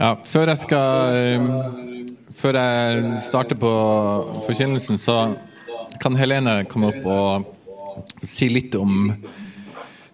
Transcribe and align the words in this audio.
Ja, 0.00 0.14
før 0.24 0.48
jeg 0.48 0.62
skal 0.62 1.16
eh, 1.20 1.48
Før 2.40 2.56
jeg 2.56 3.18
starter 3.26 3.58
på 3.60 3.70
forkynnelsen, 4.46 4.96
så 4.96 5.16
kan 6.00 6.16
Helene 6.16 6.62
komme 6.70 6.88
opp 6.88 7.08
og 7.10 8.22
si 8.24 8.48
litt 8.48 8.72
om 8.78 9.10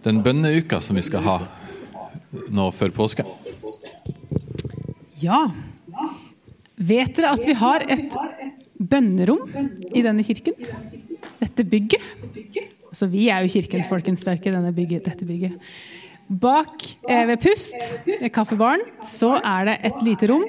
den 0.02 0.18
bønneuka 0.24 0.80
som 0.82 0.98
vi 0.98 1.04
skal 1.06 1.22
ha 1.22 1.36
nå 2.50 2.64
før 2.74 2.90
påske. 2.96 3.22
Ja. 5.22 5.44
Vet 6.76 7.14
dere 7.20 7.36
at 7.36 7.46
vi 7.46 7.54
har 7.60 7.86
et 7.86 8.16
bønnerom 8.82 9.46
i 9.94 10.02
denne 10.02 10.26
kirken? 10.26 10.58
Dette 11.38 11.62
bygget. 11.62 12.02
Altså, 12.90 13.06
vi 13.12 13.28
er 13.30 13.46
jo 13.46 13.54
kirken, 13.54 13.86
folkens. 13.86 14.26
Det 14.26 14.34
er 14.34 14.42
ikke 14.42 15.04
dette 15.06 15.30
bygget. 15.30 15.62
Bak 16.26 16.82
eh, 17.08 17.22
ved 17.28 17.38
Pust, 17.44 17.92
ved 18.06 18.30
kaffebaren, 18.34 18.82
så 19.06 19.36
er 19.38 19.68
det 19.68 19.76
et 19.86 20.00
lite 20.02 20.26
rom 20.30 20.42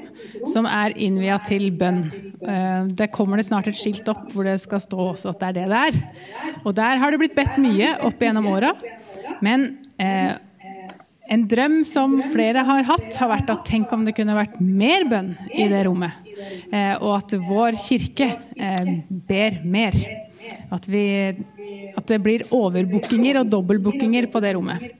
som 0.49 0.65
er 0.65 0.95
innvia 0.97 1.37
til 1.45 1.69
bønn. 1.77 2.01
Eh, 2.41 2.89
det 2.97 3.11
kommer 3.13 3.37
det 3.37 3.45
snart 3.49 3.69
et 3.69 3.77
skilt 3.77 4.07
opp 4.09 4.25
hvor 4.33 4.47
det 4.47 4.57
skal 4.63 4.81
stå 4.81 4.97
også 5.11 5.35
at 5.35 5.43
det 5.43 5.51
er 5.51 5.57
det 5.59 5.67
det 5.69 5.83
er. 5.91 6.01
Og 6.63 6.73
der 6.77 6.97
har 6.97 7.13
det 7.13 7.21
blitt 7.21 7.37
bedt 7.37 7.61
mye 7.61 7.93
opp 8.07 8.25
gjennom 8.25 8.49
åra. 8.49 8.73
Men 9.45 9.69
eh, 10.01 10.33
en 11.29 11.43
drøm 11.51 11.81
som 11.85 12.17
flere 12.31 12.63
har 12.65 12.85
hatt, 12.87 13.09
har 13.19 13.31
vært 13.33 13.49
at 13.51 13.65
tenk 13.67 13.91
om 13.93 14.05
det 14.07 14.15
kunne 14.17 14.37
vært 14.37 14.59
mer 14.63 15.05
bønn 15.09 15.33
i 15.51 15.67
det 15.69 15.83
rommet. 15.87 16.15
Eh, 16.71 16.95
og 16.95 17.17
at 17.19 17.35
vår 17.43 17.77
kirke 17.83 18.31
eh, 18.55 18.93
ber 19.29 19.59
mer. 19.67 19.97
At, 20.71 20.87
vi, 20.87 21.03
at 21.97 22.07
det 22.07 22.21
blir 22.23 22.45
overbookinger 22.55 23.41
og 23.41 23.49
dobbeltbookinger 23.51 24.29
på 24.31 24.41
det 24.43 24.55
rommet. 24.55 24.93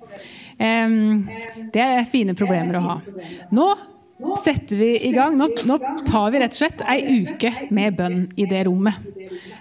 Det 0.58 1.84
er 1.84 2.10
fine 2.10 2.34
problemer 2.38 2.80
å 2.80 2.86
ha. 2.88 2.98
Nå 3.54 3.68
setter 4.42 4.76
vi 4.76 4.90
i 5.08 5.12
gang. 5.14 5.38
Nå, 5.38 5.50
nå, 5.70 5.78
tar 6.08 6.32
vi 6.34 6.40
rett 6.42 6.56
og 6.56 6.62
slett 6.62 6.82
ei 6.90 7.22
uke 7.22 7.52
med 7.74 7.98
bønn 8.00 8.24
i 8.40 8.48
det 8.50 8.64
rommet. 8.68 8.98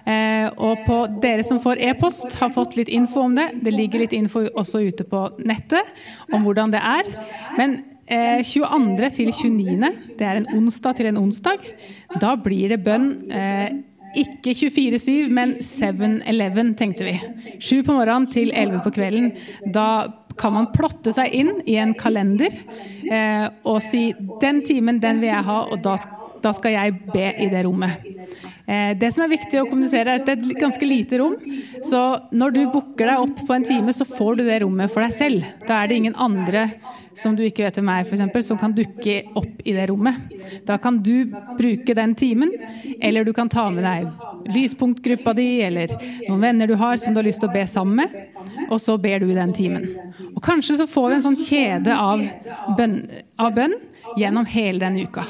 Eh, 0.07 0.47
og 0.55 0.81
på 0.87 1.01
dere 1.21 1.45
som 1.45 1.59
får 1.61 1.81
e-post, 1.89 2.37
har 2.39 2.53
fått 2.55 2.77
litt 2.79 2.89
info 2.89 3.27
om 3.27 3.35
det. 3.37 3.51
Det 3.63 3.73
ligger 3.75 4.05
litt 4.05 4.15
info 4.17 4.47
også 4.47 4.81
ute 4.87 5.05
på 5.07 5.27
nettet 5.45 5.93
om 6.31 6.45
hvordan 6.45 6.73
det 6.73 6.81
er. 6.81 7.11
Men 7.59 7.77
eh, 8.07 8.41
22. 8.41 9.11
til 9.19 9.29
29., 9.35 9.93
det 10.17 10.25
er 10.25 10.41
en 10.41 10.49
onsdag 10.57 10.97
til 10.97 11.11
en 11.11 11.21
onsdag, 11.21 11.69
da 12.21 12.33
blir 12.41 12.73
det 12.73 12.81
bønn. 12.87 13.11
Eh, 13.29 13.69
ikke 14.15 14.53
24-7, 14.55 15.27
men 15.33 15.57
7-11, 15.63 16.73
tenkte 16.79 17.07
vi. 17.07 17.17
Sju 17.59 17.81
på 17.83 17.95
morgenen 17.95 18.29
til 18.31 18.53
11 18.53 18.83
på 18.85 18.93
kvelden. 18.95 19.33
Da 19.75 19.87
kan 20.37 20.53
man 20.53 20.69
plotte 20.73 21.13
seg 21.15 21.33
inn 21.33 21.51
i 21.65 21.77
en 21.81 21.95
kalender 21.97 22.53
eh, 23.09 23.47
og 23.65 23.81
si 23.81 24.11
'den 24.41 24.61
timen, 24.67 25.01
den 25.01 25.21
vil 25.21 25.31
jeg 25.31 25.47
ha', 25.47 25.65
og 25.71 25.81
da, 25.83 25.97
da 26.43 26.53
skal 26.55 26.75
jeg 26.75 26.95
be 27.13 27.31
i 27.43 27.49
det 27.51 27.63
rommet. 27.65 28.05
Eh, 28.67 28.91
det 28.99 29.13
som 29.15 29.23
er 29.23 29.31
viktig 29.31 29.61
å 29.61 29.67
kommunisere, 29.69 30.17
er 30.17 30.21
at 30.21 30.27
det 30.27 30.35
er 30.35 30.43
et 30.43 30.61
ganske 30.61 30.87
lite 30.87 31.21
rom. 31.21 31.35
Så 31.87 32.03
når 32.35 32.55
du 32.55 32.61
booker 32.73 33.07
deg 33.07 33.23
opp 33.23 33.43
på 33.47 33.55
en 33.55 33.67
time, 33.67 33.95
så 33.95 34.07
får 34.07 34.39
du 34.39 34.45
det 34.47 34.61
rommet 34.65 34.91
for 34.91 35.05
deg 35.05 35.15
selv. 35.15 35.51
Da 35.67 35.81
er 35.81 35.87
det 35.89 36.01
ingen 36.01 36.17
andre 36.19 36.69
som 37.17 37.35
du 37.35 37.41
ikke 37.45 37.65
vet 37.65 37.79
hvem 37.79 37.89
er, 37.89 38.05
f.eks., 38.05 38.45
som 38.45 38.59
kan 38.61 38.75
dukke 38.77 39.15
opp 39.39 39.61
i 39.65 39.73
det 39.73 39.87
rommet. 39.89 40.19
Da 40.67 40.77
kan 40.81 40.99
du 41.03 41.31
bruke 41.57 41.95
den 41.97 42.13
timen, 42.19 42.51
eller 43.01 43.25
du 43.25 43.33
kan 43.33 43.49
ta 43.49 43.69
med 43.73 43.87
deg 43.87 44.53
lyspunktgruppa 44.53 45.33
di 45.37 45.47
eller 45.65 45.91
noen 46.27 46.43
venner 46.43 46.69
du 46.69 46.75
har 46.79 46.99
som 47.01 47.15
du 47.15 47.21
har 47.21 47.27
lyst 47.27 47.41
til 47.43 47.49
å 47.49 47.55
be 47.55 47.65
sammen 47.67 48.03
med, 48.03 48.35
og 48.69 48.79
så 48.83 48.97
ber 49.01 49.23
du 49.23 49.31
i 49.31 49.37
den 49.37 49.55
timen. 49.57 49.87
Og 50.33 50.43
kanskje 50.45 50.77
så 50.81 50.87
får 50.89 51.09
vi 51.09 51.17
en 51.17 51.25
sånn 51.25 51.39
kjede 51.41 51.97
av 51.97 52.23
bønn, 52.77 52.99
av 53.41 53.55
bønn 53.57 53.75
gjennom 54.19 54.47
hele 54.49 54.83
denne 54.85 55.07
uka. 55.07 55.25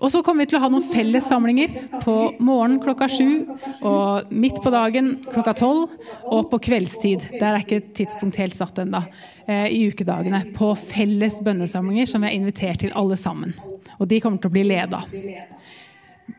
Og 0.00 0.08
så 0.12 0.22
kommer 0.24 0.44
vi 0.44 0.50
til 0.50 0.58
å 0.58 0.62
ha 0.62 0.70
noen 0.72 0.86
fellessamlinger 0.88 1.74
på 2.00 2.14
morgenen 2.40 2.80
klokka 2.80 3.08
sju 3.12 3.44
og 3.86 4.30
midt 4.32 4.60
på 4.64 4.72
dagen 4.72 5.12
klokka 5.26 5.54
tolv 5.60 5.92
og 6.24 6.48
på 6.52 6.60
kveldstid. 6.70 7.26
Der 7.36 7.50
er 7.52 7.60
ikke 7.60 7.80
et 7.82 7.92
tidspunkt 7.98 8.40
helt 8.40 8.56
satt 8.56 8.80
ennå. 8.80 9.02
Eh, 9.44 9.68
I 9.76 9.82
ukedagene. 9.92 10.46
På 10.56 10.72
felles 10.78 11.40
bønnesamlinger 11.44 12.08
som 12.08 12.24
vi 12.24 12.30
har 12.30 12.38
invitert 12.38 12.80
til 12.84 12.96
alle 12.96 13.18
sammen. 13.20 13.52
Og 13.98 14.08
de 14.08 14.22
kommer 14.24 14.40
til 14.40 14.48
å 14.48 14.56
bli 14.56 14.64
leda. 14.70 15.02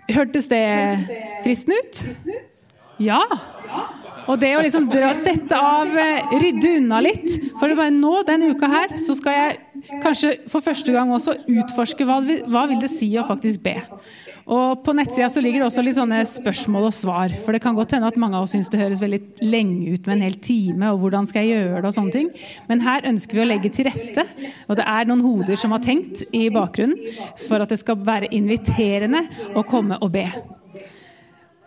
Hørtes 0.10 0.50
det 0.50 0.66
fristende 1.46 1.78
ut? 1.78 2.04
Ja. 3.02 3.22
Og 4.30 4.40
det 4.42 4.52
å 4.58 4.64
liksom 4.64 4.90
dra, 4.92 5.14
sette 5.18 5.58
av, 5.58 5.92
eh, 5.98 6.34
rydde 6.42 6.76
unna 6.78 7.02
litt. 7.02 7.28
For 7.60 7.74
bare 7.76 7.94
nå, 7.94 8.26
denne 8.28 8.52
uka 8.54 8.68
her, 8.68 8.98
så 8.98 9.16
skal 9.18 9.34
jeg 9.34 10.02
kanskje 10.04 10.34
for 10.52 10.62
første 10.62 10.94
gang 10.94 11.10
også 11.10 11.38
utforske 11.50 12.06
hva, 12.06 12.22
hva 12.48 12.68
vil 12.70 12.84
det 12.84 12.92
si 12.94 13.10
å 13.18 13.28
faktisk 13.28 13.64
be. 13.64 13.80
Og 14.52 14.84
På 14.84 14.94
nettsida 14.96 15.30
så 15.30 15.42
ligger 15.44 15.62
det 15.62 15.68
også 15.70 15.84
litt 15.86 15.98
sånne 15.98 16.22
spørsmål 16.28 16.90
og 16.90 16.96
svar. 16.96 17.34
For 17.46 17.56
det 17.56 17.62
kan 17.64 17.78
godt 17.78 17.94
hende 17.96 18.10
at 18.10 18.18
mange 18.20 18.38
av 18.38 18.48
oss 18.48 18.56
syns 18.56 18.70
det 18.72 18.82
høres 18.82 19.02
veldig 19.04 19.22
lenge 19.44 19.94
ut 19.94 20.08
med 20.08 20.18
en 20.18 20.26
hel 20.26 20.38
time. 20.44 20.92
og 20.92 21.00
hvordan 21.00 21.28
skal 21.30 21.46
jeg 21.46 21.62
gjøre 21.62 21.82
det 21.82 21.92
og 21.92 21.98
sånne 21.98 22.16
ting. 22.16 22.32
Men 22.68 22.82
her 22.82 23.06
ønsker 23.08 23.38
vi 23.38 23.44
å 23.46 23.50
legge 23.50 23.72
til 23.72 23.86
rette. 23.86 24.26
Og 24.68 24.78
det 24.80 24.88
er 24.88 25.06
noen 25.06 25.22
hoder 25.22 25.56
som 25.56 25.72
har 25.72 25.84
tenkt 25.86 26.26
i 26.34 26.50
bakgrunnen 26.50 26.98
for 27.48 27.62
at 27.62 27.70
det 27.70 27.80
skal 27.80 27.96
være 27.96 28.32
inviterende 28.32 29.28
å 29.56 29.64
komme 29.64 30.02
og 30.02 30.12
be. 30.12 30.28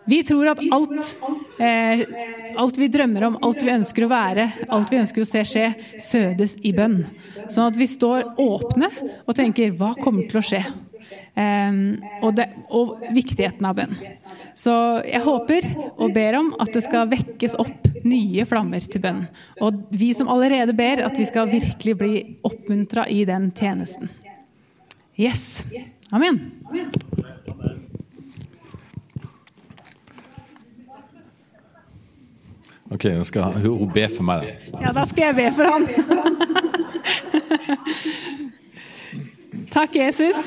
Vi 0.05 0.23
tror 0.23 0.47
at 0.53 0.61
alt, 0.71 1.17
eh, 1.59 2.01
alt 2.57 2.77
vi 2.77 2.87
drømmer 2.93 3.23
om, 3.27 3.37
alt 3.41 3.63
vi 3.63 3.73
ønsker 3.73 4.05
å 4.05 4.11
være, 4.11 4.49
alt 4.69 4.91
vi 4.93 4.99
ønsker 5.01 5.23
å 5.23 5.29
se 5.29 5.43
skje, 5.49 5.69
fødes 6.09 6.57
i 6.61 6.73
bønn. 6.77 6.99
Sånn 7.49 7.71
at 7.71 7.79
vi 7.79 7.87
står 7.89 8.35
åpne 8.41 8.89
og 9.25 9.35
tenker 9.37 9.73
hva 9.77 9.95
kommer 9.97 10.27
til 10.29 10.41
å 10.41 10.45
skje? 10.45 10.61
Eh, 11.35 11.79
og, 12.21 12.35
det, 12.37 12.49
og, 12.69 13.01
viktigheten 13.13 13.65
av 13.65 13.79
bønn. 13.81 13.97
Så 14.55 14.73
jeg 15.03 15.19
håper 15.25 15.65
og 15.97 16.13
ber 16.15 16.37
om 16.39 16.53
at 16.63 16.71
det 16.71 16.85
skal 16.85 17.09
vekkes 17.11 17.57
opp 17.59 17.89
nye 18.07 18.45
flammer 18.47 18.85
til 18.85 19.03
bønn. 19.03 19.25
Og 19.65 19.81
vi 19.91 20.13
som 20.15 20.31
allerede 20.31 20.75
ber, 20.77 21.03
at 21.03 21.17
vi 21.19 21.27
skal 21.27 21.51
virkelig 21.51 21.97
bli 21.99 22.13
oppmuntra 22.47 23.07
i 23.11 23.25
den 23.27 23.49
tjenesten. 23.57 24.13
Yes. 25.17 25.63
Amen. 26.11 26.51
Ok, 32.93 33.07
nå 33.09 33.23
skal 33.25 33.55
hun 33.63 33.89
be 33.93 34.05
for 34.13 34.23
meg. 34.27 34.45
Da. 34.45 34.81
Ja, 34.83 34.91
da 34.93 35.05
skal 35.09 35.23
jeg 35.31 35.35
be 35.39 35.47
for 35.57 35.65
han. 35.73 35.83
Takk, 39.73 39.95
Jesus. 39.97 40.37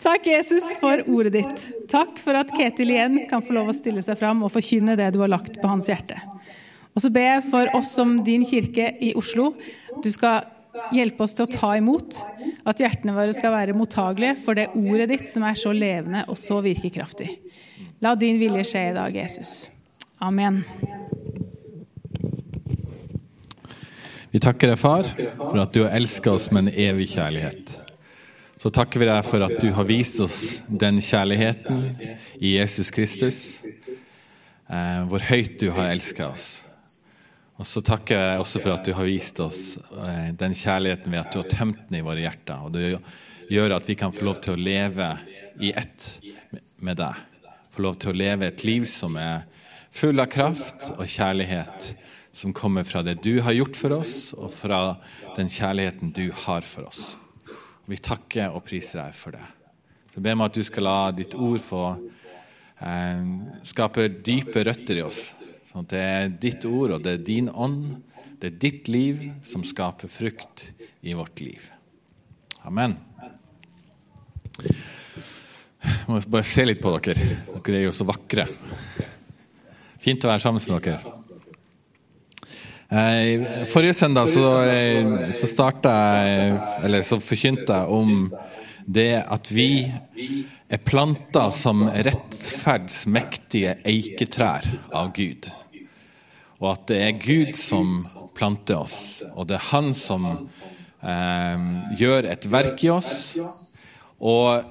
Takk, 0.00 0.26
Jesus, 0.26 0.64
for 0.80 1.02
ordet 1.12 1.32
ditt. 1.34 1.66
Takk 1.92 2.16
for 2.22 2.38
at 2.38 2.52
Ketil 2.56 2.90
igjen 2.94 3.28
kan 3.30 3.44
få 3.44 3.52
lov 3.58 3.68
å 3.72 3.76
stille 3.76 4.02
seg 4.06 4.16
fram 4.20 4.44
og 4.46 4.52
forkynne 4.54 4.96
det 4.98 5.10
du 5.12 5.20
har 5.24 5.32
lagt 5.32 5.60
på 5.60 5.68
hans 5.68 5.90
hjerte. 5.90 6.16
Og 6.96 7.04
så 7.04 7.12
ber 7.12 7.26
jeg 7.26 7.48
for 7.52 7.68
oss 7.76 7.92
som 7.92 8.16
din 8.24 8.46
kirke 8.48 8.94
i 9.04 9.12
Oslo. 9.18 9.50
Du 10.00 10.08
skal 10.14 10.48
hjelpe 10.96 11.26
oss 11.26 11.36
til 11.36 11.44
å 11.44 11.52
ta 11.52 11.76
imot. 11.76 12.22
At 12.64 12.80
hjertene 12.80 13.12
våre 13.16 13.36
skal 13.36 13.52
være 13.52 13.76
mottagelige 13.76 14.38
for 14.40 14.56
det 14.56 14.70
ordet 14.72 15.10
ditt 15.12 15.28
som 15.28 15.44
er 15.44 15.58
så 15.60 15.76
levende 15.76 16.24
og 16.32 16.40
så 16.40 16.62
virkekraftig. 16.64 17.28
La 18.00 18.16
din 18.16 18.40
vilje 18.40 18.64
skje 18.72 18.88
i 18.90 18.96
dag, 18.96 19.12
Jesus. 19.12 19.66
Amen. 20.18 20.62
Vi 24.30 24.40
takker 24.40 24.70
deg, 24.72 24.78
far, 24.80 25.08
for 25.36 25.58
at 25.60 25.74
du 25.76 25.82
har 25.84 25.96
elsket 25.96 26.30
oss 26.32 26.46
med 26.52 26.66
en 26.66 26.78
evig 26.86 27.10
kjærlighet. 27.12 27.74
Så 28.56 28.72
takker 28.72 29.02
vi 29.02 29.08
deg 29.10 29.26
for 29.28 29.44
at 29.44 29.58
du 29.60 29.68
har 29.76 29.84
vist 29.88 30.16
oss 30.24 30.38
den 30.68 31.02
kjærligheten 31.04 31.82
i 32.40 32.54
Jesus 32.56 32.90
Kristus, 32.92 33.40
eh, 34.72 35.02
hvor 35.08 35.20
høyt 35.28 35.58
du 35.60 35.68
har 35.76 35.92
elsket 35.92 36.24
oss. 36.26 36.46
Og 37.60 37.68
så 37.68 37.80
takker 37.84 38.16
jeg 38.16 38.40
også 38.40 38.62
for 38.64 38.72
at 38.72 38.88
du 38.88 38.94
har 38.96 39.08
vist 39.08 39.40
oss 39.44 39.76
eh, 39.76 40.32
den 40.36 40.56
kjærligheten 40.56 41.12
ved 41.12 41.20
at 41.20 41.32
du 41.32 41.42
har 41.42 41.50
tømt 41.52 41.84
den 41.90 42.00
i 42.00 42.04
våre 42.04 42.24
hjerter. 42.24 42.64
Og 42.64 42.72
det 42.72 43.52
gjør 43.52 43.76
at 43.76 43.88
vi 43.88 43.98
kan 44.00 44.16
få 44.16 44.24
lov 44.30 44.40
til 44.44 44.56
å 44.56 44.64
leve 44.64 45.12
i 45.60 45.76
ett 45.76 46.08
med 46.80 46.96
deg. 47.04 47.20
Få 47.76 47.84
lov 47.84 48.00
til 48.00 48.14
å 48.14 48.20
leve 48.24 48.48
et 48.48 48.64
liv 48.64 48.88
som 48.88 49.20
er 49.20 49.44
full 49.96 50.20
av 50.20 50.28
kraft 50.28 50.90
og 50.96 51.06
kjærlighet 51.08 51.92
som 52.36 52.52
kommer 52.56 52.84
fra 52.84 53.00
det 53.04 53.16
du 53.24 53.38
har 53.40 53.56
gjort 53.56 53.78
for 53.78 53.94
oss, 53.96 54.34
og 54.36 54.52
fra 54.52 54.80
den 55.38 55.48
kjærligheten 55.48 56.12
du 56.16 56.28
har 56.44 56.66
for 56.68 56.90
oss. 56.90 57.14
Vi 57.88 57.96
takker 58.02 58.52
og 58.52 58.64
priser 58.66 59.00
deg 59.00 59.16
for 59.16 59.36
det. 59.36 59.46
Så 60.12 60.20
ber 60.20 60.36
vi 60.36 60.44
at 60.44 60.58
du 60.58 60.64
skal 60.66 60.86
la 60.88 60.98
ditt 61.16 61.36
ord 61.38 61.62
få 61.64 61.84
eh, 61.96 63.24
skape 63.68 64.08
dype 64.26 64.66
røtter 64.68 65.00
i 65.00 65.06
oss. 65.06 65.30
Sånn 65.70 65.86
at 65.86 65.94
det 65.94 66.04
er 66.04 66.36
ditt 66.44 66.68
ord, 66.68 66.98
og 66.98 67.04
det 67.04 67.16
er 67.16 67.26
din 67.30 67.48
ånd, 67.52 67.96
det 68.36 68.52
er 68.52 68.60
ditt 68.66 68.92
liv 68.92 69.22
som 69.48 69.64
skaper 69.64 70.12
frukt 70.12 70.66
i 71.00 71.16
vårt 71.16 71.40
liv. 71.40 71.70
Amen. 72.68 72.98
Jeg 74.60 76.04
må 76.08 76.20
bare 76.28 76.48
se 76.48 76.64
litt 76.66 76.82
på 76.82 76.92
dere. 76.98 77.36
Dere 77.54 77.78
er 77.78 77.86
jo 77.86 77.94
så 77.96 78.04
vakre. 78.08 78.50
Fint 80.06 80.22
å 80.22 80.28
være 80.30 80.38
sammen 80.44 80.62
med 80.70 80.84
dere. 80.84 81.14
Eh, 82.86 83.64
Forrige 83.66 83.96
søndag 83.98 84.28
så, 84.30 84.62
eh, 84.62 85.32
så 85.34 85.48
starta 85.50 85.90
jeg 85.90 86.60
Eller 86.86 87.02
så 87.02 87.18
forkynte 87.18 87.74
jeg 87.74 87.88
om 87.90 88.30
det 88.86 89.16
at 89.18 89.50
vi 89.50 89.90
er 90.70 90.78
planta 90.78 91.48
som 91.50 91.88
rettferdsmektige 91.90 93.80
eiketrær 93.82 94.68
av 94.94 95.10
Gud. 95.16 95.50
Og 96.60 96.70
at 96.70 96.86
det 96.86 97.00
er 97.02 97.18
Gud 97.18 97.56
som 97.58 98.06
planter 98.38 98.84
oss, 98.84 99.24
og 99.34 99.48
det 99.48 99.58
er 99.58 99.70
Han 99.72 99.90
som 99.92 100.28
eh, 101.02 101.66
gjør 101.98 102.30
et 102.30 102.46
verk 102.46 102.84
i 102.86 102.94
oss. 102.94 103.34
Og 104.22 104.62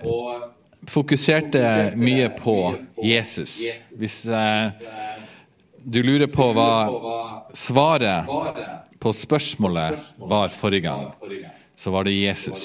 fokuserte 0.88 1.92
mye 2.00 2.30
på 2.40 2.56
Jesus. 3.04 3.60
Hvis 3.98 4.24
eh, 4.31 4.72
du 5.86 6.02
lurer 6.04 6.28
på 6.28 6.48
hva 6.58 6.72
svaret 7.54 8.30
på 9.00 9.12
spørsmålet 9.14 10.02
var 10.18 10.50
forrige 10.50 10.88
gang, 10.88 11.12
så 11.78 11.94
var 11.94 12.08
det 12.08 12.16
Jesus. 12.18 12.64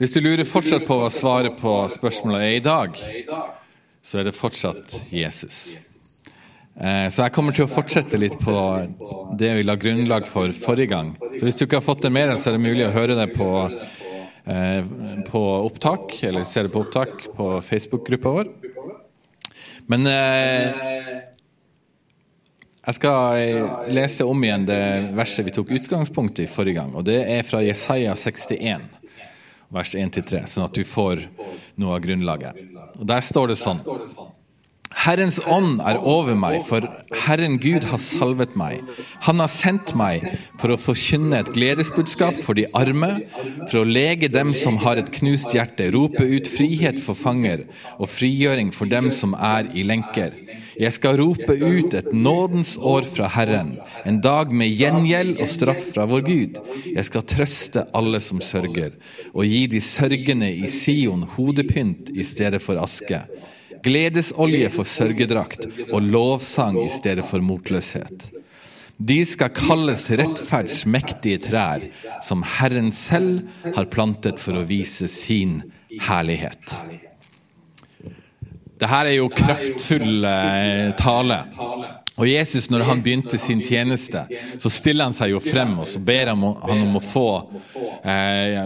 Hvis 0.00 0.14
du 0.14 0.22
lurer 0.24 0.48
fortsatt 0.48 0.86
på 0.88 0.96
hva 0.96 1.10
svaret 1.12 1.58
på 1.60 1.74
spørsmålet 1.92 2.46
er 2.46 2.56
i 2.56 2.64
dag, 2.64 2.96
så 4.00 4.22
er 4.22 4.30
det 4.30 4.36
fortsatt 4.38 4.96
Jesus. 5.12 5.74
Eh, 6.80 7.06
så 7.12 7.26
jeg 7.26 7.34
kommer 7.34 7.52
til 7.52 7.66
å 7.66 7.70
fortsette 7.70 8.16
litt 8.16 8.38
på 8.40 8.54
det 9.36 9.50
vi 9.58 9.66
la 9.66 9.76
grunnlag 9.76 10.24
for 10.30 10.54
forrige 10.56 10.94
gang. 10.94 11.12
Så 11.36 11.44
hvis 11.44 11.60
du 11.60 11.66
ikke 11.66 11.82
har 11.82 11.84
fått 11.84 12.06
det 12.06 12.14
med 12.14 12.30
deg, 12.30 12.40
så 12.40 12.48
er 12.48 12.56
det 12.56 12.64
mulig 12.64 12.86
å 12.86 12.94
høre 12.94 13.18
det 13.18 13.28
på, 13.34 13.50
eh, 14.48 14.88
på 15.28 15.44
opptak, 15.66 16.16
eller 16.24 16.48
se 16.48 16.64
det 16.64 16.72
på 16.72 16.80
opptak 16.86 17.28
på 17.36 17.52
Facebook-gruppa 17.68 18.36
vår. 18.38 18.54
Men 19.90 20.06
eh, 20.06 21.20
jeg 22.80 22.96
skal 22.96 23.90
lese 23.92 24.26
om 24.26 24.44
igjen 24.44 24.66
det 24.68 24.80
verset 25.18 25.46
vi 25.48 25.54
tok 25.54 25.72
utgangspunkt 25.76 26.38
i 26.42 26.48
forrige 26.50 26.78
gang. 26.80 26.94
og 26.94 27.04
Det 27.08 27.18
er 27.24 27.46
fra 27.46 27.62
Jesaja 27.64 28.14
61, 28.16 28.86
vers 29.74 29.94
1-3, 29.94 30.44
sånn 30.50 30.66
at 30.68 30.78
du 30.78 30.84
får 30.86 31.26
noe 31.80 31.98
av 31.98 32.04
grunnlaget. 32.06 32.62
Og 32.98 33.04
Der 33.10 33.24
står 33.24 33.52
det 33.52 33.58
sånn 33.60 33.82
Herrens 34.90 35.38
ånd 35.46 35.78
er 35.86 36.00
over 36.02 36.34
meg, 36.34 36.64
for 36.66 36.82
Herren 37.22 37.60
Gud 37.62 37.84
har 37.86 38.00
salvet 38.02 38.56
meg. 38.58 38.82
Han 39.22 39.38
har 39.38 39.50
sendt 39.50 39.92
meg 39.96 40.24
for 40.58 40.74
å 40.74 40.78
forkynne 40.80 41.38
et 41.38 41.52
gledesbudskap 41.54 42.40
for 42.42 42.58
de 42.58 42.66
arme, 42.76 43.12
for 43.70 43.80
å 43.80 43.86
lege 43.86 44.28
dem 44.32 44.50
som 44.56 44.80
har 44.82 44.98
et 44.98 45.12
knust 45.14 45.54
hjerte, 45.54 45.92
rope 45.94 46.24
ut 46.26 46.50
frihet 46.50 46.98
for 47.00 47.14
fanger 47.18 47.62
og 48.00 48.10
frigjøring 48.10 48.72
for 48.74 48.90
dem 48.90 49.12
som 49.14 49.36
er 49.38 49.70
i 49.78 49.86
lenker. 49.86 50.34
Jeg 50.80 50.96
skal 50.96 51.20
rope 51.20 51.54
ut 51.54 51.94
et 51.94 52.10
nådens 52.10 52.74
år 52.76 53.06
fra 53.14 53.30
Herren, 53.30 53.76
en 54.08 54.18
dag 54.24 54.50
med 54.50 54.74
gjengjeld 54.74 55.38
og 55.38 55.48
straff 55.54 55.86
fra 55.94 56.08
vår 56.10 56.26
Gud. 56.26 56.60
Jeg 56.90 57.06
skal 57.06 57.26
trøste 57.30 57.86
alle 57.94 58.20
som 58.24 58.42
sørger, 58.42 58.98
og 59.32 59.46
gi 59.46 59.64
de 59.70 59.80
sørgende 59.84 60.50
i 60.50 60.68
Sion 60.72 61.24
hodepynt 61.36 62.10
i 62.10 62.26
stedet 62.26 62.62
for 62.64 62.80
aske 62.82 63.22
gledesolje 63.84 64.70
for 64.74 64.88
sørgedrakt 64.88 65.66
og 65.90 66.02
lovsang 66.04 66.78
i 66.84 66.88
stedet 66.92 67.26
for 67.28 67.44
motløshet. 67.44 68.30
De 69.00 69.22
skal 69.24 69.48
kalles 69.56 70.10
rettferds 70.20 70.82
mektige 70.84 71.40
trær, 71.46 71.86
som 72.24 72.44
Herren 72.44 72.90
selv 72.92 73.46
har 73.64 73.88
plantet 73.92 74.42
for 74.42 74.60
å 74.60 74.66
vise 74.68 75.08
sin 75.08 75.62
herlighet. 76.04 76.76
Dette 78.80 79.00
er 79.00 79.14
jo 79.16 79.28
kraftfull 79.32 80.24
eh, 80.24 80.92
tale. 80.96 81.40
Og 82.20 82.28
Jesus, 82.28 82.68
når 82.72 82.84
han 82.88 83.02
begynte 83.04 83.40
sin 83.40 83.60
tjeneste, 83.64 84.26
så 84.60 84.72
stiller 84.72 85.08
han 85.08 85.16
seg 85.16 85.34
jo 85.34 85.40
frem 85.40 85.74
og 85.80 85.88
så 85.88 86.00
ber 86.04 86.32
han 86.32 86.44
om 86.44 86.96
å 86.96 87.04
få 87.04 87.28
eh, 88.04 88.56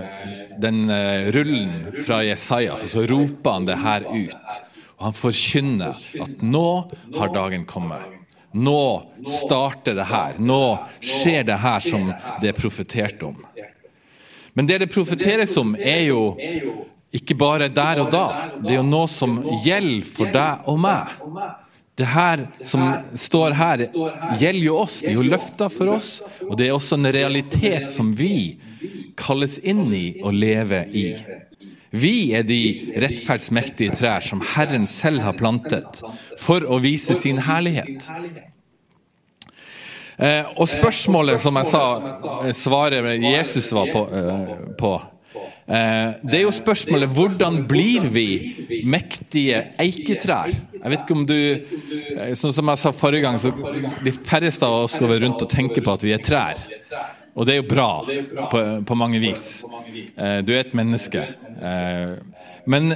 den 0.62 0.84
eh, 0.90 1.31
rullen 1.34 2.02
fra 2.06 2.22
Jesaja. 2.26 2.78
Så, 2.82 2.90
så 2.94 3.06
roper 3.11 3.58
han 3.58 3.70
det 3.70 3.78
her 3.82 4.06
ut. 4.11 4.62
Og 4.99 5.08
han 5.08 5.17
forkynner 5.17 6.05
at 6.25 6.43
nå 6.43 6.69
har 7.17 7.35
dagen 7.35 7.67
kommet. 7.69 8.14
Nå 8.55 9.11
starter 9.41 9.96
det 9.99 10.06
her. 10.06 10.37
Nå 10.38 10.62
skjer 11.02 11.43
det 11.49 11.58
her 11.58 11.82
som 11.82 12.12
det 12.43 12.52
er 12.52 12.58
profetert 12.58 13.23
om. 13.26 13.41
Men 14.55 14.69
det 14.70 14.79
det 14.85 14.93
profeteres 14.94 15.56
om, 15.58 15.75
er 15.75 16.05
jo 16.06 16.20
ikke 17.14 17.35
bare 17.38 17.69
der 17.70 18.05
og 18.05 18.12
da. 18.14 18.25
Det 18.62 18.76
er 18.76 18.79
jo 18.79 18.87
noe 18.87 19.11
som 19.11 19.41
gjelder 19.64 20.06
for 20.06 20.31
deg 20.35 20.70
og 20.70 20.79
meg. 20.82 21.14
Det 21.94 22.06
her 22.11 22.44
som 22.67 22.87
står 23.19 23.55
her, 23.55 23.85
gjelder 24.38 24.64
jo 24.67 24.79
oss. 24.82 25.00
Det 25.02 25.12
er 25.12 25.19
jo 25.19 25.26
løfter 25.26 25.70
for 25.70 25.94
oss. 25.94 26.17
Og 26.47 26.56
det 26.58 26.69
er 26.69 26.75
også 26.75 26.99
en 26.99 27.11
realitet 27.14 27.90
som 27.94 28.11
vi 28.14 28.55
kalles 29.19 29.61
inn 29.62 29.87
i 29.94 30.06
og 30.23 30.35
lever 30.35 30.90
i. 30.90 31.06
Vi 31.94 32.35
er 32.35 32.43
de 32.46 32.61
rettferdsmektige 32.99 33.94
trær 33.94 34.25
som 34.26 34.43
Herren 34.55 34.88
selv 34.91 35.23
har 35.23 35.37
plantet 35.38 36.02
for 36.43 36.67
å 36.67 36.81
vise 36.82 37.14
sin 37.19 37.38
herlighet. 37.46 38.08
Eh, 40.19 40.46
og 40.58 40.69
spørsmålet, 40.70 41.41
som 41.43 41.56
jeg 41.58 41.70
sa, 41.70 41.85
eh, 42.44 42.52
svaret 42.55 43.23
Jesus 43.23 43.73
var 43.73 43.87
på, 43.93 44.08
eh, 44.12 44.75
på 44.79 45.00
Det 45.67 46.35
er 46.35 46.43
jo 46.43 46.50
spørsmålet 46.52 47.08
hvordan 47.08 47.67
blir 47.67 48.11
vi 48.12 48.85
mektige 48.85 49.73
eiketrær? 49.81 50.52
Jeg 50.52 50.90
vet 50.90 51.00
ikke 51.00 51.17
om 51.17 51.25
du 51.25 51.32
eh, 51.32 52.35
Som 52.35 52.69
jeg 52.69 52.79
sa 52.79 52.90
forrige 52.93 53.23
gang, 53.23 53.38
så 53.38 53.50
de 54.05 54.12
færreste 54.12 54.62
av 54.62 54.85
oss 54.85 54.99
går 54.99 55.20
rundt 55.25 55.43
og 55.43 55.49
tenker 55.49 55.81
på 55.81 55.93
at 55.93 56.02
vi 56.02 56.12
er 56.12 56.19
trær. 56.19 56.61
Og 57.35 57.47
det 57.47 57.55
er 57.55 57.63
jo 57.63 57.69
bra 57.69 57.89
på, 58.51 58.61
på 58.87 58.97
mange 58.99 59.19
vis. 59.23 59.65
Eh, 60.17 60.39
du 60.47 60.53
er 60.55 60.63
et 60.63 60.75
menneske. 60.77 61.25
Eh, 61.59 62.15
men 62.71 62.95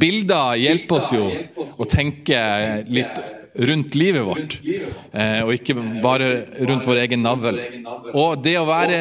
bilder 0.00 0.56
hjelper 0.58 0.96
oss 0.98 1.12
jo 1.14 1.26
å 1.78 1.86
tenke 1.88 2.38
litt 2.88 3.20
rundt 3.58 3.94
livet 3.94 4.24
vårt, 4.24 4.58
eh, 5.12 5.40
og 5.42 5.52
ikke 5.56 5.74
bare 6.02 6.28
rundt 6.68 6.86
vår 6.86 7.00
egen 7.02 7.24
navl. 7.26 7.58
Og 8.14 8.38
det 8.44 8.54
å, 8.60 8.64
være, 8.68 8.98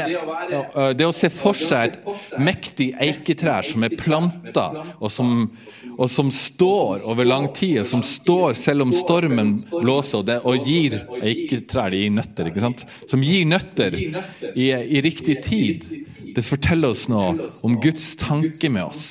det 0.98 1.06
å 1.06 1.14
se 1.16 1.30
for 1.34 1.58
seg 1.58 1.94
et 1.94 2.36
mektig 2.42 2.90
eiketrær 3.04 3.66
som 3.68 3.86
er 3.86 3.96
planta, 4.00 4.68
og 4.98 5.12
som, 5.14 5.48
og 5.96 6.10
som 6.12 6.32
står 6.34 7.06
over 7.06 7.30
lang 7.30 7.50
tid, 7.58 7.84
og 7.84 7.90
som 7.92 8.04
står 8.06 8.58
selv 8.58 8.88
om 8.88 8.96
stormen 8.98 9.56
blåser, 9.72 10.24
og, 10.24 10.28
det, 10.30 10.40
og 10.42 10.68
gir 10.68 11.00
eiketrær 11.22 11.94
de 11.94 12.08
nøtter, 12.18 12.52
ikke 12.52 12.66
sant? 12.66 12.86
som 13.08 13.24
gir 13.24 13.46
nøtter 13.48 13.96
i, 13.98 14.72
i 14.72 15.04
riktig 15.06 15.42
tid, 15.46 15.86
det 16.34 16.46
forteller 16.46 16.94
oss 16.94 17.08
noe 17.12 17.52
om 17.66 17.78
Guds 17.82 18.16
tanke 18.20 18.70
med 18.74 18.90
oss. 18.90 19.06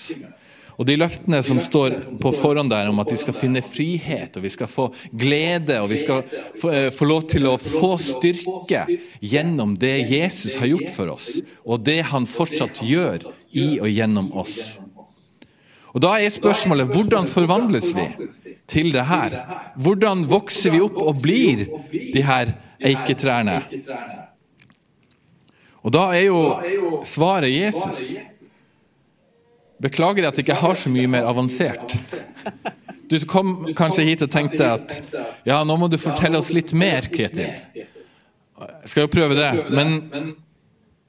Og 0.77 0.85
de 0.85 0.97
løftene 1.01 1.41
som 1.45 1.61
står 1.63 1.95
på 2.21 2.33
forhånd 2.37 2.71
der 2.73 2.91
om 2.91 3.01
at 3.01 3.13
vi 3.13 3.19
skal 3.21 3.37
finne 3.37 3.63
frihet, 3.65 4.37
og 4.37 4.45
vi 4.45 4.53
skal 4.53 4.69
få 4.69 4.91
glede, 5.17 5.79
og 5.81 5.89
vi 5.93 6.01
skal 6.03 6.25
få, 6.61 6.73
uh, 6.73 6.89
få 6.93 7.09
lov 7.09 7.25
til 7.33 7.49
å 7.49 7.57
få 7.61 7.95
styrke 8.03 8.85
gjennom 9.25 9.77
det 9.81 9.95
Jesus 10.11 10.59
har 10.61 10.69
gjort 10.75 10.93
for 10.93 11.15
oss, 11.17 11.31
og 11.65 11.87
det 11.87 12.03
han 12.13 12.29
fortsatt 12.29 12.83
gjør 12.85 13.25
i 13.57 13.71
og 13.81 13.89
gjennom 13.89 14.29
oss. 14.37 14.77
Og 15.97 16.03
Da 16.05 16.19
er 16.21 16.29
spørsmålet 16.29 16.93
hvordan 16.93 17.25
forvandles 17.25 17.95
vi 17.97 18.05
til 18.69 18.91
det 18.93 19.07
her? 19.09 19.33
Hvordan 19.81 20.27
vokser 20.29 20.75
vi 20.75 20.83
opp 20.85 20.99
og 21.01 21.23
blir 21.25 21.63
de 21.89 22.21
her 22.21 22.53
eiketrærne? 22.85 23.63
Og 25.81 25.95
da 25.95 26.11
er 26.13 26.27
jo 26.27 27.01
svaret 27.09 27.49
Jesus. 27.49 28.36
Beklager 29.83 30.29
at 30.29 30.39
jeg 30.39 30.47
ikke 30.47 30.61
har 30.63 30.79
så 30.79 30.91
mye 30.93 31.11
mer 31.11 31.29
avansert. 31.29 31.95
Du 33.07 33.19
kom 33.29 33.69
kanskje 33.77 34.07
hit 34.09 34.25
og 34.25 34.33
tenkte 34.33 34.67
at 34.67 34.97
ja, 35.47 35.61
nå 35.63 35.77
må 35.79 35.89
du 35.93 35.99
fortelle 36.01 36.41
oss 36.41 36.51
litt 36.55 36.73
mer, 36.75 37.07
Ketil. 37.13 37.53
Jeg 38.57 38.91
skal 38.91 39.05
jo 39.05 39.13
prøve 39.13 39.37
det, 39.37 39.51
men 39.71 40.33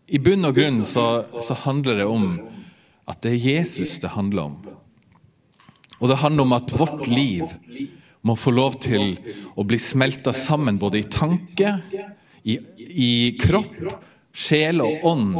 i 0.07 0.19
bunn 0.21 0.45
og 0.47 0.55
grunn 0.55 0.81
så, 0.88 1.24
så 1.43 1.55
handler 1.63 2.01
det 2.01 2.07
om 2.07 2.27
at 3.07 3.24
det 3.24 3.33
er 3.33 3.47
Jesus 3.55 3.97
det 4.03 4.12
handler 4.13 4.51
om. 4.51 4.57
Og 5.97 6.12
det 6.12 6.19
handler 6.21 6.45
om 6.45 6.57
at 6.57 6.74
vårt 6.77 7.07
liv 7.07 7.47
må 8.27 8.36
få 8.38 8.51
lov 8.53 8.77
til 8.83 9.15
å 9.55 9.65
bli 9.65 9.79
smelta 9.81 10.33
sammen 10.36 10.77
både 10.81 11.01
i 11.01 11.07
tanke, 11.12 11.77
i, 12.43 12.59
i 12.77 13.12
kropp, 13.39 13.79
sjel 14.38 14.83
og 14.83 15.07
ånd 15.07 15.39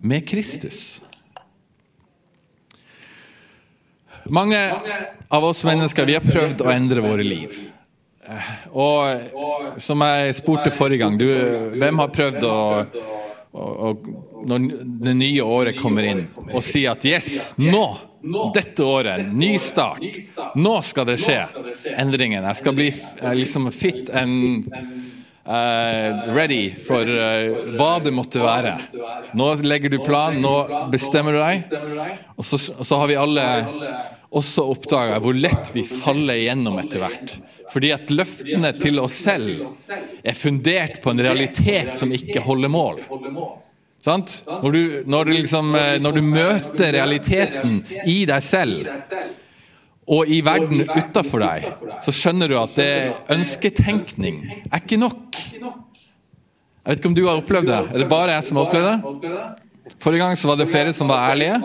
med 0.00 0.24
Kristus. 0.30 1.02
Mange 4.28 4.60
av 5.28 5.44
oss 5.44 5.64
mennesker 5.64 6.06
vi 6.08 6.16
har 6.18 6.24
prøvd 6.24 6.64
å 6.64 6.72
endre 6.72 7.04
våre 7.04 7.26
liv. 7.26 7.54
Og 8.76 9.80
som 9.80 10.04
jeg 10.04 10.34
spurte 10.36 10.72
forrige 10.74 11.04
gang, 11.04 11.16
du, 11.20 11.28
hvem 11.80 12.02
har 12.02 12.10
prøvd 12.12 12.44
å, 12.44 12.58
å, 13.52 13.68
å, 13.88 13.92
Når 14.48 14.66
det 15.06 15.14
nye 15.16 15.46
året 15.46 15.80
kommer 15.80 16.04
inn, 16.08 16.26
og 16.52 16.60
si 16.64 16.84
at 16.90 17.06
yes, 17.08 17.54
nå! 17.56 17.86
Dette 18.52 18.82
året, 18.82 19.28
ny 19.30 19.52
start. 19.62 20.02
Nå 20.58 20.72
skal 20.82 21.06
det 21.06 21.20
skje 21.22 21.36
endringen. 21.94 22.42
Jeg 22.50 22.58
skal 22.58 22.74
bli 22.74 22.88
liksom 23.38 23.70
fit 23.72 24.10
and 24.10 24.66
Uh, 25.48 26.28
ready 26.36 26.74
for 26.76 27.08
uh, 27.08 27.70
hva 27.78 27.94
det 28.04 28.10
måtte 28.12 28.42
være. 28.42 28.74
Nå 29.32 29.46
legger 29.64 29.94
du 29.94 29.96
plan, 30.04 30.36
nå 30.36 30.52
bestemmer 30.92 31.32
du 31.32 31.40
deg. 31.40 31.78
Og 32.36 32.44
så, 32.44 32.58
så 32.60 32.98
har 33.00 33.08
vi 33.08 33.16
alle 33.16 33.46
også 34.28 34.64
oppdaga 34.74 35.16
hvor 35.24 35.36
lett 35.36 35.70
vi 35.72 35.84
faller 35.88 36.36
igjennom 36.36 36.76
etter 36.82 37.02
hvert. 37.02 37.32
Fordi 37.72 37.92
at 37.94 38.12
løftene 38.12 38.72
til 38.80 39.00
oss 39.00 39.16
selv 39.24 39.64
er 40.22 40.36
fundert 40.36 41.00
på 41.04 41.12
en 41.12 41.22
realitet 41.24 41.94
som 41.96 42.12
ikke 42.12 42.42
holder 42.44 42.72
mål. 42.72 43.02
Sant? 44.04 44.42
Når 44.46 44.72
du, 44.72 44.82
når, 45.10 45.24
du 45.24 45.34
liksom, 45.40 45.74
eh, 45.74 45.96
når 46.00 46.18
du 46.18 46.22
møter 46.22 46.94
realiteten 46.94 47.80
i 48.06 48.22
deg 48.28 48.44
selv 48.46 48.92
og 50.08 50.30
i 50.30 50.38
verden 50.44 50.86
utafor 50.86 51.42
deg, 51.42 51.66
så 52.04 52.14
skjønner 52.14 52.48
du 52.48 52.56
at 52.60 52.76
det 52.78 52.92
ønsketenkning 53.34 54.38
er 54.70 54.78
ikke 54.78 55.00
nok. 55.00 55.40
Jeg 55.58 56.94
vet 56.94 57.02
ikke 57.02 57.10
om 57.10 57.18
du 57.18 57.26
har 57.26 57.42
opplevd 57.42 57.68
det. 57.68 57.80
Er 57.90 58.04
det 58.04 58.08
bare 58.08 58.38
jeg 58.38 58.46
som 58.46 58.60
har 58.60 58.70
opplevd 58.70 58.88
det? 58.88 59.42
Forrige 60.00 60.22
gang 60.22 60.38
så 60.40 60.48
var 60.48 60.60
det 60.60 60.70
flere 60.70 60.94
som 60.96 61.10
var 61.10 61.26
ærlige. 61.34 61.58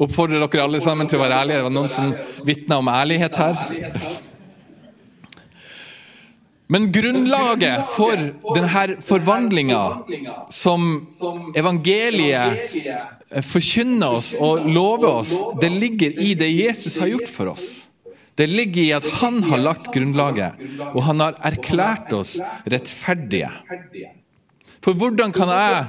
Oppfordrer 0.00 0.40
dere 0.40 0.64
alle 0.64 0.80
sammen 0.80 1.08
til 1.10 1.20
å 1.20 1.24
være 1.24 1.42
ærlige. 1.42 1.60
Det 1.60 1.66
var 1.68 1.76
noen 1.76 1.92
som 1.92 2.12
vitna 2.48 2.80
om 2.80 2.88
ærlighet 2.88 3.36
her. 3.40 3.54
Men 6.70 6.86
grunnlaget 6.94 7.88
for 7.96 8.20
denne 8.54 8.96
forvandlinga 9.02 9.80
som 10.54 10.86
evangeliet 11.58 13.42
forkynner 13.50 14.20
oss 14.20 14.30
og 14.38 14.68
lover 14.70 15.08
oss, 15.10 15.34
det 15.60 15.70
ligger 15.74 16.14
i 16.22 16.32
det 16.38 16.48
Jesus 16.52 17.00
har 17.02 17.10
gjort 17.10 17.30
for 17.30 17.52
oss. 17.56 17.66
Det 18.38 18.46
ligger 18.48 18.82
i 18.84 18.92
at 18.96 19.08
han 19.20 19.42
har 19.50 19.60
lagt 19.60 19.90
grunnlaget, 19.92 20.62
og 20.94 21.02
han 21.04 21.20
har 21.20 21.36
erklært 21.50 22.14
oss 22.16 22.36
rettferdige. 22.70 23.50
For 24.80 24.96
hvordan 24.96 25.32
kan 25.36 25.50
jeg 25.52 25.86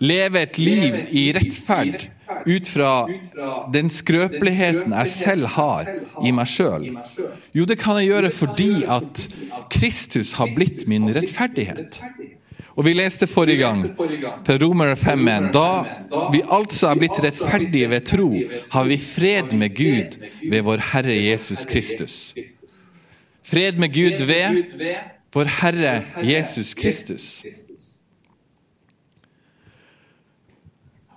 leve 0.00 0.40
et 0.40 0.58
liv 0.58 0.94
i 1.12 1.24
rettferd 1.36 2.06
ut 2.48 2.68
fra 2.68 2.92
den 3.74 3.90
skrøpeligheten 3.92 4.94
jeg 4.94 5.10
selv 5.12 5.50
har 5.56 5.90
i 6.24 6.32
meg 6.32 6.48
sjøl? 6.48 6.88
Jo, 7.52 7.66
det 7.68 7.76
kan 7.82 8.00
jeg 8.00 8.08
gjøre 8.08 8.30
fordi 8.32 8.70
at 8.88 9.26
Kristus 9.72 10.32
har 10.38 10.54
blitt 10.56 10.86
min 10.88 11.10
rettferdighet. 11.12 12.00
Og 12.72 12.86
Vi 12.86 12.94
leste 12.96 13.26
forrige 13.28 13.60
gang 13.60 13.82
på 14.46 14.56
Romer 14.62 14.94
5.1. 14.96 15.50
Da 15.52 16.28
vi 16.32 16.40
altså 16.40 16.88
er 16.88 17.00
blitt 17.02 17.20
rettferdige 17.20 17.90
ved 17.92 18.06
tro, 18.08 18.30
har 18.72 18.88
vi 18.88 18.96
fred 18.96 19.52
med 19.52 19.76
Gud 19.76 20.16
ved 20.48 20.64
vår 20.64 20.80
Herre 20.92 21.18
Jesus 21.20 21.66
Kristus. 21.68 22.32
Fred 23.44 23.76
med 23.76 23.92
Gud 23.92 24.24
ved 24.24 24.62
vår 25.36 25.52
Herre 25.60 26.00
Jesus 26.24 26.72
Kristus. 26.74 27.44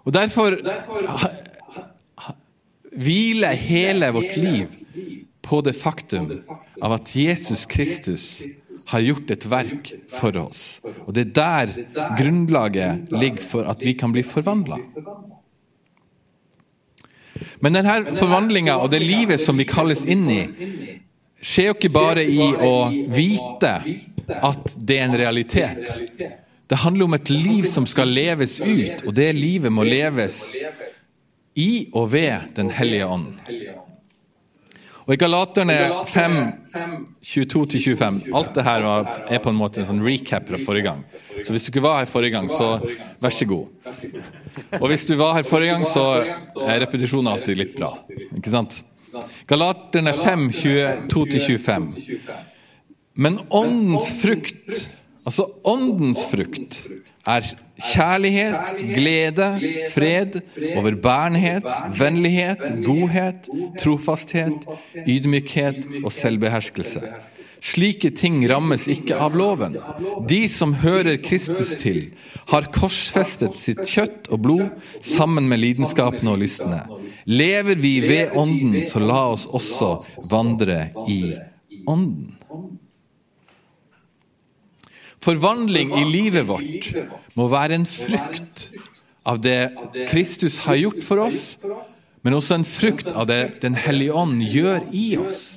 Og 0.06 0.14
Derfor 0.14 0.58
hviler 2.96 3.58
hele 3.60 4.12
vårt 4.16 4.38
liv 4.38 4.76
på 5.46 5.62
det 5.62 5.76
faktum 5.78 6.30
av 6.82 6.96
at 6.96 7.12
Jesus 7.16 7.66
Kristus 7.70 8.42
har 8.90 9.04
gjort 9.06 9.32
et 9.34 9.46
verk 9.50 9.92
for 10.14 10.38
oss. 10.38 10.80
Og 11.06 11.14
det 11.18 11.28
er 11.28 11.34
der 11.36 12.16
grunnlaget 12.20 13.12
ligger 13.14 13.44
for 13.44 13.70
at 13.70 13.84
vi 13.86 13.94
kan 13.98 14.14
bli 14.14 14.24
forvandla. 14.26 14.80
Men 17.60 17.76
denne 17.76 18.16
forvandlinga 18.16 18.78
og 18.80 18.92
det 18.94 19.02
livet 19.04 19.42
som 19.42 19.58
vi 19.58 19.68
kalles 19.68 20.06
inn 20.08 20.26
i, 20.32 20.42
skjer 21.46 21.72
jo 21.72 21.76
ikke 21.78 21.94
bare 21.94 22.24
i 22.26 22.42
å 22.42 22.76
vite 23.12 23.74
at 24.26 24.76
det 24.78 25.00
er 25.00 25.08
en 25.10 25.20
realitet. 25.20 25.92
Det 26.68 26.82
handler 26.82 27.06
om 27.06 27.14
et 27.14 27.30
liv 27.30 27.66
som 27.70 27.86
skal 27.86 28.10
leves 28.10 28.58
ut, 28.62 29.04
og 29.06 29.14
det 29.14 29.30
livet 29.38 29.74
må 29.74 29.86
leves 29.86 30.42
i 31.56 31.88
og 31.94 32.12
ved 32.12 32.56
Den 32.56 32.72
hellige 32.74 33.06
ånd. 33.06 33.36
Og 35.06 35.14
I 35.14 35.20
Galaterne 35.22 35.76
5, 36.10 36.36
22-25 37.22 38.16
Alt 38.34 38.56
det 38.58 38.64
her 38.66 38.88
er 39.30 39.42
på 39.44 39.52
en 39.52 39.60
måte 39.60 39.84
en 39.84 39.90
sånn 39.92 40.02
recap 40.02 40.48
fra 40.50 40.58
forrige 40.58 40.88
gang. 40.88 41.04
Så 41.46 41.54
hvis 41.54 41.68
du 41.68 41.70
ikke 41.70 41.86
var 41.86 42.00
her 42.00 42.10
forrige 42.10 42.34
gang, 42.34 42.50
så 42.50 42.80
vær 43.22 43.36
så 43.36 43.46
god. 43.46 43.70
Og 44.80 44.88
hvis 44.90 45.06
du 45.06 45.14
var 45.22 45.38
her 45.38 45.46
forrige 45.46 45.76
gang, 45.76 45.86
så 45.86 46.08
er 46.66 46.82
repetisjonen 46.82 47.30
alltid 47.36 47.62
litt 47.62 47.78
bra. 47.78 47.94
Ikke 48.34 48.50
sant? 48.50 48.82
Galaterne 49.48 50.16
5, 50.18 50.50
22-25. 51.14 51.90
Men 53.22 53.40
åndens 53.54 54.10
frukt 54.24 54.88
Altså 55.26 55.48
åndens 55.66 56.22
frukt 56.30 56.84
er 57.26 57.48
kjærlighet, 57.82 58.76
glede, 58.94 59.48
fred, 59.94 60.38
overbærenhet, 60.78 61.66
vennlighet, 61.98 62.62
godhet, 62.86 63.50
trofasthet, 63.82 64.68
ydmykhet 65.08 65.82
og 66.04 66.12
selvbeherskelse. 66.14 67.02
Slike 67.66 68.12
ting 68.14 68.44
rammes 68.46 68.86
ikke 68.92 69.18
av 69.18 69.34
loven. 69.34 69.80
De 70.30 70.44
som 70.52 70.76
hører 70.84 71.18
Kristus 71.24 71.74
til, 71.82 72.04
har 72.52 72.70
korsfestet 72.76 73.58
sitt 73.58 73.82
kjøtt 73.90 74.30
og 74.30 74.44
blod 74.46 74.68
sammen 75.02 75.50
med 75.50 75.64
lidenskapene 75.64 76.36
og 76.36 76.44
lystne. 76.44 76.84
Lever 77.26 77.82
vi 77.82 77.98
ved 78.06 78.38
Ånden, 78.38 78.78
så 78.86 79.02
la 79.02 79.24
oss 79.34 79.50
også 79.50 79.96
vandre 80.30 80.92
i 81.10 81.22
Ånden. 81.90 82.35
Forvandling 85.26 85.96
i 85.98 86.04
livet 86.06 86.46
vårt 86.46 86.92
må 87.34 87.48
være 87.50 87.80
en 87.80 87.88
frukt 87.90 88.70
av 89.26 89.40
det 89.42 89.72
Kristus 90.12 90.60
har 90.68 90.78
gjort 90.78 91.02
for 91.06 91.24
oss, 91.26 91.56
men 92.22 92.38
også 92.38 92.60
en 92.60 92.68
frukt 92.68 93.10
av 93.10 93.28
det 93.30 93.62
Den 93.64 93.78
hellige 93.78 94.14
ånd 94.14 94.44
gjør 94.46 94.86
i 94.94 95.08
oss. 95.18 95.56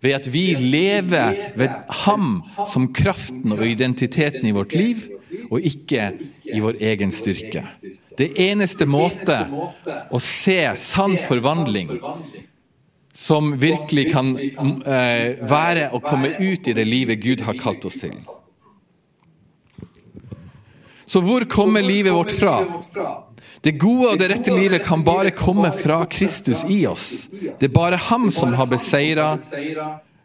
Ved 0.00 0.16
at 0.16 0.28
vi 0.32 0.54
lever 0.56 1.36
ved 1.60 1.72
Ham 2.04 2.42
som 2.72 2.88
kraften 2.96 3.52
og 3.56 3.64
identiteten 3.66 4.46
i 4.48 4.54
vårt 4.56 4.76
liv, 4.76 5.08
og 5.50 5.64
ikke 5.66 6.10
i 6.44 6.60
vår 6.60 6.80
egen 6.80 7.12
styrke. 7.12 7.64
Det 8.18 8.30
eneste 8.40 8.86
måte 8.88 9.36
å 10.10 10.20
se 10.22 10.58
sann 10.80 11.16
forvandling 11.20 11.92
som 13.16 13.52
virkelig 13.60 14.10
kan 14.14 14.32
uh, 14.36 15.40
være 15.50 15.90
å 15.92 16.00
komme 16.04 16.34
ut 16.38 16.68
i 16.68 16.76
det 16.76 16.86
livet 16.88 17.22
Gud 17.22 17.44
har 17.44 17.58
kalt 17.60 17.84
oss 17.88 18.00
til. 18.00 18.16
Så 21.10 21.22
hvor 21.26 21.44
kommer 21.50 21.82
livet 21.82 22.14
vårt 22.14 22.32
fra? 22.38 22.60
Det 23.60 23.74
gode 23.82 24.12
og 24.12 24.20
det 24.20 24.30
rette 24.30 24.52
livet 24.54 24.84
kan 24.86 25.02
bare 25.04 25.32
komme 25.34 25.72
fra 25.74 26.04
Kristus 26.08 26.62
i 26.70 26.84
oss. 26.86 27.26
Det 27.30 27.66
er 27.68 27.74
bare 27.74 27.98
ham 28.08 28.30
som 28.32 28.54
har 28.56 28.70
beseira 28.70 29.32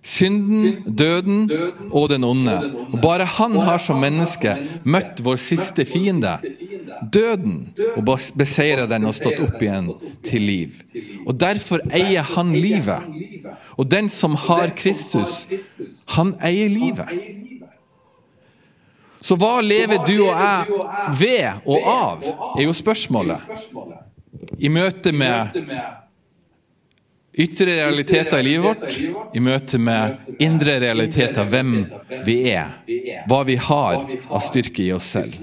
synden, 0.05 0.83
døden 0.85 1.49
og 1.89 2.09
den 2.13 2.23
onde. 2.23 2.55
Og 2.93 3.01
bare 3.01 3.25
han 3.25 3.57
har 3.65 3.81
som 3.81 3.99
menneske 3.99 4.53
møtt 4.85 5.23
vår 5.25 5.41
siste 5.41 5.87
fiende, 5.89 6.37
døden, 7.11 7.71
og 7.97 8.05
beseira 8.37 8.85
den 8.89 9.09
og 9.09 9.17
stått 9.17 9.41
opp 9.43 9.57
igjen 9.65 9.89
til 10.27 10.45
liv. 10.45 10.77
Og 11.25 11.33
Derfor 11.41 11.81
eier 11.89 12.23
han 12.35 12.53
livet. 12.53 13.09
Og 13.75 13.89
den 13.91 14.07
som 14.09 14.37
har 14.45 14.71
Kristus, 14.77 15.43
han 16.13 16.35
eier 16.45 16.69
livet. 16.69 17.09
Så 19.25 19.37
hva 19.41 19.57
lever 19.65 20.03
du 20.05 20.19
og 20.27 20.33
jeg 20.37 20.79
ved 21.19 21.65
og 21.65 21.87
av, 21.89 22.25
er 22.55 22.65
jo 22.67 22.73
spørsmålet. 22.77 23.41
I 24.61 24.69
møte 24.69 25.13
med 25.15 25.55
ytre 27.35 27.73
realiteter 27.81 28.39
i 28.39 28.45
livet 28.45 28.65
vårt, 28.65 28.99
i 29.35 29.41
møte 29.43 29.79
med 29.81 30.29
indre 30.39 30.77
realiteter, 30.83 31.47
hvem 31.49 31.73
vi 32.27 32.37
er, 32.53 32.77
hva 33.27 33.41
vi 33.47 33.57
har 33.59 34.05
av 34.05 34.45
styrke 34.45 34.85
i 34.85 34.93
oss 34.95 35.09
selv. 35.17 35.35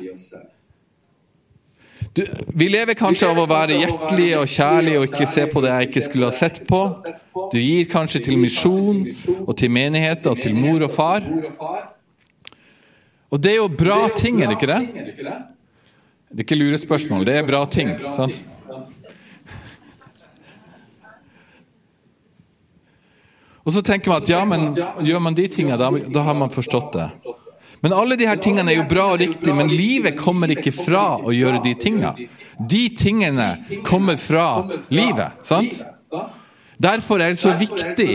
Du, 2.12 2.26
vi 2.54 2.68
lever 2.68 2.94
kanskje 2.94 3.30
av 3.32 3.38
å 3.40 3.48
være 3.48 3.78
hjertelige 3.80 4.40
og 4.42 4.50
kjærlige 4.52 5.00
og 5.00 5.06
ikke 5.08 5.28
se 5.32 5.46
på 5.48 5.62
det 5.64 5.70
jeg 5.72 5.88
ikke 5.88 6.02
skulle 6.04 6.28
ha 6.28 6.36
sett 6.36 6.60
på. 6.68 6.80
Du 7.54 7.56
gir 7.56 7.88
kanskje 7.88 8.20
til 8.26 8.36
misjon 8.40 9.06
og 9.46 9.54
til 9.56 9.72
menigheter 9.72 10.34
og 10.34 10.42
til 10.44 10.52
mor 10.54 10.84
og 10.84 10.92
far. 10.92 11.24
Og 13.32 13.40
det 13.40 13.54
er 13.54 13.62
jo 13.62 13.68
bra 13.72 14.06
ting, 14.12 14.42
er 14.42 14.50
det 14.50 14.58
ikke 14.58 14.68
det? 14.68 14.80
Det 16.32 16.40
er 16.40 16.44
ikke 16.44 16.58
lurespørsmål, 16.60 17.24
det 17.28 17.38
er 17.40 17.46
bra 17.48 17.64
ting. 17.68 17.94
sant? 18.16 18.42
Og 23.62 23.72
så 23.72 23.82
tenker 23.86 24.10
man 24.10 24.24
at 24.24 24.28
ja, 24.28 24.42
men 24.44 24.72
gjør 25.06 25.22
man 25.22 25.36
de 25.38 25.46
tingene, 25.48 25.78
da, 25.78 25.88
da 26.12 26.24
har 26.26 26.36
man 26.36 26.50
forstått 26.52 26.96
det. 26.98 27.08
Men 27.82 27.94
alle 27.96 28.16
de 28.18 28.26
her 28.28 28.38
tingene 28.42 28.70
er 28.70 28.78
jo 28.78 28.88
bra 28.90 29.08
og 29.14 29.20
riktig, 29.22 29.54
men 29.58 29.70
livet 29.70 30.18
kommer 30.18 30.50
ikke 30.54 30.70
fra 30.74 31.16
å 31.18 31.32
gjøre 31.34 31.62
de 31.64 31.72
tingene. 31.78 32.28
De 32.70 32.82
tingene 32.98 33.48
kommer 33.86 34.18
fra 34.20 34.46
livet. 34.92 35.40
sant? 35.46 35.80
Derfor 36.82 37.22
er 37.22 37.34
det 37.34 37.42
så 37.42 37.52
viktig 37.54 38.14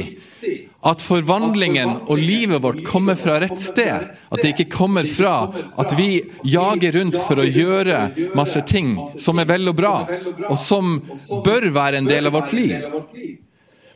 at 0.87 1.03
forvandlingen 1.03 1.93
og 2.07 2.19
livet 2.19 2.61
vårt 2.63 2.83
kommer 2.87 3.15
fra 3.19 3.37
rett 3.41 3.59
sted. 3.63 4.09
At 4.27 4.43
det 4.43 4.53
ikke 4.53 4.69
kommer 4.75 5.07
fra 5.07 5.49
at 5.79 5.95
vi 5.97 6.21
jager 6.47 6.99
rundt 6.99 7.19
for 7.27 7.39
å 7.39 7.47
gjøre 7.47 8.31
masse 8.37 8.61
ting 8.67 8.95
som 9.21 9.39
er 9.39 9.47
vel 9.49 9.71
og 9.71 9.77
bra, 9.79 9.95
og 10.49 10.57
som 10.59 10.97
bør 11.45 11.69
være 11.75 12.01
en 12.01 12.09
del 12.09 12.27
av 12.27 12.35
vårt 12.35 12.55
liv. 12.55 12.89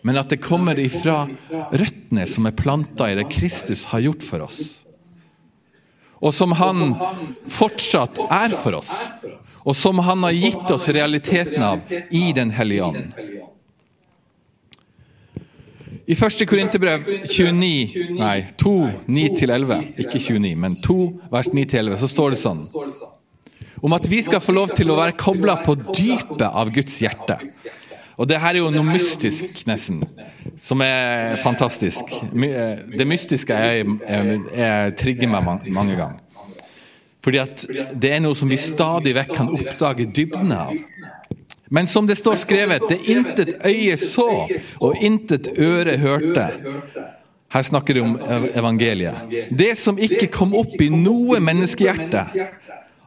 Men 0.01 0.17
at 0.17 0.31
det 0.33 0.41
kommer 0.41 0.79
ifra 0.81 1.25
røttene 1.51 2.25
som 2.29 2.47
er 2.47 2.57
planta 2.57 3.11
i 3.11 3.17
det 3.19 3.27
Kristus 3.33 3.85
har 3.91 4.07
gjort 4.07 4.25
for 4.25 4.47
oss. 4.47 4.61
Og 6.21 6.33
som 6.37 6.53
han 6.53 6.95
fortsatt 7.49 8.19
er 8.29 8.55
for 8.61 8.77
oss. 8.79 8.91
Og 9.65 9.75
som 9.77 9.99
han 10.05 10.23
har 10.25 10.37
gitt 10.37 10.73
oss 10.73 10.87
realiteten 10.89 11.63
av 11.65 11.85
i 12.09 12.29
Den 12.33 12.53
hellige 12.53 12.87
ånd. 12.87 13.13
I 16.08 16.15
1. 16.15 16.46
Korinterbrev 16.50 17.05
29, 17.29 18.17
nei, 18.17 18.38
2, 18.58 18.74
9-11, 19.08 19.81
ikke 20.01 20.20
29, 20.20 20.55
men 20.58 20.77
2, 20.81 20.98
vers 21.31 21.50
9-11, 21.53 21.98
så 22.01 22.10
står 22.10 22.36
det 22.36 22.39
sånn 22.41 22.63
om 23.81 23.96
at 23.98 24.05
vi 24.10 24.20
skal 24.22 24.41
få 24.43 24.53
lov 24.53 24.75
til 24.77 24.91
å 24.93 24.98
være 25.00 25.17
kobla 25.17 25.55
på 25.65 25.74
dypet 25.89 26.43
av 26.46 26.70
Guds 26.74 27.00
hjerte. 27.01 27.39
Og 28.22 28.27
det 28.29 28.38
her 28.38 28.53
er 28.53 28.62
jo 28.62 28.70
noe 28.70 28.86
mystisk, 28.86 29.63
nesten, 29.65 30.03
som 30.62 30.84
er 30.86 31.39
fantastisk. 31.41 32.12
Det 32.29 33.08
mystiske 33.10 33.55
er, 33.55 33.88
er, 34.05 34.29
er 34.53 34.93
trigger 35.00 35.31
meg 35.31 35.72
mange 35.74 35.96
ganger. 35.98 36.20
Fordi 37.25 37.38
at 37.41 37.65
det 38.01 38.13
er 38.15 38.22
noe 38.22 38.38
som 38.38 38.50
vi 38.50 38.58
stadig 38.62 39.13
vekk 39.17 39.34
kan 39.38 39.50
oppdage 39.53 40.08
dybden 40.13 40.53
av. 40.53 40.77
Men 41.71 41.87
som 41.87 42.07
det 42.07 42.17
står 42.19 42.35
skrevet, 42.35 42.83
det 42.89 42.99
intet 43.07 43.53
øye 43.63 43.95
så 43.97 44.27
og 44.83 44.97
intet 44.99 45.47
øre 45.55 45.95
hørte. 46.01 46.47
Her 47.51 47.63
snakker 47.63 47.95
det 47.95 48.03
om 48.03 48.17
evangeliet. 48.51 49.31
Det 49.55 49.77
som 49.79 49.99
ikke 49.99 50.27
kom 50.31 50.51
opp 50.59 50.75
i 50.83 50.89
noe 50.91 51.39
menneskehjerte. 51.39 52.25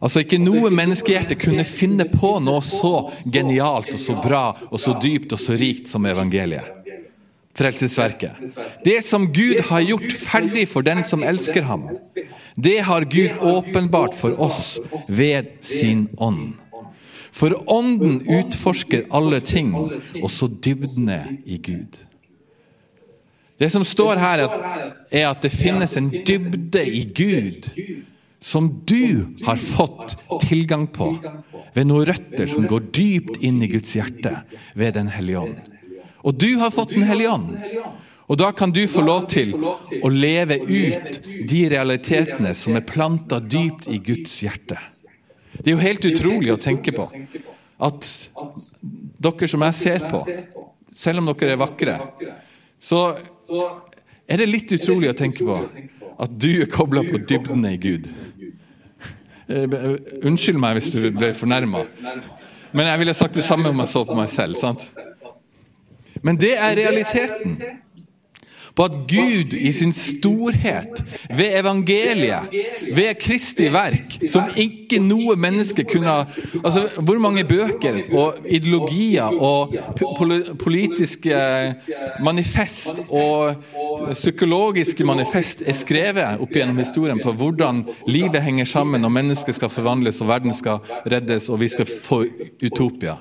Altså 0.05 0.25
Ikke 0.25 0.41
noe 0.41 0.73
menneskehjerte 0.73 1.37
kunne 1.41 1.65
finne 1.69 2.09
på 2.09 2.39
noe 2.45 2.65
så 2.65 3.11
genialt 3.33 3.93
og 3.93 4.01
så 4.01 4.17
bra 4.25 4.47
og 4.71 4.81
så 4.81 4.97
dypt 5.01 5.37
og 5.37 5.41
så 5.45 5.57
rikt 5.61 5.93
som 5.93 6.09
evangeliet. 6.09 6.73
Frelsesverket. 7.55 8.41
Det 8.85 8.99
som 9.07 9.29
Gud 9.33 9.61
har 9.69 9.85
gjort 9.85 10.11
ferdig 10.25 10.67
for 10.73 10.83
den 10.83 11.05
som 11.07 11.23
elsker 11.23 11.69
ham, 11.69 11.87
det 12.57 12.81
har 12.89 13.07
Gud 13.13 13.39
åpenbart 13.41 14.17
for 14.19 14.41
oss 14.43 14.81
ved 15.07 15.53
sin 15.63 16.09
ånd. 16.17 16.57
For 17.35 17.55
Ånden 17.71 18.21
utforsker 18.31 19.09
alle 19.15 19.41
ting, 19.43 19.73
også 20.23 20.49
dybdene 20.63 21.41
i 21.45 21.59
Gud. 21.59 21.99
Det 23.59 23.71
som 23.71 23.85
står 23.87 24.21
her, 24.23 24.45
er 25.11 25.29
at 25.31 25.43
det 25.43 25.51
finnes 25.55 25.97
en 25.99 26.11
dybde 26.11 26.83
i 26.87 27.05
Gud 27.15 27.69
som 28.45 28.69
du 28.87 29.35
har 29.47 29.57
fått 29.57 30.17
tilgang 30.45 30.87
på 30.93 31.15
ved 31.75 31.87
noen 31.89 32.07
røtter 32.11 32.51
som 32.51 32.67
går 32.71 32.91
dypt 32.95 33.43
inn 33.43 33.63
i 33.65 33.71
Guds 33.73 33.95
hjerte 33.97 34.37
ved 34.79 34.95
Den 34.99 35.11
hellige 35.11 35.47
ånd. 35.47 35.71
Og 36.23 36.39
du 36.39 36.59
har 36.61 36.75
fått 36.75 36.95
Den 36.95 37.07
hellige 37.09 37.35
ånd. 37.35 37.55
Og 38.29 38.39
da 38.41 38.51
kan 38.57 38.73
du 38.73 38.85
få 38.89 39.03
lov 39.05 39.27
til 39.33 39.53
å 39.57 40.09
leve 40.09 40.57
ut 40.65 41.23
de 41.49 41.63
realitetene 41.73 42.55
som 42.57 42.77
er 42.79 42.87
planta 42.89 43.41
dypt 43.41 43.89
i 43.93 43.99
Guds 44.01 44.39
hjerte. 44.45 44.79
Det 45.61 45.71
er 45.71 45.75
jo 45.75 45.83
helt 45.83 46.07
utrolig 46.09 46.53
å 46.55 46.61
tenke 46.61 46.95
på 46.95 47.07
at 47.85 48.09
dere 49.25 49.49
som 49.51 49.65
jeg 49.67 49.79
ser 49.79 50.07
på, 50.11 50.23
selv 50.95 51.23
om 51.23 51.31
dere 51.33 51.55
er 51.57 51.61
vakre, 51.61 51.97
så 52.83 53.03
er 54.27 54.41
det 54.41 54.49
litt 54.51 54.73
utrolig 54.77 55.11
å 55.13 55.17
tenke 55.19 55.47
på 55.47 55.59
at 56.15 56.37
du 56.39 56.51
er 56.63 56.71
kobla 56.71 57.03
på 57.07 57.21
dybdene 57.27 57.75
i 57.75 57.81
Gud. 57.81 58.09
Eh, 59.45 59.75
unnskyld 60.25 60.61
meg 60.61 60.79
hvis 60.79 60.93
du 60.95 61.11
ble 61.13 61.35
fornærma, 61.37 61.85
men 62.75 62.89
jeg 62.91 63.03
ville 63.03 63.17
sagt 63.17 63.37
det 63.39 63.45
samme 63.47 63.71
om 63.71 63.83
jeg 63.83 63.93
så 63.93 64.05
på 64.09 64.17
meg 64.17 64.31
selv. 64.33 64.57
sant? 64.59 64.87
Men 66.25 66.39
det 66.41 66.55
er 66.57 66.79
realiteten 66.79 67.59
på 68.75 68.85
at 68.89 68.95
Gud 69.11 69.55
i 69.55 69.73
sin 69.73 69.93
storhet, 69.95 71.03
ved 71.31 71.59
evangeliet, 71.61 72.51
ved 72.95 73.15
Kristi 73.23 73.69
verk, 73.73 74.17
som 74.31 74.51
ikke 74.59 74.99
noe 75.03 75.37
menneske 75.39 75.85
kunne 75.87 76.17
altså, 76.65 76.89
Hvor 76.99 77.19
mange 77.23 77.45
bøker 77.45 78.01
og 78.13 78.41
ideologier 78.51 79.31
og 79.39 79.75
politiske 80.59 81.39
manifest 82.25 83.05
og 83.09 83.63
psykologiske 84.11 85.07
manifest 85.07 85.63
er 85.67 85.79
skrevet 85.79 86.43
opp 86.43 86.55
gjennom 86.55 86.81
historien 86.83 87.21
på 87.23 87.33
hvordan 87.33 87.85
livet 88.11 88.43
henger 88.43 88.67
sammen, 88.69 89.05
og 89.05 89.13
mennesket 89.15 89.59
skal 89.59 89.71
forvandles, 89.71 90.21
og 90.21 90.29
verden 90.29 90.55
skal 90.55 90.83
reddes, 91.07 91.49
og 91.49 91.61
vi 91.63 91.71
skal 91.71 91.87
få 91.87 92.25
utopia. 92.65 93.17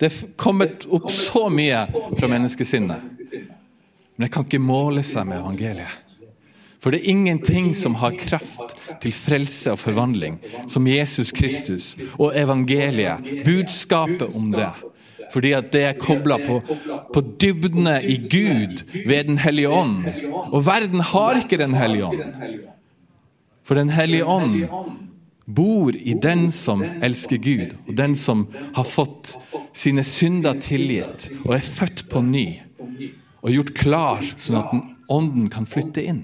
Det 0.00 0.10
er 0.10 0.32
kommet 0.36 0.86
opp 0.90 1.10
så 1.12 1.48
mye 1.52 1.84
fra 2.18 2.30
menneskesinnet. 2.30 3.53
Men 4.14 4.26
det 4.26 4.32
kan 4.34 4.46
ikke 4.46 4.62
måle 4.62 5.02
seg 5.06 5.26
med 5.28 5.40
evangeliet. 5.42 6.00
For 6.84 6.92
det 6.92 7.00
er 7.00 7.14
ingenting 7.14 7.70
som 7.72 7.94
har 7.96 8.12
kraft 8.20 8.74
til 9.00 9.14
frelse 9.16 9.72
og 9.72 9.80
forvandling 9.80 10.34
som 10.68 10.84
Jesus 10.84 11.30
Kristus 11.32 11.94
og 12.18 12.34
evangeliet, 12.36 13.24
budskapet 13.46 14.26
om 14.36 14.50
det. 14.52 14.68
Fordi 15.32 15.54
at 15.56 15.70
det 15.72 15.82
er 15.88 15.96
kobla 15.96 16.36
på, 16.42 16.58
på 17.14 17.22
dybdene 17.40 17.96
i 18.04 18.18
Gud 18.28 18.84
ved 19.06 19.24
Den 19.30 19.40
hellige 19.40 19.72
ånd. 19.72 20.04
Og 20.52 20.66
verden 20.66 21.00
har 21.00 21.40
ikke 21.40 21.58
Den 21.58 21.74
hellige 21.74 22.04
ånd. 22.04 22.36
For 23.64 23.74
Den 23.74 23.88
hellige 23.90 24.26
ånd 24.28 24.68
bor 25.46 25.96
i 25.96 26.14
den 26.22 26.50
som 26.52 26.84
elsker 26.84 27.40
Gud, 27.40 27.72
og 27.88 27.96
den 27.96 28.14
som 28.16 28.46
har 28.76 28.84
fått 28.84 29.34
sine 29.76 30.04
synder 30.04 30.60
tilgitt 30.60 31.30
og 31.46 31.56
er 31.56 31.64
født 31.64 32.06
på 32.12 32.20
ny 32.24 32.46
og 33.44 33.52
gjort 33.52 33.74
klar, 33.76 34.24
sånn 34.40 34.60
at 34.62 34.72
ånden 35.12 35.50
kan 35.52 35.66
flytte 35.68 36.02
inn. 36.08 36.22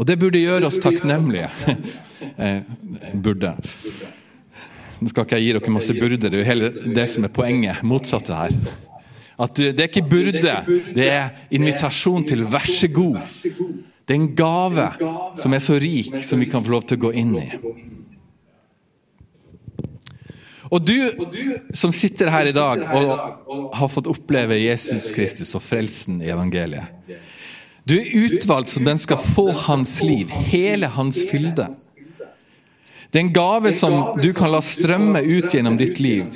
Og 0.00 0.08
det 0.08 0.16
burde 0.18 0.40
gjøre 0.42 0.70
oss 0.70 0.80
takknemlige. 0.82 1.50
Eh, 2.20 2.58
burde. 3.16 3.54
Nå 5.00 5.08
skal 5.08 5.24
ikke 5.24 5.38
jeg 5.38 5.46
gi 5.46 5.52
dere 5.56 5.72
masse 5.72 5.94
burde, 5.96 6.18
det 6.20 6.34
er 6.34 6.42
jo 6.42 6.44
hele 6.44 6.68
det 6.92 7.06
som 7.08 7.24
er 7.24 7.32
poenget. 7.32 7.78
Motsatte 7.80 8.36
her. 8.36 8.52
At 9.40 9.56
Det 9.56 9.80
er 9.80 9.88
ikke 9.88 10.04
burde, 10.04 10.56
det 10.92 11.06
er 11.08 11.30
invitasjon 11.48 12.26
til 12.28 12.44
vær 12.52 12.68
så 12.68 12.90
god. 12.92 13.22
Det 14.04 14.12
er 14.12 14.18
en 14.18 14.34
gave 14.36 14.90
som 15.40 15.56
er 15.56 15.64
så 15.64 15.78
rik 15.80 16.20
som 16.28 16.44
vi 16.44 16.50
kan 16.52 16.60
få 16.66 16.74
lov 16.76 16.84
til 16.90 17.00
å 17.00 17.04
gå 17.06 17.14
inn 17.22 17.32
i. 17.40 17.48
Og 20.70 20.86
du 20.86 20.96
som 21.74 21.92
sitter 21.92 22.30
her 22.30 22.46
i 22.46 22.54
dag 22.54 22.84
og 22.94 23.70
har 23.74 23.90
fått 23.90 24.10
oppleve 24.10 24.58
Jesus 24.60 25.10
Kristus 25.14 25.54
og 25.58 25.64
frelsen 25.64 26.20
i 26.22 26.30
evangeliet. 26.30 26.86
Du 27.88 27.96
er 27.96 28.12
utvalgt 28.26 28.70
som 28.70 28.86
den 28.86 29.00
skal 29.02 29.18
få 29.34 29.48
hans 29.66 29.98
liv, 30.04 30.30
hele 30.30 30.86
hans 30.94 31.24
fylde. 31.26 31.66
Det 33.10 33.18
er 33.18 33.24
en 33.24 33.32
gave 33.34 33.72
som 33.74 34.20
du 34.20 34.30
kan 34.36 34.52
la 34.52 34.60
strømme 34.62 35.24
ut 35.26 35.50
gjennom 35.50 35.78
ditt 35.80 35.98
liv. 35.98 36.28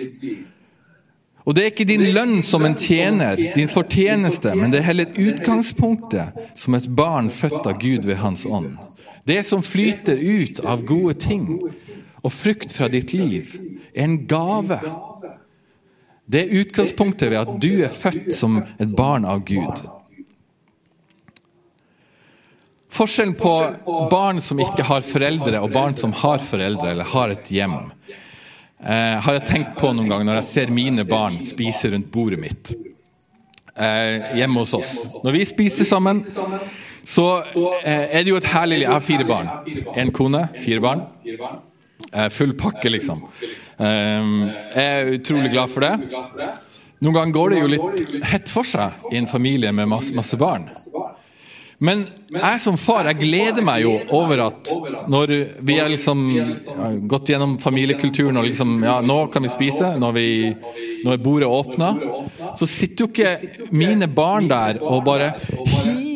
Og 1.45 1.55
det 1.55 1.63
er 1.63 1.71
ikke 1.71 1.87
din 1.87 2.07
lønn 2.17 2.41
som 2.43 2.65
en 2.65 2.75
tjener, 2.75 3.39
din 3.55 3.69
fortjeneste, 3.69 4.55
men 4.57 4.73
det 4.73 4.81
er 4.81 4.89
heller 4.89 5.19
utgangspunktet 5.21 6.41
som 6.59 6.75
et 6.75 6.89
barn 6.97 7.29
født 7.31 7.69
av 7.69 7.79
Gud 7.79 8.09
ved 8.09 8.19
Hans 8.19 8.47
ånd. 8.49 8.79
Det 9.29 9.43
som 9.47 9.63
flyter 9.63 10.19
ut 10.19 10.63
av 10.65 10.83
gode 10.89 11.15
ting 11.21 11.47
og 12.25 12.33
frukt 12.33 12.73
fra 12.73 12.89
ditt 12.89 13.13
liv, 13.13 13.53
en 13.95 14.27
gave. 14.27 14.81
Det 16.25 16.41
er 16.41 16.55
utgangspunktet 16.61 17.31
ved 17.31 17.41
at 17.43 17.53
du 17.63 17.71
er 17.85 17.93
født 17.93 18.33
som 18.37 18.63
et 18.63 18.95
barn 18.97 19.27
av 19.29 19.45
Gud. 19.47 19.85
Forskjellen 22.95 23.35
på 23.35 23.53
barn 24.11 24.41
som 24.43 24.61
ikke 24.63 24.87
har 24.87 25.03
foreldre, 25.07 25.59
og 25.61 25.73
barn 25.75 25.97
som 25.99 26.15
har 26.15 26.43
foreldre 26.43 26.93
eller 26.93 27.11
har 27.11 27.35
et 27.35 27.51
hjem, 27.51 27.75
eh, 28.79 29.17
har 29.27 29.39
jeg 29.41 29.47
tenkt 29.51 29.79
på 29.81 29.91
noen 29.91 30.11
ganger 30.11 30.31
når 30.31 30.41
jeg 30.41 30.51
ser 30.53 30.75
mine 30.75 31.07
barn 31.09 31.41
spise 31.43 31.91
rundt 31.91 32.11
bordet 32.15 32.39
mitt 32.39 32.71
eh, 33.75 34.39
hjemme 34.39 34.63
hos 34.63 34.77
oss. 34.79 34.95
Når 35.25 35.39
vi 35.41 35.45
spiser 35.51 35.91
sammen, 35.91 36.23
så 37.05 37.29
eh, 37.83 38.07
er 38.15 38.23
det 38.23 38.31
jo 38.31 38.39
et 38.39 38.49
herlig 38.55 38.85
Jeg 38.85 38.93
har 38.93 39.05
fire 39.05 39.29
barn. 39.29 39.51
En 39.99 40.15
kone, 40.15 40.47
fire 40.63 40.85
barn. 40.85 41.07
Full 42.31 42.55
pakke, 42.59 42.91
liksom. 42.91 43.23
Ehm, 43.83 44.51
jeg 44.75 44.85
er 44.85 45.13
utrolig 45.17 45.51
glad 45.55 45.73
for 45.73 45.87
det. 45.87 45.95
Noen 47.05 47.17
ganger 47.17 47.35
går 47.35 47.55
det 47.55 47.61
jo 47.63 47.71
litt 47.73 48.25
hett 48.25 48.51
for 48.51 48.67
seg 48.69 49.13
i 49.13 49.19
en 49.19 49.31
familie 49.31 49.73
med 49.75 49.91
masse, 49.91 50.15
masse 50.17 50.39
barn. 50.41 50.69
Men 51.85 52.05
jeg 52.31 52.61
som 52.63 52.77
far 52.81 53.09
jeg 53.11 53.19
gleder 53.19 53.65
meg 53.67 53.83
jo 53.83 53.97
over 54.15 54.45
at 54.47 54.71
når 55.11 55.33
vi 55.67 55.77
har 55.81 55.91
liksom 55.91 56.23
gått 57.11 57.33
gjennom 57.33 57.57
familiekulturen 57.61 58.39
og 58.41 58.47
liksom 58.47 58.77
Ja, 58.85 59.01
nå 59.05 59.19
kan 59.33 59.45
vi 59.45 59.53
spise. 59.53 59.91
Når, 60.01 60.15
vi, 60.17 60.29
når 61.05 61.21
bordet 61.25 61.51
åpner, 61.51 61.99
så 62.57 62.69
sitter 62.71 63.05
jo 63.05 63.11
ikke 63.11 63.69
mine 63.75 64.09
barn 64.09 64.49
der 64.49 64.81
og 64.81 65.05
bare 65.05 65.35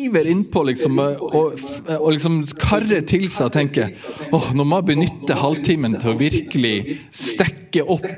hiver 0.09 0.27
innpå 0.29 0.63
liksom, 0.67 0.99
og, 0.99 1.59
og 1.95 2.09
liksom 2.15 2.41
karrer 2.59 3.05
til 3.07 3.27
seg 3.29 3.49
og 3.49 3.55
tenker 3.55 3.93
åh, 4.35 4.49
nå 4.57 4.65
må 4.65 4.81
jeg 4.81 4.89
benytte 4.93 5.37
halvtimen 5.37 5.99
til 6.01 6.13
å 6.13 6.19
virkelig 6.19 6.97
stekke 7.15 7.85
opp. 7.85 8.09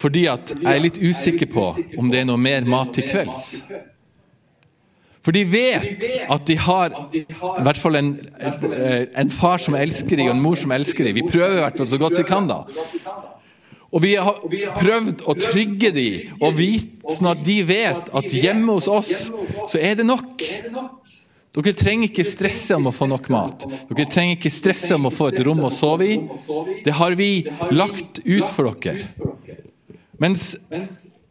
Fordi 0.00 0.26
at 0.32 0.54
jeg 0.56 0.72
er 0.72 0.82
litt 0.82 1.00
usikker 1.00 1.50
på 1.52 1.70
om 2.00 2.10
det 2.12 2.22
er 2.22 2.28
noe 2.28 2.40
mer 2.40 2.66
mat 2.68 2.94
til 2.96 3.08
kvelds. 3.08 3.60
For 5.20 5.36
de 5.36 5.42
vet 5.44 6.04
at 6.32 6.46
de 6.48 6.56
har 6.56 6.94
i 7.12 7.24
hvert 7.28 7.80
fall 7.80 7.98
en, 7.98 8.14
en 8.40 9.32
far 9.34 9.60
som 9.60 9.76
elsker 9.76 10.16
dem, 10.16 10.30
og 10.30 10.32
en 10.32 10.40
mor 10.40 10.56
som 10.56 10.72
elsker 10.72 11.04
dem. 11.04 11.18
Vi 11.20 11.26
prøver 11.28 11.58
i 11.58 11.64
hvert 11.66 11.76
fall 11.76 11.90
så 11.90 12.00
godt 12.00 12.16
vi 12.22 12.24
kan, 12.28 12.48
da. 12.48 12.62
Og 13.90 14.02
vi 14.04 14.14
har 14.14 14.38
prøvd 14.78 15.24
å 15.26 15.34
trygge 15.38 15.90
dem, 15.94 16.34
og 16.38 16.54
vite, 16.58 17.14
sånn 17.16 17.32
at 17.32 17.42
de 17.42 17.56
vet 17.66 18.10
at 18.14 18.28
hjemme 18.30 18.76
hos 18.76 18.86
oss 18.90 19.30
så 19.70 19.80
er 19.80 19.98
det 19.98 20.06
nok. 20.06 20.44
Dere 21.50 21.74
trenger 21.74 22.06
ikke 22.06 22.26
stresse 22.28 22.76
om 22.78 22.86
å 22.86 22.94
få 22.94 23.08
nok 23.10 23.26
mat. 23.34 23.64
Dere 23.90 24.06
trenger 24.10 24.36
ikke 24.38 24.52
stresse 24.54 24.94
om 24.94 25.08
å 25.08 25.14
få 25.14 25.32
et 25.32 25.42
rom 25.46 25.64
å 25.66 25.72
sove 25.74 26.06
i. 26.06 26.18
Det 26.86 26.94
har 26.94 27.18
vi 27.18 27.32
lagt 27.74 28.22
ut 28.22 28.46
for 28.54 28.70
dere. 28.78 29.08
Mens 30.22 30.52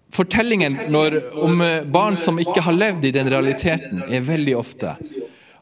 Fortellingen 0.10 0.74
når, 0.90 1.20
om 1.38 1.60
barn 1.94 2.16
som 2.18 2.40
ikke 2.42 2.64
har 2.66 2.74
levd 2.74 3.04
i 3.06 3.12
den 3.14 3.28
realiteten, 3.30 4.02
er 4.10 4.26
veldig 4.26 4.56
ofte 4.58 4.96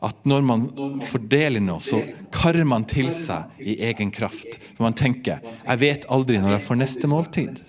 at 0.05 0.27
når 0.29 0.45
man 0.45 0.65
fordeler 1.09 1.63
noe, 1.63 1.81
så 1.81 2.01
karrer 2.33 2.67
man 2.67 2.85
til 2.89 3.09
seg 3.13 3.57
i 3.57 3.79
egen 3.89 4.11
kraft. 4.13 4.59
For 4.75 4.85
man 4.85 4.97
tenker 4.97 5.41
'jeg 5.41 5.79
vet 5.79 6.05
aldri 6.09 6.37
når 6.37 6.57
jeg 6.57 6.67
får 6.67 6.75
neste 6.75 7.07
måltid'. 7.07 7.63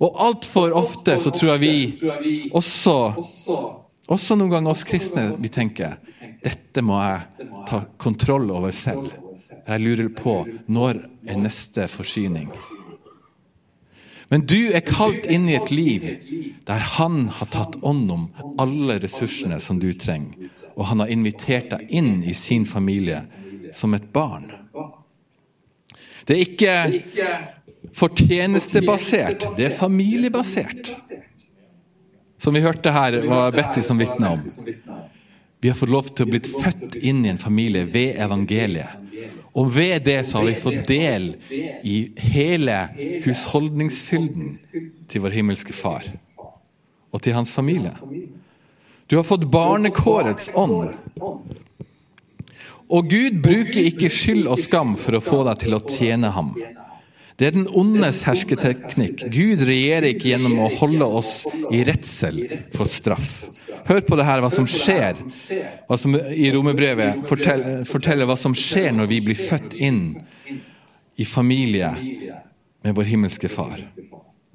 Og 0.00 0.16
altfor 0.20 0.72
ofte 0.76 1.18
så 1.18 1.30
tror 1.32 1.56
jeg 1.56 1.60
vi 1.60 2.50
også, 2.52 3.14
også 4.08 4.36
noen 4.36 4.50
ganger 4.50 4.70
oss 4.70 4.84
kristne, 4.84 5.34
vi 5.40 5.48
tenker 5.48 5.98
'dette 6.42 6.82
må 6.82 7.00
jeg 7.00 7.48
ta 7.66 7.84
kontroll 7.98 8.50
over 8.50 8.70
selv'. 8.70 9.10
Jeg 9.66 9.80
lurer 9.80 10.08
på 10.08 10.46
når 10.68 11.08
er 11.26 11.36
neste 11.36 11.88
forsyning. 11.88 12.52
Men 14.28 14.42
du 14.46 14.72
er 14.74 14.82
kalt 14.82 15.28
inn 15.30 15.46
i 15.48 15.56
et 15.58 15.70
liv 15.70 16.06
der 16.66 16.82
han 16.96 17.28
har 17.30 17.50
tatt 17.54 17.76
ånd 17.86 18.10
om 18.10 18.24
alle 18.58 18.98
ressursene 19.02 19.60
som 19.62 19.78
du 19.82 19.92
trenger. 19.94 20.50
Og 20.74 20.88
han 20.90 21.02
har 21.04 21.12
invitert 21.14 21.70
deg 21.70 21.92
inn 21.94 22.24
i 22.26 22.34
sin 22.34 22.66
familie 22.66 23.22
som 23.74 23.94
et 23.94 24.08
barn. 24.12 24.50
Det 26.26 26.34
er 26.34 26.42
ikke 26.42 26.74
fortjenestebasert, 27.94 29.46
det 29.56 29.68
er 29.68 29.78
familiebasert. 29.78 30.90
Som 32.42 32.58
vi 32.58 32.64
hørte 32.66 32.92
her, 32.92 33.20
var 33.30 33.54
Betty 33.54 33.80
som 33.82 33.98
vitna 33.98 34.34
om. 34.34 34.42
Vi 35.62 35.70
har 35.70 35.78
fått 35.78 35.92
lov 35.92 36.10
til 36.10 36.26
å 36.26 36.32
bli 36.34 36.42
født 36.42 36.98
inn 36.98 37.22
i 37.24 37.30
en 37.30 37.40
familie 37.40 37.86
ved 37.88 38.18
evangeliet. 38.26 39.05
Og 39.56 39.70
ved 39.76 40.04
det 40.06 40.18
så 40.26 40.38
har 40.38 40.48
vi 40.48 40.54
fått 40.60 40.88
del 40.88 41.28
i 41.86 41.96
hele 42.32 42.78
husholdningsfylden 43.24 44.52
til 45.08 45.24
vår 45.24 45.36
himmelske 45.38 45.76
Far 45.76 46.06
og 47.12 47.22
til 47.22 47.36
hans 47.36 47.52
familie. 47.52 47.94
Du 49.06 49.16
har 49.16 49.24
fått 49.24 49.46
barnekårets 49.50 50.50
ånd. 50.54 50.96
Og 52.86 53.08
Gud 53.10 53.38
bruker 53.42 53.86
ikke 53.86 54.10
skyld 54.12 54.46
og 54.50 54.60
skam 54.62 54.94
for 55.00 55.18
å 55.18 55.24
få 55.24 55.42
deg 55.48 55.62
til 55.64 55.78
å 55.78 55.82
tjene 55.86 56.30
ham. 56.34 56.52
Det 57.36 57.50
er 57.50 57.52
den 57.52 57.66
ondes 57.68 58.22
hersketeknikk. 58.24 59.26
Gud 59.32 59.64
regjerer 59.68 60.08
ikke 60.14 60.30
gjennom 60.30 60.56
å 60.64 60.70
holde 60.78 61.08
oss 61.20 61.32
i 61.68 61.82
redsel 61.84 62.40
for 62.72 62.88
straff. 62.88 63.42
Hør 63.86 64.00
på 64.06 64.16
det 64.18 64.24
her, 64.26 64.40
hva 64.42 64.50
som 64.50 64.66
skjer 64.66 65.20
hva 65.86 65.98
som, 66.00 66.16
i 66.16 66.48
romerbrevet. 66.54 67.26
Forteller, 67.28 67.84
forteller 67.88 68.28
hva 68.28 68.38
som 68.40 68.56
skjer 68.56 68.88
når 68.96 69.10
vi 69.12 69.20
blir 69.28 69.42
født 69.50 69.76
inn 69.76 70.00
i 71.16 71.26
familie 71.28 71.92
med 72.86 72.96
vår 72.96 73.12
himmelske 73.12 73.50
Far. 73.52 73.84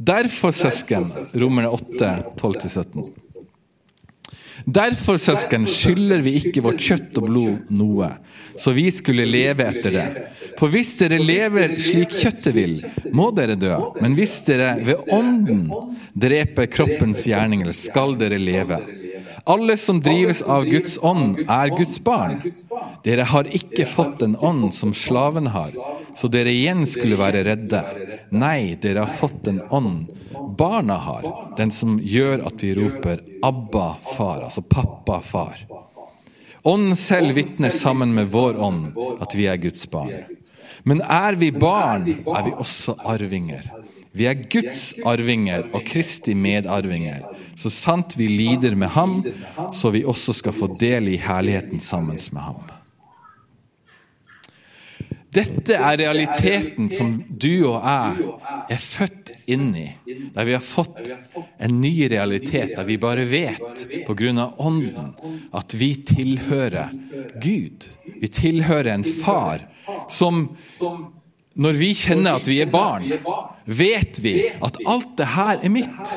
Derfor, 0.02 0.54
søsken, 0.56 1.06
Romerne 1.38 1.70
8, 1.70 2.12
12-17. 2.42 3.12
Derfor, 4.66 5.18
søsken, 5.18 5.66
skylder 5.70 6.22
vi 6.26 6.36
ikke 6.42 6.64
vårt 6.66 6.82
kjøtt 6.84 7.18
og 7.22 7.28
blod 7.28 7.72
noe, 7.74 8.12
så 8.60 8.74
vi 8.78 8.88
skulle 8.94 9.26
leve 9.26 9.66
etter 9.66 9.96
det. 9.96 10.08
For 10.60 10.72
hvis 10.74 10.94
dere 11.00 11.18
lever 11.22 11.78
slik 11.82 12.14
kjøttet 12.14 12.54
vil, 12.56 12.76
må 13.16 13.32
dere 13.36 13.58
dø. 13.60 13.74
Men 14.02 14.16
hvis 14.18 14.42
dere 14.46 14.76
ved 14.86 15.10
ånden 15.12 15.66
dreper 16.14 16.70
kroppens 16.72 17.26
gjerninger, 17.28 17.72
skal 17.76 18.18
dere 18.20 18.42
leve. 18.42 18.82
Alle 19.50 19.74
som 19.80 20.02
drives 20.04 20.44
av 20.46 20.68
Guds 20.70 21.00
ånd, 21.02 21.40
er 21.50 21.72
Guds 21.74 21.98
barn. 22.06 22.42
Dere 23.06 23.26
har 23.26 23.50
ikke 23.50 23.88
fått 23.90 24.22
en 24.22 24.36
ånd 24.38 24.70
som 24.78 24.94
slaven 24.94 25.50
har, 25.56 25.74
så 26.18 26.30
dere 26.30 26.54
igjen 26.54 26.86
skulle 26.90 27.18
være 27.18 27.46
redde. 27.48 27.82
Nei, 28.30 28.76
dere 28.82 29.08
har 29.08 29.18
fått 29.18 29.50
en 29.50 29.64
ånd 29.74 30.12
barna 30.58 30.98
har, 30.98 31.28
den 31.58 31.72
som 31.72 32.00
gjør 32.00 32.46
at 32.48 32.64
vi 32.64 32.74
roper 32.76 33.22
'Abba, 33.42 33.96
far', 34.16 34.44
altså 34.44 34.62
pappa, 34.62 35.22
far. 35.22 35.58
Ånden 36.64 36.96
selv 36.96 37.36
vitner 37.36 37.70
sammen 37.70 38.14
med 38.14 38.30
vår 38.30 38.60
ånd 38.62 38.98
at 39.22 39.34
vi 39.36 39.48
er 39.50 39.58
Guds 39.58 39.88
barn. 39.90 40.14
Men 40.84 41.02
er 41.02 41.38
vi 41.38 41.52
barn, 41.52 42.06
er 42.10 42.44
vi 42.46 42.54
også 42.54 42.96
arvinger. 43.06 43.66
Vi 44.12 44.28
er 44.28 44.44
Guds 44.52 44.92
arvinger 45.08 45.70
og 45.72 45.86
Kristi 45.88 46.34
medarvinger. 46.36 47.24
Så 47.58 47.72
sant 47.74 48.18
vi 48.20 48.28
lider 48.28 48.76
med 48.76 48.92
ham, 48.94 49.22
så 49.74 49.90
vi 49.94 50.04
også 50.06 50.36
skal 50.38 50.54
få 50.54 50.68
del 50.80 51.14
i 51.14 51.18
herligheten 51.22 51.80
sammen 51.80 52.20
med 52.32 52.42
ham. 52.42 52.81
Dette 55.32 55.78
er 55.78 55.96
realiteten 56.02 56.90
som 56.92 57.14
du 57.30 57.64
og 57.70 57.86
jeg 57.86 58.32
er 58.76 58.82
født 58.84 59.32
inn 59.52 59.70
i. 59.80 59.86
Der 60.36 60.48
vi 60.48 60.56
har 60.58 60.66
fått 60.66 61.08
en 61.56 61.78
ny 61.80 61.94
realitet, 62.12 62.74
der 62.76 62.88
vi 62.88 62.98
bare 63.00 63.24
vet 63.30 63.86
pga. 64.08 64.50
Ånden 64.60 65.14
at 65.56 65.76
vi 65.80 65.94
tilhører 66.08 66.92
Gud. 67.44 67.88
Vi 68.20 68.28
tilhører 68.28 68.92
en 68.98 69.08
far 69.24 69.68
som 70.12 70.50
Når 71.52 71.76
vi 71.76 71.90
kjenner 72.00 72.38
at 72.40 72.46
vi 72.48 72.62
er 72.64 72.70
barn, 72.72 73.10
vet 73.68 74.22
vi 74.24 74.36
at 74.56 74.78
alt 74.88 75.18
det 75.20 75.26
her 75.34 75.60
er 75.60 75.74
mitt. 75.74 76.14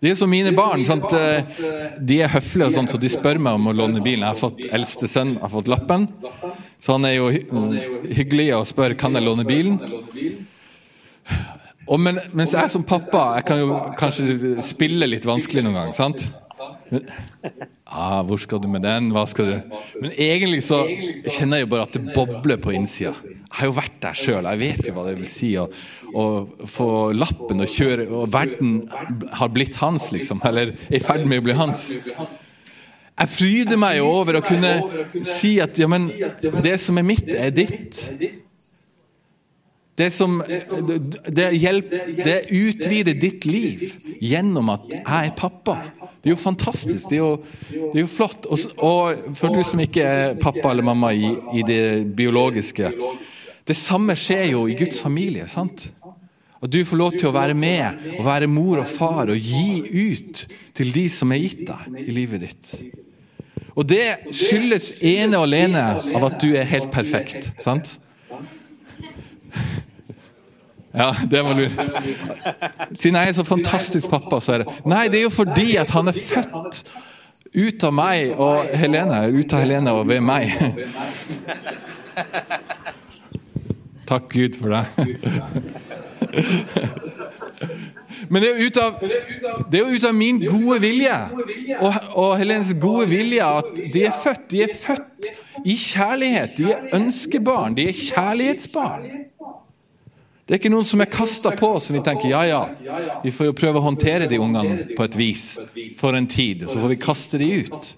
Det 0.00 0.10
er 0.10 0.16
som 0.16 0.30
mine 0.32 0.52
barn. 0.56 0.84
Sant? 0.88 1.12
De 1.12 2.16
er 2.24 2.32
høflige, 2.32 2.70
og 2.70 2.72
sånt, 2.72 2.92
så 2.92 3.00
de 3.00 3.10
spør 3.12 3.40
meg 3.42 3.58
om 3.58 3.68
å 3.68 3.74
låne 3.76 4.00
bilen. 4.00 4.24
Jeg 4.24 4.32
har 4.32 4.40
fått 4.40 4.64
Eldste 4.72 5.08
sønn 5.12 5.34
har 5.42 5.52
fått 5.52 5.68
lappen, 5.68 6.08
så 6.80 6.96
han 6.96 7.08
er 7.08 7.16
jo 7.16 7.30
hyggelig 8.04 8.50
og 8.56 8.66
spør 8.68 8.96
kan 8.98 9.16
jeg 9.16 9.26
låne 9.26 9.46
bilen. 9.48 9.78
Og 11.86 12.00
men, 12.02 12.18
mens 12.34 12.54
jeg 12.54 12.70
som 12.72 12.84
pappa 12.86 13.36
jeg 13.38 13.46
kan 13.46 13.62
jo 13.62 13.78
kanskje 13.98 14.56
spille 14.66 15.06
litt 15.08 15.26
vanskelig 15.26 15.62
noen 15.66 15.80
gang. 15.80 15.94
sant? 15.96 16.28
Ah, 17.86 18.22
hvor 18.26 18.38
skal 18.42 18.60
du 18.62 18.66
med 18.70 18.82
den? 18.82 19.10
Hva 19.14 19.22
skal 19.30 19.48
du 19.48 19.76
Men 20.02 20.12
egentlig 20.12 20.64
så 20.66 20.82
kjenner 20.86 21.60
jeg 21.60 21.66
jo 21.66 21.70
bare 21.72 21.86
at 21.86 21.94
det 21.94 22.14
bobler 22.14 22.58
på 22.62 22.74
innsida. 22.74 23.14
Jeg 23.22 23.54
har 23.60 23.70
jo 23.70 23.76
vært 23.76 24.00
der 24.02 24.18
sjøl. 24.18 24.48
Jeg 24.50 24.60
vet 24.62 24.88
jo 24.88 24.94
hva 24.96 25.04
det 25.06 25.14
vil 25.20 25.30
si 25.30 25.52
å, 25.60 25.68
å, 26.12 26.24
få 26.70 26.88
lappen 27.14 27.62
og 27.62 27.70
kjøre 27.70 28.08
Og 28.10 28.26
verden 28.34 28.74
har 29.38 29.52
blitt 29.54 29.78
hans, 29.80 30.10
liksom. 30.14 30.42
Eller 30.46 30.74
er 30.74 30.98
i 30.98 31.02
ferd 31.02 31.26
med 31.28 31.42
å 31.42 31.46
bli 31.46 31.56
hans. 31.56 31.88
Jeg 33.16 33.32
fryder 33.32 33.78
meg 33.80 34.02
over 34.04 34.36
å 34.38 34.44
kunne 34.44 34.74
si 35.24 35.54
at 35.64 35.78
ja, 35.80 35.88
men 35.88 36.10
det 36.64 36.74
som 36.82 36.98
er 37.00 37.06
mitt, 37.06 37.30
er 37.32 37.54
ditt. 37.54 38.02
Det, 39.96 40.10
som, 40.12 40.42
det, 40.44 41.46
hjelp, 41.56 41.94
det 42.18 42.34
utvider 42.52 43.16
ditt 43.16 43.46
liv 43.48 43.86
gjennom 44.20 44.68
at 44.74 44.84
jeg 44.92 45.30
er 45.30 45.32
pappa. 45.38 45.78
Det 46.20 46.28
er 46.28 46.34
jo 46.34 46.42
fantastisk. 46.42 47.08
Det 47.08 47.16
er 47.16 47.22
jo, 47.22 47.30
det 47.70 47.94
er 47.94 48.02
jo 48.02 48.10
flott. 48.18 48.44
Og, 48.52 48.66
og, 48.84 49.24
for 49.40 49.56
du 49.56 49.62
som 49.64 49.80
ikke 49.80 50.04
er 50.04 50.36
pappa 50.42 50.74
eller 50.74 50.84
mamma 50.84 51.14
i, 51.16 51.32
i, 51.56 51.64
det 51.64 51.80
biologiske 52.18 52.92
Det 53.66 53.78
samme 53.78 54.14
skjer 54.18 54.50
jo 54.50 54.66
i 54.68 54.76
Guds 54.76 55.00
familie. 55.00 55.48
sant? 55.48 55.88
At 56.60 56.72
du 56.72 56.82
får 56.84 57.00
lov 57.00 57.16
til 57.16 57.30
å 57.30 57.34
være 57.36 57.56
med 57.56 58.04
og 58.18 58.22
være 58.28 58.52
mor 58.52 58.84
og 58.84 58.92
far 58.92 59.32
og 59.32 59.40
gi 59.40 59.80
ut 60.12 60.44
til 60.76 60.92
de 60.92 61.08
som 61.08 61.32
er 61.32 61.40
gitt 61.46 61.66
deg 61.72 62.00
i 62.04 62.20
livet 62.20 62.44
ditt. 62.44 62.72
Og 63.76 63.84
det 63.88 64.32
skyldes 64.32 65.02
ene 65.04 65.36
og 65.36 65.46
alene 65.50 65.82
av 66.16 66.24
at 66.30 66.38
du 66.40 66.54
er 66.56 66.64
helt 66.68 66.90
perfekt. 66.94 67.50
sant? 67.64 67.98
Ja, 70.96 71.10
det 71.30 71.42
var 71.44 71.58
lurt. 71.58 71.72
Siden 72.96 73.18
jeg 73.20 73.28
er 73.28 73.36
så 73.36 73.44
fantastisk 73.44 74.08
pappa, 74.08 74.40
så 74.40 74.52
er 74.54 74.58
det 74.64 74.72
Nei, 74.88 75.08
det 75.12 75.18
er 75.20 75.26
jo 75.26 75.34
fordi 75.34 75.76
at 75.76 75.92
han 75.92 76.08
er 76.08 76.16
født 76.16 76.86
ut 77.56 77.84
av 77.84 77.92
meg 77.92 78.32
og 78.40 78.72
Helene, 78.76 79.18
ut 79.28 79.52
av 79.52 79.60
Helene 79.60 79.92
og 79.92 80.08
ved 80.08 80.24
meg. 80.24 80.56
Takk 84.08 84.30
Gud 84.32 84.56
for 84.56 84.68
det. 84.72 84.84
Men 88.28 88.42
det 88.42 88.50
er 88.50 88.60
jo 88.60 88.68
ut 88.70 88.78
av, 88.80 89.02
det 89.70 89.80
jo 89.80 89.96
ut 89.96 90.06
av 90.08 90.14
min 90.16 90.38
gode 90.42 90.78
vilje 90.84 91.16
og, 91.80 91.98
og 92.14 92.36
Helenes 92.40 92.72
gode 92.80 93.08
vilje 93.10 93.48
at 93.60 93.82
de 93.94 94.06
er 94.08 94.16
født. 94.22 94.46
De 94.50 94.62
er 94.64 94.74
født 94.80 95.30
i 95.66 95.76
kjærlighet. 95.80 96.56
De 96.58 96.70
er 96.72 96.96
ønskebarn. 96.96 97.76
De 97.76 97.88
er 97.90 97.98
kjærlighetsbarn. 97.98 99.08
Det 100.46 100.54
er 100.54 100.60
ikke 100.60 100.70
noen 100.70 100.86
som 100.86 101.02
er 101.02 101.10
kasta 101.10 101.50
på 101.58 101.72
som 101.82 101.96
vi 101.96 102.04
tenker 102.06 102.30
ja, 102.30 102.44
ja, 102.46 102.60
vi 103.24 103.32
får 103.34 103.48
jo 103.48 103.54
prøve 103.58 103.80
å 103.80 103.86
håndtere 103.88 104.28
de 104.30 104.38
ungene 104.38 104.92
på 104.94 105.02
et 105.02 105.16
vis 105.18 105.46
for 105.98 106.14
en 106.14 106.28
tid, 106.30 106.62
og 106.62 106.70
så 106.70 106.84
får 106.84 106.92
vi 106.92 106.98
kaste 107.02 107.40
de 107.42 107.48
ut. 107.66 107.88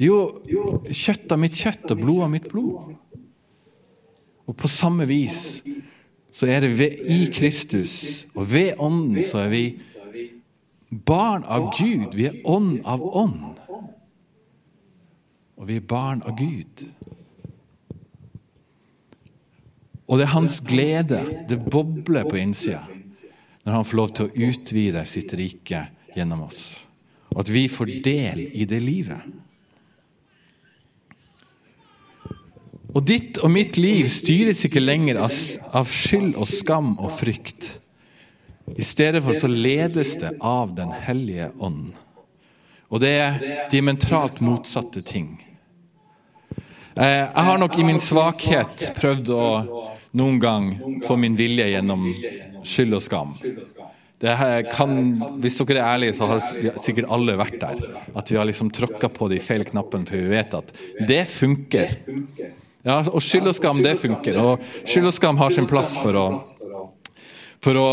De 0.00 0.08
er 0.08 0.54
jo 0.54 0.62
kjøtt 0.88 1.34
av 1.34 1.42
mitt 1.42 1.58
kjøtt 1.60 1.92
og 1.92 2.00
blod 2.00 2.24
av 2.24 2.32
mitt 2.32 2.48
blod. 2.48 2.94
Og 4.48 4.56
på 4.56 4.70
samme 4.72 5.04
vis 5.06 5.60
så 6.32 6.48
er 6.48 6.64
det 6.64 6.78
ved, 6.78 6.98
i 7.04 7.26
Kristus 7.32 8.26
og 8.34 8.46
ved 8.52 8.78
Ånden 8.80 9.24
så 9.24 9.44
er 9.44 9.50
vi 9.52 9.64
barn 10.92 11.44
av 11.44 11.70
Gud. 11.76 12.16
Vi 12.16 12.28
er 12.28 12.40
ånd 12.44 12.80
av 12.84 13.04
ånd. 13.04 13.60
Og 15.56 15.68
vi 15.68 15.78
er 15.78 15.86
barn 15.86 16.22
av 16.26 16.36
Gud. 16.36 16.86
Og 20.08 20.18
det 20.18 20.26
er 20.26 20.34
hans 20.34 20.60
glede. 20.68 21.22
Det 21.48 21.60
bobler 21.70 22.28
på 22.28 22.40
innsida 22.40 22.82
når 23.62 23.76
han 23.76 23.84
får 23.86 23.96
lov 23.96 24.08
til 24.10 24.26
å 24.26 24.48
utvide 24.48 25.04
sitt 25.06 25.32
rike 25.38 25.84
gjennom 26.16 26.48
oss. 26.48 26.64
Og 27.30 27.44
at 27.44 27.50
vi 27.54 27.68
får 27.70 27.92
del 28.04 28.40
i 28.50 28.66
det 28.68 28.80
livet. 28.82 29.22
Og 32.92 33.04
ditt 33.08 33.38
og 33.40 33.52
mitt 33.52 33.78
liv 33.80 34.08
styres 34.12 34.64
ikke 34.68 34.82
lenger 34.82 35.20
av, 35.24 35.32
av 35.72 35.88
skyld 35.88 36.36
og 36.36 36.48
skam 36.50 36.92
og 36.98 37.14
frykt. 37.16 37.78
I 38.76 38.84
stedet 38.84 39.22
for 39.24 39.36
så 39.36 39.48
ledes 39.50 40.14
det 40.20 40.36
av 40.44 40.74
Den 40.76 40.92
hellige 40.92 41.50
ånd. 41.58 41.92
Og 42.92 43.00
det 43.00 43.12
er 43.16 43.40
diametralt 43.72 44.42
motsatte 44.44 45.00
ting. 45.04 45.38
Eh, 46.92 47.24
jeg 47.24 47.44
har 47.48 47.58
nok 47.58 47.78
i 47.80 47.86
min 47.88 48.00
svakhet 48.02 48.90
prøvd 48.98 49.32
å 49.32 49.46
noen 50.20 50.38
gang 50.42 50.68
få 51.06 51.16
min 51.16 51.38
vilje 51.38 51.70
gjennom 51.72 52.10
skyld 52.68 52.98
og 52.98 53.04
skam. 53.04 53.32
Kan, 54.22 54.98
hvis 55.42 55.56
dere 55.58 55.80
er 55.80 55.94
ærlige, 55.96 56.14
så 56.14 56.28
har 56.30 56.42
sikkert 56.84 57.08
alle 57.10 57.34
vært 57.40 57.56
der. 57.58 57.80
At 58.14 58.30
vi 58.30 58.36
har 58.38 58.46
liksom 58.46 58.70
tråkka 58.70 59.08
på 59.10 59.26
de 59.32 59.40
feil 59.42 59.64
knappene, 59.66 60.06
for 60.06 60.20
vi 60.20 60.30
vet 60.36 60.54
at 60.54 60.70
det 61.08 61.24
funker. 61.32 61.96
Ja, 62.82 62.98
og 63.06 63.22
skyld 63.22 63.46
og 63.46 63.54
skam, 63.54 63.82
det 63.84 63.94
funker. 64.02 64.38
Og 64.42 64.62
skyld 64.82 65.12
og 65.12 65.14
skam 65.14 65.38
har 65.38 65.54
sin 65.54 65.68
plass 65.70 65.94
for 66.02 66.18
å, 66.18 66.26
for 67.62 67.78
å 67.78 67.88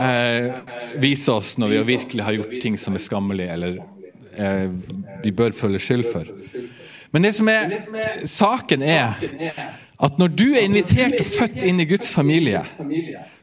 eh, 0.00 0.60
vise 1.02 1.34
oss 1.34 1.56
når 1.60 1.74
vi 1.74 1.82
virkelig 1.94 2.24
har 2.24 2.38
gjort 2.38 2.56
ting 2.62 2.78
som 2.80 2.96
er 2.96 3.04
skammelige, 3.04 3.56
eller 3.58 3.76
eh, 4.32 4.70
vi 5.24 5.34
bør 5.36 5.52
føle 5.56 5.82
skyld 5.82 6.08
for. 6.08 6.32
Men 7.12 7.26
det 7.26 7.34
som 7.36 7.48
er 7.50 7.76
saken, 8.30 8.84
er 8.86 9.20
at 10.00 10.16
når 10.16 10.32
du 10.32 10.46
er 10.54 10.64
invitert 10.64 11.18
og 11.20 11.28
født 11.28 11.60
inn 11.66 11.82
i 11.82 11.88
Guds 11.90 12.12
familie, 12.14 12.62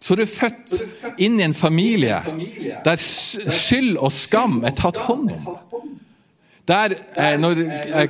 så 0.02 0.16
er 0.16 0.24
du 0.24 0.32
født 0.32 1.20
inn 1.22 1.38
i 1.38 1.46
en 1.46 1.54
familie 1.54 2.24
der 2.86 2.98
skyld 2.98 4.00
og 4.00 4.10
skam 4.16 4.64
er 4.66 4.74
tatt 4.80 4.98
hånd 5.06 5.30
om. 5.36 5.60
Der, 6.68 6.98
eh, 7.16 7.38
når 7.40 7.62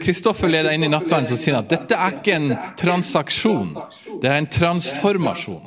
Kristoffer 0.02 0.50
leder 0.50 0.74
inn 0.74 0.88
i 0.88 0.90
nattverden, 0.90 1.28
så 1.30 1.38
sier 1.38 1.60
han 1.60 1.66
at 1.68 1.74
dette 1.76 1.98
er 1.98 2.16
ikke 2.18 2.38
en 2.38 2.54
transaksjon, 2.80 3.76
det 4.22 4.32
er 4.32 4.40
en 4.40 4.50
transformasjon. 4.50 5.62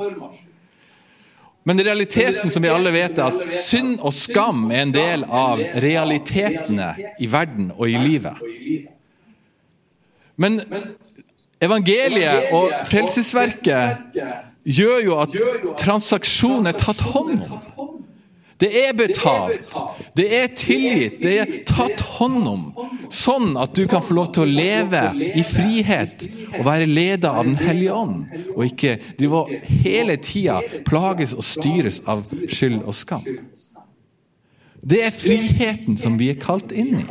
Men 1.62 1.82
realiteten 1.84 2.50
som 2.50 2.64
vi 2.64 2.72
alle 2.72 2.90
vet 2.94 3.18
er 3.20 3.36
at 3.36 3.52
synd 3.52 4.00
og 4.00 4.14
skam 4.16 4.70
er 4.72 4.86
en 4.86 4.94
del 4.94 5.26
av 5.28 5.60
realitetene 5.84 6.94
i 7.20 7.28
verden 7.30 7.68
og 7.76 7.84
i 7.86 8.00
livet. 8.00 8.40
Men 10.40 10.58
evangeliet 11.60 12.50
og 12.56 12.72
frelsesverket 12.88 14.16
gjør 14.64 15.04
jo 15.04 15.18
at 15.20 15.36
transaksjonen 15.78 16.72
er 16.72 16.80
tatt 16.80 17.04
hånd 17.12 17.44
om. 17.44 17.60
Det 18.60 18.72
er 18.76 18.96
betalt, 18.96 19.76
det 20.18 20.26
er 20.34 20.48
tilgitt, 20.58 21.20
det 21.22 21.34
er 21.38 21.52
tatt 21.68 22.02
hånd 22.16 22.48
om. 22.50 22.64
Sånn 23.14 23.54
at 23.60 23.76
du 23.78 23.84
kan 23.90 24.02
få 24.02 24.16
lov 24.18 24.32
til 24.34 24.44
å 24.44 24.50
leve 24.50 25.04
i 25.38 25.44
frihet 25.46 26.26
og 26.58 26.64
være 26.66 26.88
leda 26.90 27.34
av 27.38 27.46
Den 27.46 27.58
hellige 27.60 27.94
ånd. 27.94 28.26
Og 28.56 28.66
ikke 28.66 28.96
drive 29.18 29.44
og 29.44 29.72
hele 29.84 30.18
tida 30.22 30.60
plages 30.86 31.34
og 31.36 31.46
styres 31.46 32.00
av 32.10 32.24
skyld 32.50 32.82
og 32.82 32.94
skam. 32.96 33.26
Det 34.80 35.02
er 35.04 35.14
friheten 35.14 35.98
som 36.00 36.16
vi 36.18 36.30
er 36.32 36.40
kalt 36.40 36.72
inn 36.72 37.02
i. 37.02 37.08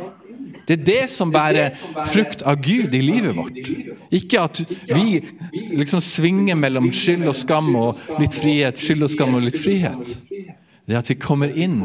Det 0.66 0.76
er 0.76 0.86
det 0.86 1.04
som 1.10 1.32
bærer 1.34 1.74
frukt 2.12 2.44
av 2.46 2.60
Gud 2.62 2.92
i 2.94 3.00
livet 3.02 3.34
vårt. 3.34 3.56
Ikke 4.14 4.44
at 4.44 4.60
vi 4.86 5.22
liksom 5.50 6.02
svinger 6.04 6.58
mellom 6.58 6.90
skyld 6.94 7.26
og 7.26 7.38
skam 7.38 7.72
og 7.78 7.98
litt 8.20 8.36
frihet, 8.36 8.78
skyld 8.78 9.08
og 9.08 9.10
skam 9.14 9.34
og 9.38 9.48
litt 9.48 9.58
frihet. 9.58 10.12
Det 10.90 10.96
er 10.96 11.04
at 11.04 11.10
vi 11.12 11.14
kommer 11.22 11.52
inn 11.54 11.76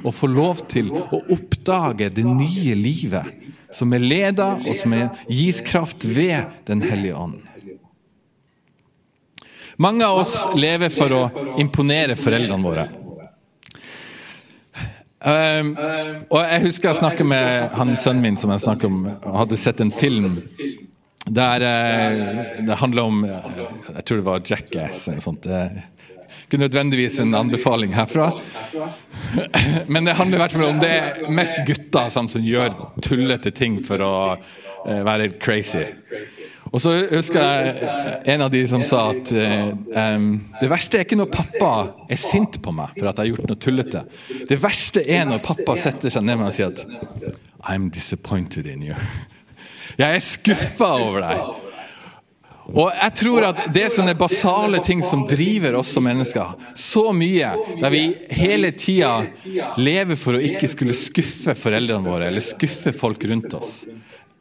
og 0.00 0.14
får 0.16 0.30
lov 0.32 0.60
til 0.72 0.86
å 0.88 1.18
oppdage 1.34 2.06
det 2.16 2.22
nye 2.24 2.72
livet 2.78 3.28
som 3.76 3.92
er 3.92 4.00
leda 4.00 4.54
og 4.56 4.70
som 4.78 4.94
er, 4.96 5.10
gis 5.28 5.60
kraft 5.66 6.06
ved 6.08 6.48
Den 6.64 6.80
hellige 6.80 7.18
ånd. 7.18 7.42
Mange 9.76 10.06
av 10.06 10.22
oss 10.22 10.32
lever 10.56 10.88
for 10.94 11.12
å 11.12 11.22
imponere 11.60 12.16
foreldrene 12.16 12.64
våre. 12.64 12.86
Um, 15.24 15.74
og 16.30 16.40
Jeg 16.40 16.64
husker 16.64 16.88
jeg 16.88 17.02
snakket 17.02 17.28
med 17.28 17.68
han 17.76 17.96
sønnen 18.00 18.24
min 18.24 18.40
som 18.40 18.52
jeg 18.54 18.88
om, 18.88 19.02
hadde 19.24 19.60
sett 19.60 19.84
en 19.84 19.92
film 19.92 20.38
der 21.24 21.64
uh, 21.64 22.64
det 22.64 22.80
handla 22.80 23.06
om 23.08 23.22
uh, 23.28 23.46
Jeg 23.96 24.04
tror 24.04 24.20
det 24.20 24.26
var 24.30 24.44
Jackass 24.44 25.04
eller 25.08 25.20
noe 25.20 25.28
sånt. 25.28 25.52
Ikke 26.54 26.68
nødvendigvis 26.68 27.16
en 27.18 27.34
anbefaling 27.34 27.94
herfra. 27.96 28.28
Men 29.92 30.06
det 30.06 30.14
handler 30.14 30.38
i 30.38 30.42
hvert 30.44 30.52
fall 30.54 30.68
om 30.68 30.76
det 30.78 30.90
er 30.90 31.24
mest 31.34 31.56
gutter 31.66 32.12
som 32.14 32.28
gjør 32.30 32.76
tullete 33.02 33.50
ting 33.50 33.80
for 33.82 33.98
å 34.06 34.12
være 34.84 35.32
crazy. 35.42 35.82
Og 36.70 36.78
så 36.84 36.92
husker 37.10 37.42
jeg 37.42 37.90
en 38.36 38.44
av 38.46 38.52
de 38.54 38.60
som 38.70 38.84
sa 38.86 39.08
at 39.16 39.32
um, 39.34 40.28
det 40.60 40.70
verste 40.70 41.00
er 41.00 41.08
ikke 41.08 41.18
når 41.18 41.32
pappa 41.34 41.72
er 42.06 42.22
sint 42.22 42.60
på 42.62 42.76
meg 42.78 42.94
for 42.94 43.10
at 43.10 43.18
jeg 43.18 43.24
har 43.24 43.30
gjort 43.32 43.50
noe 43.50 43.62
tullete. 43.66 44.04
Det 44.46 44.60
verste 44.62 45.02
er 45.02 45.26
når 45.26 45.42
pappa 45.42 45.74
setter 45.82 46.14
seg 46.14 46.22
ned 46.22 46.38
med 46.38 46.44
meg 46.44 46.54
og 46.54 46.58
sier 46.60 46.70
at 46.70 47.66
I'm 47.66 47.90
disappointed 47.90 48.70
in 48.70 48.92
you. 48.92 48.94
Jeg 49.98 50.18
er 50.18 50.22
skuffa 50.26 50.88
over 51.02 51.22
deg. 51.22 51.63
Og 52.72 52.88
jeg 52.88 53.12
tror 53.20 53.44
at 53.50 53.58
det 53.74 53.82
er 53.84 53.92
sånne 53.92 54.14
basale 54.16 54.80
ting 54.84 55.02
som 55.04 55.26
driver 55.28 55.76
oss 55.80 55.90
som 55.92 56.06
mennesker 56.06 56.54
så 56.80 57.10
mye, 57.12 57.50
der 57.80 57.92
vi 57.92 58.04
hele 58.32 58.70
tida 58.72 59.26
lever 59.76 60.16
for 60.20 60.38
å 60.38 60.44
ikke 60.44 60.70
skulle 60.72 60.96
skuffe 60.96 61.52
foreldrene 61.58 62.08
våre 62.08 62.30
eller 62.30 62.44
skuffe 62.44 62.94
folk 62.96 63.26
rundt 63.28 63.52
oss. 63.58 63.82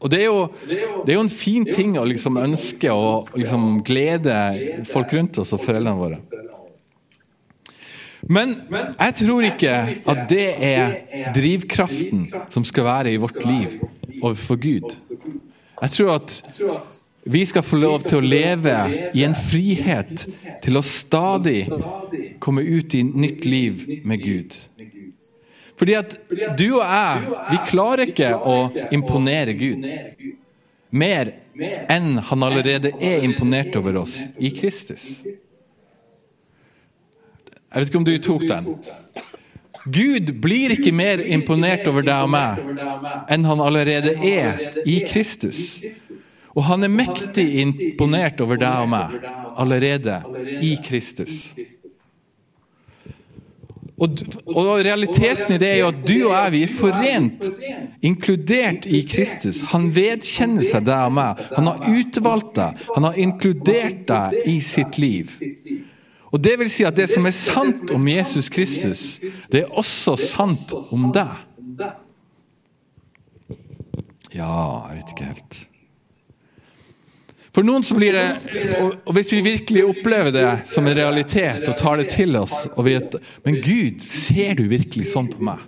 Og 0.03 0.11
det 0.11 0.21
er, 0.23 0.31
jo, 0.31 0.47
det 0.67 1.13
er 1.13 1.17
jo 1.17 1.25
en 1.25 1.31
fin 1.31 1.67
ting 1.67 1.95
å 1.99 2.07
liksom 2.07 2.39
ønske 2.39 2.91
å 2.91 3.23
liksom 3.39 3.83
glede 3.87 4.39
folk 4.91 5.13
rundt 5.15 5.39
oss 5.43 5.53
og 5.55 5.63
foreldrene 5.63 5.99
våre. 5.99 6.19
Men 8.23 8.55
jeg 8.71 9.15
tror 9.19 9.47
ikke 9.47 9.77
at 10.07 10.25
det 10.31 10.49
er 10.63 11.31
drivkraften 11.35 12.29
som 12.51 12.67
skal 12.67 12.87
være 12.87 13.15
i 13.15 13.19
vårt 13.19 13.39
liv 13.47 13.81
overfor 14.21 14.59
Gud. 14.63 14.95
Jeg 15.83 15.95
tror 15.97 16.13
at 16.15 16.37
vi 17.25 17.45
skal 17.45 17.63
få 17.63 17.79
lov 17.79 18.03
til 18.07 18.19
å 18.19 18.25
leve 18.25 18.75
i 19.15 19.23
en 19.23 19.35
frihet 19.35 20.25
til 20.63 20.77
å 20.79 20.83
stadig 20.83 21.69
komme 22.43 22.63
ut 22.63 22.95
i 22.95 23.03
nytt 23.03 23.45
liv 23.47 24.01
med 24.03 24.23
Gud. 24.23 24.57
Fordi 25.79 25.95
at 25.97 26.17
du 26.59 26.67
og 26.77 26.83
jeg, 26.83 27.37
vi 27.49 27.61
klarer 27.69 28.11
ikke 28.11 28.33
å 28.37 28.57
imponere 28.93 29.55
Gud 29.57 29.87
mer 30.93 31.33
enn 31.91 32.19
han 32.27 32.45
allerede 32.45 32.93
er 33.01 33.23
imponert 33.25 33.75
over 33.79 34.03
oss 34.03 34.19
i 34.37 34.51
Kristus. 34.53 35.23
Jeg 37.73 37.81
vet 37.81 37.89
ikke 37.89 38.01
om 38.03 38.05
du 38.05 38.17
tok 38.21 38.45
den. 38.51 38.67
Gud 39.83 40.29
blir 40.43 40.75
ikke 40.75 40.93
mer 40.95 41.19
imponert 41.25 41.87
over 41.89 42.05
deg 42.05 42.27
og 42.27 42.29
meg 42.31 42.61
enn 43.33 43.47
han 43.49 43.63
allerede 43.63 44.13
er 44.21 44.61
i 44.85 44.99
Kristus. 45.09 45.81
Og 46.53 46.67
han 46.67 46.85
er 46.85 46.91
mektig 46.93 47.47
imponert 47.63 48.41
over 48.43 48.59
deg 48.61 48.83
og 48.85 48.91
meg 48.93 49.15
allerede 49.57 50.19
i 50.61 50.75
Kristus. 50.85 51.53
Og, 54.03 54.19
og, 54.49 54.81
realiteten 54.83 55.53
i 55.53 55.59
det 55.61 55.69
er 55.69 55.79
jo 55.83 55.89
at 55.91 55.99
du 56.03 56.15
og 56.25 56.33
jeg 56.33 56.53
vi 56.55 56.61
er 56.65 56.71
forent, 56.79 57.45
inkludert 58.03 58.87
i 58.89 59.03
Kristus. 59.07 59.61
Han 59.71 59.87
vedkjenner 59.93 60.65
seg 60.67 60.87
deg 60.89 61.09
og 61.09 61.15
meg. 61.19 61.41
Han 61.53 61.69
har 61.69 61.83
utvalgt 61.93 62.55
deg. 62.57 62.81
Han 62.97 63.07
har 63.07 63.19
inkludert 63.21 64.01
deg 64.09 64.39
i 64.49 64.57
sitt 64.65 64.97
liv. 65.01 65.37
Og 66.33 66.41
Det 66.41 66.55
vil 66.59 66.71
si 66.73 66.85
at 66.89 66.97
det 66.97 67.11
som 67.11 67.29
er 67.29 67.35
sant 67.37 67.91
om 67.93 68.07
Jesus 68.09 68.49
Kristus, 68.49 69.03
det 69.53 69.61
er 69.61 69.77
også 69.77 70.17
sant 70.17 70.73
om 70.89 71.11
deg. 71.13 71.37
Ja, 74.33 74.89
jeg 74.89 74.97
vet 74.97 75.13
ikke 75.13 75.29
helt. 75.29 75.61
For 77.53 77.65
noen 77.65 77.85
så 77.85 77.95
blir 77.97 78.15
det 78.17 78.77
og, 78.81 79.11
Hvis 79.13 79.33
vi 79.35 79.43
virkelig 79.45 79.85
opplever 79.91 80.33
det 80.33 80.47
som 80.71 80.87
en 80.89 80.97
realitet 80.97 81.67
og 81.69 81.77
tar 81.77 82.01
det 82.01 82.09
til 82.15 82.37
oss 82.39 82.55
og 82.73 82.87
vet, 82.87 83.19
Men 83.45 83.59
Gud, 83.61 84.01
ser 84.01 84.57
du 84.57 84.65
virkelig 84.71 85.11
sånn 85.13 85.29
på 85.31 85.43
meg? 85.45 85.61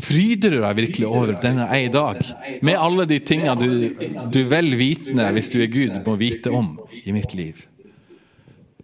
Fryder 0.00 0.54
du 0.54 0.60
deg 0.62 0.78
virkelig 0.78 1.08
over 1.10 1.34
denne 1.42 1.66
jeg 1.68 1.90
i 1.90 1.92
dag? 1.92 2.22
Med 2.64 2.78
alle 2.80 3.04
de 3.10 3.18
tingene 3.20 3.56
du, 3.60 4.06
du 4.32 4.40
vel 4.48 4.72
vitende, 4.80 5.26
hvis 5.36 5.52
du 5.52 5.58
er 5.60 5.68
Gud, 5.72 5.98
må 6.06 6.16
vite 6.16 6.52
om 6.56 6.78
i 7.04 7.12
mitt 7.12 7.34
liv. 7.36 7.66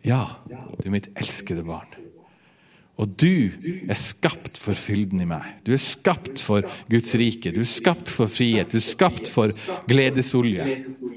Ja, 0.05 0.37
du 0.46 0.85
er 0.85 0.92
mitt 0.92 1.09
elskede 1.16 1.64
barn. 1.66 2.06
Og 2.97 3.13
du 3.21 3.53
er 3.89 3.99
skapt 4.01 4.57
for 4.61 4.79
fylden 4.79 5.21
i 5.21 5.29
meg. 5.29 5.45
Du 5.67 5.75
er 5.77 5.81
skapt 5.83 6.41
for 6.41 6.65
Guds 6.89 7.13
rike. 7.21 7.53
Du 7.53 7.61
er 7.61 7.69
skapt 7.69 8.09
for 8.09 8.31
frihet. 8.33 8.73
Du 8.73 8.81
er 8.81 8.87
skapt 8.87 9.29
for 9.29 9.53
gledesolje. 9.91 10.65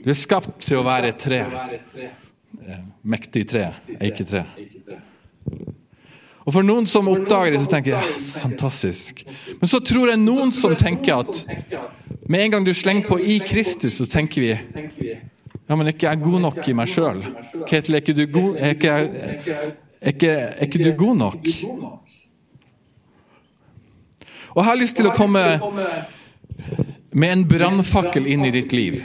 Du 0.03 0.09
er 0.11 0.19
skapt 0.19 0.57
til 0.67 0.81
å 0.81 0.83
være 0.87 1.13
et 1.13 1.21
tre. 1.23 1.39
Eh, 2.65 2.81
mektig 3.07 3.45
tre, 3.53 3.69
eiketre. 3.95 4.43
Og 6.49 6.53
For 6.55 6.65
noen 6.65 6.87
som 6.89 7.07
oppdager 7.11 7.53
det, 7.53 7.61
så 7.61 7.69
tenker 7.69 7.93
jeg 7.93 8.09
ja, 8.09 8.21
fantastisk. 8.41 9.23
Men 9.61 9.69
så 9.69 9.79
tror 9.85 10.09
jeg 10.09 10.19
noen 10.19 10.51
som 10.55 10.73
tenker 10.75 11.21
at 11.21 11.43
med 12.25 12.41
en 12.41 12.55
gang 12.55 12.65
du 12.65 12.73
slenger 12.73 13.05
på 13.07 13.19
'i 13.19 13.39
Kristus', 13.45 13.99
så 14.01 14.07
tenker 14.09 14.41
vi 14.41 14.49
ja, 15.69 15.75
men 15.75 15.85
er 15.85 15.93
ikke 15.93 16.09
jeg 16.09 16.23
god 16.23 16.41
nok 16.41 16.67
i 16.67 16.73
meg 16.73 16.89
sjøl? 16.89 17.21
Ketil, 17.69 17.95
er 17.95 18.01
ikke 18.01 18.17
du 18.17 18.25
god 18.25 18.55
er 18.57 18.73
ikke 18.73 18.95
jeg, 18.95 19.75
er 20.01 20.13
ikke, 20.15 20.31
er 20.31 20.65
ikke 20.65 20.83
du 20.83 20.91
god 20.97 21.15
nok? 21.19 21.49
Og 24.49 24.61
jeg 24.61 24.67
har 24.69 24.79
lyst 24.79 24.97
til 24.97 25.09
å 25.09 25.13
komme 25.15 25.43
med 27.11 27.31
en 27.33 27.45
brannfakkel 27.47 28.27
inn 28.29 28.47
i 28.47 28.53
ditt 28.53 28.73
liv. 28.75 28.99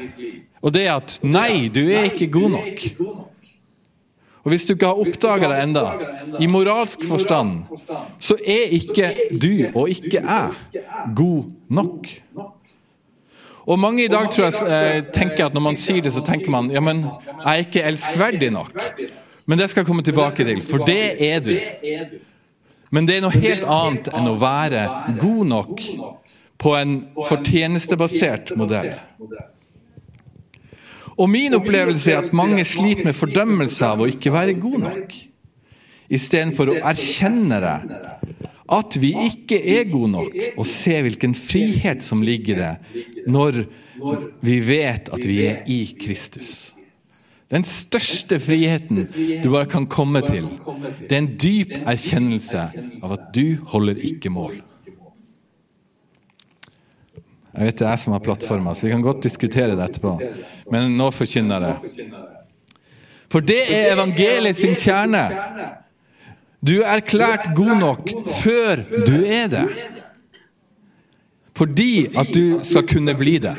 Og 0.65 0.73
det 0.73 0.87
er 0.87 0.97
at 0.97 1.19
nei, 1.27 1.69
du 1.73 1.83
er 1.85 2.09
ikke 2.09 2.31
god 2.33 2.55
nok. 2.57 2.85
Og 4.45 4.53
Hvis 4.53 4.67
du 4.69 4.75
ikke 4.75 4.91
har 4.91 5.01
oppdaga 5.01 5.49
det 5.49 5.61
enda, 5.63 5.85
i 6.41 6.47
moralsk 6.47 7.05
forstand, 7.09 7.65
så 8.21 8.37
er 8.37 8.75
ikke 8.77 9.15
du 9.33 9.71
og 9.73 9.89
ikke 9.89 10.21
jeg 10.21 10.83
god 11.17 11.53
nok. 11.69 12.11
Og 13.65 13.79
Mange 13.81 14.05
i 14.05 14.13
dag 14.13 14.29
tror 14.33 14.51
jeg 14.51 14.69
eh, 14.69 15.05
tenker 15.17 15.47
at 15.47 15.55
når 15.57 15.65
man 15.65 15.79
sier 15.81 16.05
det, 16.05 16.13
så 16.13 16.21
tenker 16.25 16.53
man 16.53 16.69
ja, 16.73 16.83
men 16.85 17.07
jeg 17.07 17.53
er 17.55 17.65
ikke 17.65 17.87
elskverdig 17.89 18.51
nok. 18.53 18.77
Men 19.47 19.61
det 19.61 19.69
skal 19.71 19.83
jeg 19.83 19.89
komme 19.91 20.05
tilbake 20.07 20.45
til, 20.47 20.63
for 20.65 20.85
det 20.89 21.17
er 21.25 21.43
du. 21.45 21.53
Men 22.95 23.09
det 23.09 23.19
er 23.19 23.25
noe 23.25 23.35
helt 23.35 23.65
annet 23.67 24.09
enn 24.15 24.31
å 24.31 24.37
være 24.41 24.85
god 25.21 25.51
nok 25.51 25.83
på 26.61 26.73
en 26.79 26.95
fortjenestebasert 27.29 28.55
modell. 28.57 28.95
Og 31.15 31.31
min 31.31 31.55
opplevelse 31.55 32.11
er 32.11 32.25
at 32.25 32.35
mange 32.37 32.65
sliter 32.67 33.07
med 33.07 33.17
fordømmelse 33.19 33.87
av 33.87 34.03
å 34.03 34.09
ikke 34.11 34.33
være 34.35 34.57
god 34.59 34.81
nok. 34.89 35.17
Istedenfor 36.15 36.73
å 36.73 36.79
erkjenne 36.91 37.61
det, 37.63 37.77
at 38.75 38.97
vi 39.01 39.13
ikke 39.27 39.59
er 39.77 39.89
gode 39.91 40.11
nok, 40.15 40.37
og 40.57 40.67
se 40.69 40.97
hvilken 41.05 41.35
frihet 41.37 42.05
som 42.05 42.23
ligger 42.25 42.57
i 42.57 42.63
det 42.63 43.05
når 43.31 43.65
vi 44.45 44.59
vet 44.65 45.11
at 45.15 45.27
vi 45.29 45.41
er 45.47 45.63
i 45.71 45.83
Kristus. 46.01 46.74
Den 47.55 47.63
største 47.63 48.41
friheten 48.43 49.05
du 49.15 49.51
bare 49.53 49.69
kan 49.71 49.87
komme 49.87 50.25
til, 50.27 50.49
det 51.07 51.13
er 51.13 51.21
en 51.21 51.35
dyp 51.39 51.75
erkjennelse 51.85 52.65
av 52.99 53.15
at 53.15 53.29
du 53.37 53.61
holder 53.71 54.01
ikke 54.11 54.33
mål. 54.35 54.57
Jeg 57.55 57.69
vet 57.69 57.79
det 57.79 57.87
er 57.87 57.93
jeg 57.93 58.03
som 58.03 58.17
har 58.17 58.25
plattforma, 58.25 58.75
så 58.75 58.89
vi 58.89 58.93
kan 58.97 59.05
godt 59.05 59.23
diskutere 59.23 59.77
det 59.79 59.85
etterpå. 59.85 60.17
Men 60.75 60.97
nå 60.99 61.13
forkynner 61.15 61.63
jeg 61.63 61.95
det. 61.95 62.09
For 63.31 63.45
det 63.47 63.61
er 63.71 63.93
evangeliet 63.93 64.59
sin 64.59 64.75
kjerne. 64.75 65.23
Du 66.59 66.81
er 66.81 66.97
erklært 66.97 67.53
god 67.55 67.75
nok 67.79 68.11
før 68.41 68.83
du 69.07 69.17
er 69.23 69.47
det. 69.53 69.67
Fordi 71.55 72.09
at 72.19 72.35
du 72.35 72.65
skal 72.67 72.89
kunne 72.91 73.15
bli 73.15 73.39
det 73.39 73.55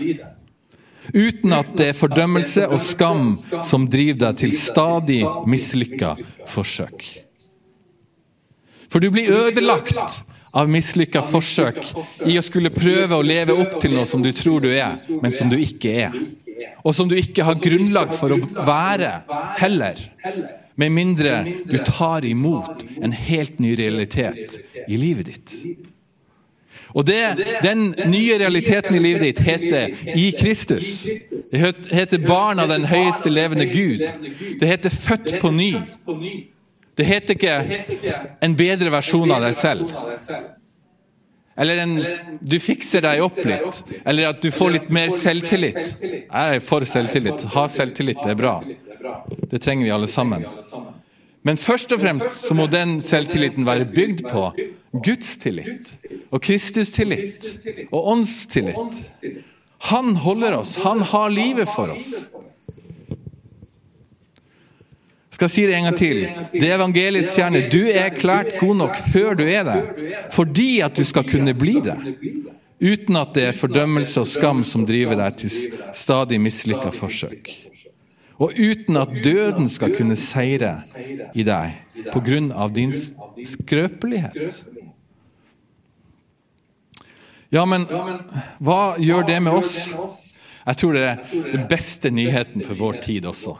uten 1.13 1.53
at 1.55 1.73
det 1.77 1.91
er 1.91 1.97
fordømmelse 1.97 2.67
og 2.69 2.81
skam 2.83 3.35
som 3.67 3.89
driver 3.91 4.27
deg 4.27 4.41
til 4.43 4.55
stadig 4.57 5.21
mislykka 5.49 6.15
forsøk. 6.49 7.05
For 8.89 9.03
du 9.03 9.09
blir 9.11 9.31
ødelagt 9.33 10.23
av 10.55 10.69
mislykka 10.71 11.23
forsøk 11.27 11.81
i 12.29 12.37
å 12.39 12.43
skulle 12.45 12.71
prøve 12.73 13.17
å 13.17 13.25
leve 13.25 13.55
opp 13.59 13.79
til 13.83 13.95
noe 13.97 14.07
som 14.07 14.23
du 14.23 14.31
tror 14.35 14.63
du 14.63 14.69
er, 14.71 14.95
men 15.21 15.35
som 15.35 15.51
du 15.51 15.57
ikke 15.59 15.91
er. 16.05 16.15
Og 16.87 16.95
som 16.95 17.09
du 17.11 17.17
ikke 17.19 17.43
har 17.43 17.59
grunnlag 17.59 18.13
for 18.15 18.31
å 18.31 18.39
være 18.39 19.17
heller. 19.59 19.99
Med 20.79 20.91
mindre 20.95 21.41
du 21.67 21.75
tar 21.83 22.25
imot 22.27 22.85
en 23.01 23.15
helt 23.15 23.59
ny 23.63 23.75
realitet 23.79 24.59
i 24.87 24.99
livet 24.99 25.31
ditt. 25.31 25.57
Og 26.93 27.05
det, 27.07 27.45
Den 27.63 27.95
nye 28.11 28.37
realiteten 28.39 28.95
i 28.95 28.99
livet 28.99 29.21
ditt 29.21 29.39
heter 29.39 29.95
i 30.15 30.31
Kristus. 30.39 31.05
Det 31.51 31.61
heter 31.91 32.17
barn 32.27 32.59
av 32.59 32.69
den 32.69 32.85
høyeste 32.85 33.29
levende 33.29 33.65
Gud. 33.65 34.03
Det 34.59 34.67
heter 34.67 34.89
født 34.89 35.39
på 35.41 35.51
ny. 35.51 35.73
Det 36.95 37.05
heter 37.05 37.35
ikke 37.35 37.55
en 38.41 38.55
bedre 38.55 38.91
versjon 38.93 39.31
av 39.35 39.43
deg 39.43 39.57
selv. 39.59 39.89
Eller 41.57 41.79
en, 41.85 41.93
du 42.43 42.57
fikser 42.59 43.03
deg 43.05 43.23
opp 43.23 43.37
litt. 43.47 43.83
Eller 44.03 44.31
at 44.33 44.41
du 44.43 44.49
får 44.51 44.73
litt 44.75 44.89
mer 44.95 45.13
selvtillit. 45.15 45.95
Jeg 46.03 46.27
er 46.31 46.63
for 46.63 46.83
selvtillit. 46.87 47.47
Ha 47.55 47.67
selvtillit, 47.71 48.19
det 48.23 48.35
er 48.35 48.39
bra. 48.39 48.57
Det 49.51 49.61
trenger 49.63 49.87
vi 49.87 49.93
alle 49.95 50.09
sammen. 50.11 50.43
Men 51.45 51.59
først 51.61 51.93
og 51.93 52.01
fremst 52.01 52.47
så 52.47 52.55
må 52.57 52.65
den 52.71 52.97
selvtilliten 53.05 53.67
være 53.67 53.85
bygd 53.85 54.25
på 54.27 54.47
Guds 55.03 55.35
tillit 55.41 55.91
og 56.31 56.41
Kristus 56.43 56.91
tillit 56.95 57.43
og 57.91 58.07
åndstillit. 58.13 59.01
Han 59.91 60.15
holder 60.15 60.59
oss, 60.61 60.75
han 60.81 61.01
har 61.01 61.29
livet 61.29 61.69
for 61.69 61.93
oss. 61.95 62.09
Jeg 65.35 65.39
skal 65.41 65.51
si 65.51 65.63
det 65.67 65.75
en 65.75 65.89
gang 65.89 65.97
til. 65.99 66.21
Det 66.53 66.63
er 66.63 66.77
evangeliets 66.77 67.33
kjerne. 67.35 67.65
Du 67.67 67.81
er 67.83 68.05
erklært 68.05 68.53
god 68.61 68.77
nok 68.79 68.99
før 69.11 69.35
du 69.35 69.43
er 69.43 69.65
det, 69.67 69.81
fordi 70.31 70.79
at 70.85 70.95
du 70.95 71.03
skal 71.03 71.27
kunne 71.27 71.51
bli 71.57 71.73
det. 71.83 71.97
Uten 72.79 73.19
at 73.19 73.35
det 73.35 73.43
er 73.49 73.57
fordømmelse 73.59 74.23
og 74.23 74.29
skam 74.31 74.63
som 74.63 74.85
driver 74.87 75.19
deg 75.19 75.41
til 75.41 75.51
stadig 75.95 76.39
mislykka 76.39 76.93
forsøk. 76.95 77.51
Og 78.39 78.55
uten 78.55 78.97
at 78.99 79.11
døden 79.23 79.67
skal 79.71 79.95
kunne 79.95 80.15
seire 80.19 80.77
i 81.35 81.43
deg 81.43 81.83
pga. 82.11 82.67
din 82.75 82.93
skrøpelighet. 83.43 84.65
Ja, 87.55 87.63
men 87.63 87.85
hva 88.59 88.95
gjør 88.99 89.23
det 89.29 89.37
med 89.45 89.55
oss? 89.55 89.75
Jeg 90.65 90.79
tror 90.81 90.95
det 90.95 91.03
er 91.07 91.19
den 91.53 91.67
beste 91.69 92.09
nyheten 92.11 92.65
for 92.65 92.75
vår 92.79 92.97
tid 93.05 93.27
også. 93.29 93.53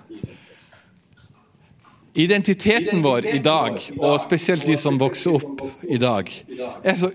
Identiteten 2.16 3.04
vår 3.04 3.28
i 3.28 3.40
dag, 3.44 3.78
og 4.00 4.20
spesielt 4.24 4.66
de 4.68 4.76
som 4.80 5.00
vokser 5.00 5.36
opp 5.36 5.64
i 5.88 6.00
dag, 6.00 6.32
er 6.84 6.96
så 7.00 7.12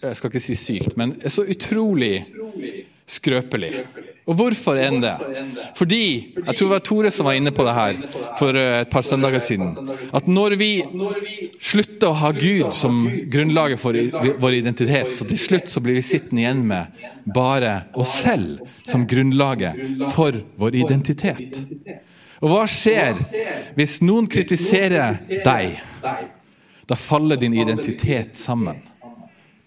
Jeg 0.00 0.16
skal 0.16 0.30
ikke 0.30 0.40
si 0.40 0.54
sykt, 0.56 0.94
men 0.96 1.12
er 1.20 1.32
så 1.32 1.44
utrolig 1.44 2.24
skrøpelig. 3.08 3.82
Og 4.28 4.36
hvorfor 4.36 4.78
enn 4.78 5.00
det? 5.02 5.14
Fordi 5.78 6.02
Jeg 6.36 6.56
tror 6.56 6.66
det 6.66 6.74
var 6.74 6.82
Tore 6.84 7.10
som 7.14 7.26
var 7.26 7.38
inne 7.38 7.52
på 7.54 7.64
det 7.66 7.74
her 7.74 8.00
for 8.38 8.56
eh, 8.56 8.80
et 8.82 8.90
par 8.92 9.02
søndager 9.06 9.40
siden. 9.40 9.72
At 10.12 10.28
når 10.28 10.56
vi 10.60 10.70
slutter 11.60 12.10
å 12.10 12.18
ha 12.20 12.32
Gud 12.36 12.70
som 12.76 13.06
grunnlaget 13.32 13.80
for 13.80 13.96
vår 14.42 14.58
identitet, 14.60 15.14
så 15.16 15.26
til 15.28 15.40
slutt 15.40 15.72
så 15.72 15.82
blir 15.84 15.98
vi 15.98 16.04
sittende 16.04 16.44
igjen 16.44 16.62
med 16.68 17.00
bare 17.34 17.74
oss 17.94 18.20
selv 18.22 18.60
som 18.84 19.06
grunnlaget 19.08 20.06
for 20.14 20.36
vår 20.60 20.78
identitet. 20.84 21.60
Og 22.40 22.52
hva 22.52 22.64
skjer 22.70 23.18
hvis 23.76 23.98
noen 24.04 24.28
kritiserer 24.30 25.18
deg? 25.44 25.80
Da 26.88 26.96
faller 26.98 27.38
din 27.40 27.54
identitet 27.54 28.38
sammen. 28.40 28.80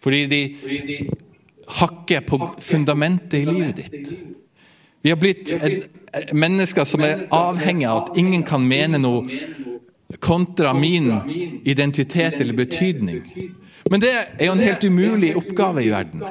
Fordi 0.03 0.25
de 0.27 0.41
hakker 1.80 2.25
på 2.27 2.39
fundamentet 2.59 3.39
i 3.39 3.45
livet 3.47 3.77
ditt. 3.80 4.09
Vi 5.03 5.11
har 5.11 5.19
blitt 5.19 5.51
mennesker 6.31 6.87
som 6.87 7.03
er 7.03 7.25
avhengig 7.35 7.87
av 7.89 7.97
at 8.03 8.19
ingen 8.19 8.45
kan 8.47 8.63
mene 8.63 9.01
noe 9.03 9.41
kontra 10.23 10.71
min 10.73 11.09
identitet 11.67 12.39
eller 12.39 12.55
betydning. 12.55 13.25
Men 13.91 13.99
det 13.99 14.13
er 14.13 14.45
jo 14.47 14.53
en 14.55 14.63
helt 14.63 14.85
umulig 14.87 15.33
oppgave 15.35 15.83
i 15.83 15.91
verden. 15.91 16.23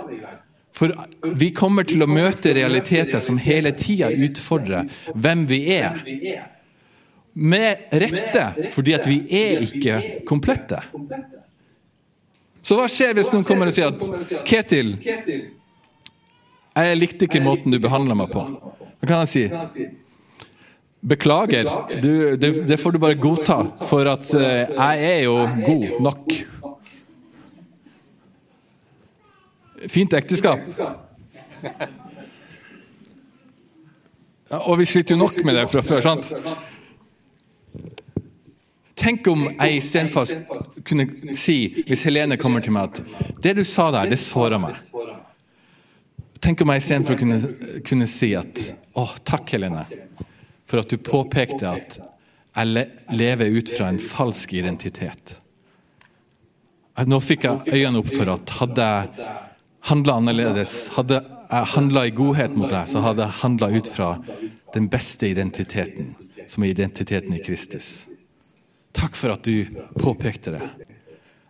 For 0.72 0.94
vi 1.36 1.50
kommer 1.52 1.84
til 1.84 2.00
å 2.00 2.08
møte 2.08 2.54
realiteter 2.56 3.20
som 3.20 3.36
hele 3.36 3.74
tida 3.76 4.08
utfordrer 4.08 4.88
hvem 5.12 5.44
vi 5.50 5.60
er. 5.76 6.00
Med 7.32 7.92
rette, 7.92 8.70
fordi 8.72 8.96
at 8.96 9.08
vi 9.08 9.20
er 9.36 9.66
ikke 9.68 10.00
komplette. 10.28 10.80
Så 12.64 12.78
hva 12.78 12.88
skjer 12.88 13.18
hvis 13.18 13.32
noen 13.34 13.44
kommer 13.44 13.68
og 13.68 13.76
sier 13.76 13.92
at 13.92 14.46
Ketil, 14.48 14.94
jeg 16.76 16.98
likte 16.98 17.26
ikke 17.28 17.42
måten 17.44 17.74
du 17.74 17.78
behandla 17.82 18.16
meg 18.16 18.32
på. 18.32 18.46
Hva 19.02 19.08
kan 19.08 19.24
jeg 19.24 19.32
si? 19.32 19.86
Beklager, 21.02 21.66
du, 21.98 22.36
det, 22.38 22.52
det, 22.68 22.78
får 22.78 22.94
du 22.94 23.00
bare 23.02 23.18
godta, 23.18 23.58
for 23.90 24.06
at 24.06 24.28
uh, 24.38 24.42
jeg 24.70 25.08
er 25.08 25.20
jo 25.24 25.34
god 25.66 25.86
nok. 26.06 26.36
Fint 29.90 30.14
ekteskap. 30.14 30.68
Ja, 34.52 34.60
og 34.68 34.78
vi 34.78 34.86
sliter 34.86 35.16
jo 35.16 35.22
nok 35.24 35.38
med 35.42 35.56
det 35.56 35.66
fra 35.72 35.82
før, 35.82 36.04
sant? 36.04 36.30
Tenk 39.00 39.26
om 39.32 39.48
jeg 39.48 39.78
istedenfor 39.80 40.28
kunne 40.86 41.34
si, 41.34 41.56
hvis 41.88 42.04
Helene 42.06 42.36
kommer 42.38 42.62
til 42.62 42.76
meg, 42.76 42.92
at 42.92 43.40
det 43.42 43.56
du 43.58 43.64
sa 43.66 43.88
der, 43.94 44.12
det 44.12 44.20
såra 44.20 44.60
meg. 44.62 44.76
Tenk 46.42 46.62
om 46.64 46.72
jeg 46.72 46.82
istedenfor 46.82 47.18
kunne, 47.20 47.36
kunne 47.86 48.08
si 48.10 48.32
at 48.34 48.64
å, 48.98 49.06
takk, 49.28 49.52
Helene, 49.54 49.84
for 50.66 50.82
at 50.82 50.90
du 50.90 50.98
påpekte 50.98 51.70
at 51.70 52.00
jeg 52.52 52.88
lever 53.14 53.54
ut 53.54 53.70
fra 53.72 53.92
en 53.92 54.00
falsk 54.02 54.52
identitet. 54.58 55.36
Nå 57.08 57.20
fikk 57.24 57.46
jeg 57.46 57.76
øynene 57.78 58.02
opp 58.02 58.10
for 58.12 58.32
at 58.34 58.52
hadde 58.58 58.88
jeg 58.88 59.28
handla 59.88 60.18
annerledes, 60.20 60.74
hadde 60.96 61.22
jeg 61.22 61.70
handla 61.76 62.04
i 62.08 62.14
godhet 62.16 62.56
mot 62.58 62.70
deg, 62.72 62.90
så 62.90 63.00
hadde 63.04 63.24
jeg 63.24 63.40
handla 63.42 63.70
ut 63.72 63.88
fra 63.94 64.10
den 64.74 64.88
beste 64.92 65.30
identiteten, 65.30 66.12
som 66.50 66.64
er 66.64 66.74
identiteten 66.74 67.32
i 67.36 67.42
Kristus. 67.44 68.08
Takk 68.92 69.16
for 69.16 69.32
at 69.32 69.46
du 69.46 69.64
påpekte 69.96 70.58
det. 70.58 70.66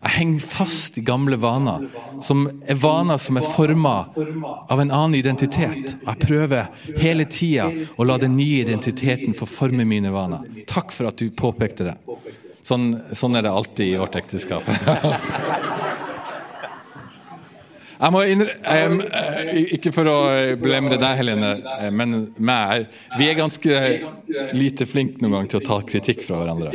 Jeg 0.03 0.15
henger 0.17 0.47
fast 0.51 0.97
i 0.99 1.03
gamle 1.07 1.37
vaner, 1.39 1.85
som 2.27 2.49
er 2.67 2.79
vaner 2.83 3.21
som 3.23 3.39
er 3.39 3.47
forma 3.55 3.95
av 4.67 4.81
en 4.83 4.91
annen 4.91 5.15
identitet. 5.15 5.95
Jeg 5.95 6.23
prøver 6.25 6.73
hele 6.99 7.29
tida 7.31 7.69
å 7.95 8.07
la 8.09 8.19
den 8.19 8.35
nye 8.35 8.65
identiteten 8.65 9.37
få 9.39 9.47
forme 9.47 9.87
mine 9.87 10.11
vaner. 10.11 10.43
Takk 10.67 10.91
for 10.91 11.13
at 11.13 11.23
du 11.23 11.31
påpekte 11.31 11.93
det. 11.93 11.97
Sånn, 12.67 12.91
sånn 13.15 13.39
er 13.39 13.47
det 13.47 13.55
alltid 13.55 13.95
i 13.95 13.99
vårt 14.03 14.19
ekteskap. 14.19 14.67
Jeg 18.03 18.11
må 18.11 18.25
innrømme, 18.27 19.05
Ikke 19.77 19.93
for 19.95 20.09
å 20.11 20.19
blemre 20.59 20.99
deg, 20.99 21.21
Helene, 21.21 21.53
men 21.95 22.33
meg. 22.43 22.89
Vi 23.15 23.29
er 23.31 23.39
ganske 23.39 23.83
lite 24.59 24.89
flinke 24.91 25.23
noen 25.23 25.37
gang 25.37 25.53
til 25.53 25.61
å 25.61 25.67
ta 25.69 25.79
kritikk 25.87 26.25
fra 26.27 26.41
hverandre. 26.43 26.75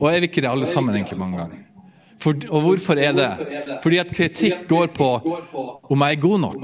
Og 0.00 0.08
er 0.08 0.20
vi 0.22 0.30
ikke 0.30 0.40
det 0.40 0.50
alle 0.50 0.66
sammen 0.66 0.94
egentlig 0.96 1.18
mange 1.18 1.38
ganger? 1.38 1.56
For, 2.20 2.36
og 2.48 2.60
hvorfor 2.60 3.00
er 3.00 3.12
det? 3.16 3.30
Fordi 3.82 3.98
at 4.00 4.12
kritikk 4.12 4.66
går 4.68 4.90
på 4.96 5.08
om 5.90 6.02
jeg 6.04 6.16
er 6.16 6.20
god 6.20 6.40
nok. 6.40 6.56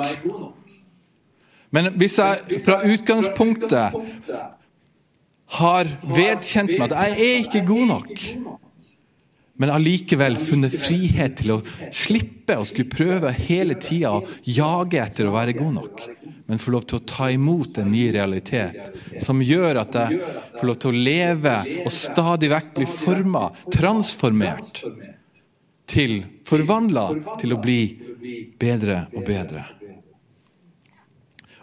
Men 1.70 1.92
hvis 1.96 2.18
jeg 2.18 2.60
fra 2.64 2.80
utgangspunktet 2.84 3.96
har 5.56 5.90
vedkjent 6.16 6.72
meg 6.78 6.92
at 6.92 6.96
jeg 6.96 7.10
er 7.12 7.42
ikke 7.44 7.64
god 7.66 7.86
nok, 7.86 8.12
men 9.56 9.72
allikevel 9.72 10.36
funnet 10.36 10.74
frihet 10.76 11.38
til 11.40 11.54
å 11.56 11.60
slippe 11.94 12.58
å 12.60 12.66
skulle 12.68 12.92
prøve 12.92 13.32
hele 13.32 13.76
tida 13.80 14.12
å 14.18 14.24
jage 14.44 15.00
etter 15.00 15.28
å 15.28 15.34
være 15.34 15.56
god 15.56 15.76
nok, 15.78 16.02
men 16.46 16.60
få 16.62 16.74
lov 16.74 16.84
til 16.86 17.00
å 17.00 17.06
ta 17.08 17.30
imot 17.32 17.80
en 17.80 17.88
ny 17.90 18.04
realitet 18.14 19.22
som 19.24 19.40
gjør 19.42 19.80
at 19.82 19.96
jeg 19.96 20.20
får 20.58 20.68
lov 20.68 20.80
til 20.82 20.92
å 20.92 21.04
leve 21.08 21.56
og 21.84 21.92
stadig 21.94 22.52
vekk 22.52 22.74
bli 22.76 22.90
forma, 22.90 23.48
transformert, 23.72 24.82
til 25.86 26.18
forvandla 26.46 27.08
til 27.40 27.54
å 27.54 27.60
bli 27.62 27.80
bedre 28.58 29.04
og 29.14 29.22
bedre. 29.26 29.64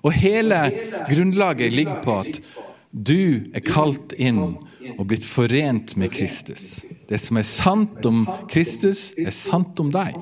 Og 0.03 0.11
hele 0.15 0.59
grunnlaget 1.07 1.71
ligger 1.71 1.99
på 2.03 2.15
at 2.23 2.39
du 2.93 3.49
er 3.57 3.63
kalt 3.65 4.13
inn 4.21 4.39
og 4.93 5.03
blitt 5.09 5.25
forent 5.25 5.95
med 5.97 6.13
Kristus. 6.13 6.83
Det 7.09 7.17
som 7.21 7.39
er 7.41 7.47
sant 7.47 8.05
om 8.05 8.21
Kristus, 8.51 9.11
er 9.17 9.33
sant 9.33 9.79
om 9.81 9.89
deg. 9.93 10.13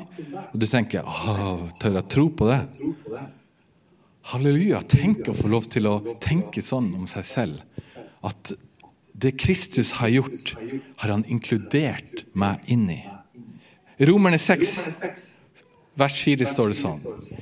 Og 0.54 0.58
du 0.62 0.68
tenker 0.72 1.04
Åh, 1.04 1.68
tør 1.82 2.00
jeg 2.00 2.10
tro 2.14 2.30
på 2.32 2.48
det? 2.48 2.62
Halleluja. 4.32 4.84
Tenk 4.88 5.28
å 5.28 5.36
få 5.36 5.52
lov 5.52 5.68
til 5.74 5.90
å 5.90 5.98
tenke 6.24 6.64
sånn 6.64 6.94
om 6.96 7.10
seg 7.12 7.28
selv. 7.28 7.84
At 8.24 8.54
det 9.12 9.36
Kristus 9.42 9.92
har 10.00 10.14
gjort, 10.14 10.56
har 11.02 11.12
han 11.12 11.28
inkludert 11.28 12.24
meg 12.38 12.64
inn 12.72 12.88
i. 12.94 13.02
Romerne 14.08 14.40
6 14.40 14.78
Vers 16.00 16.16
4 16.24 16.46
står 16.48 16.72
det 16.72 16.78
sånn. 16.80 17.00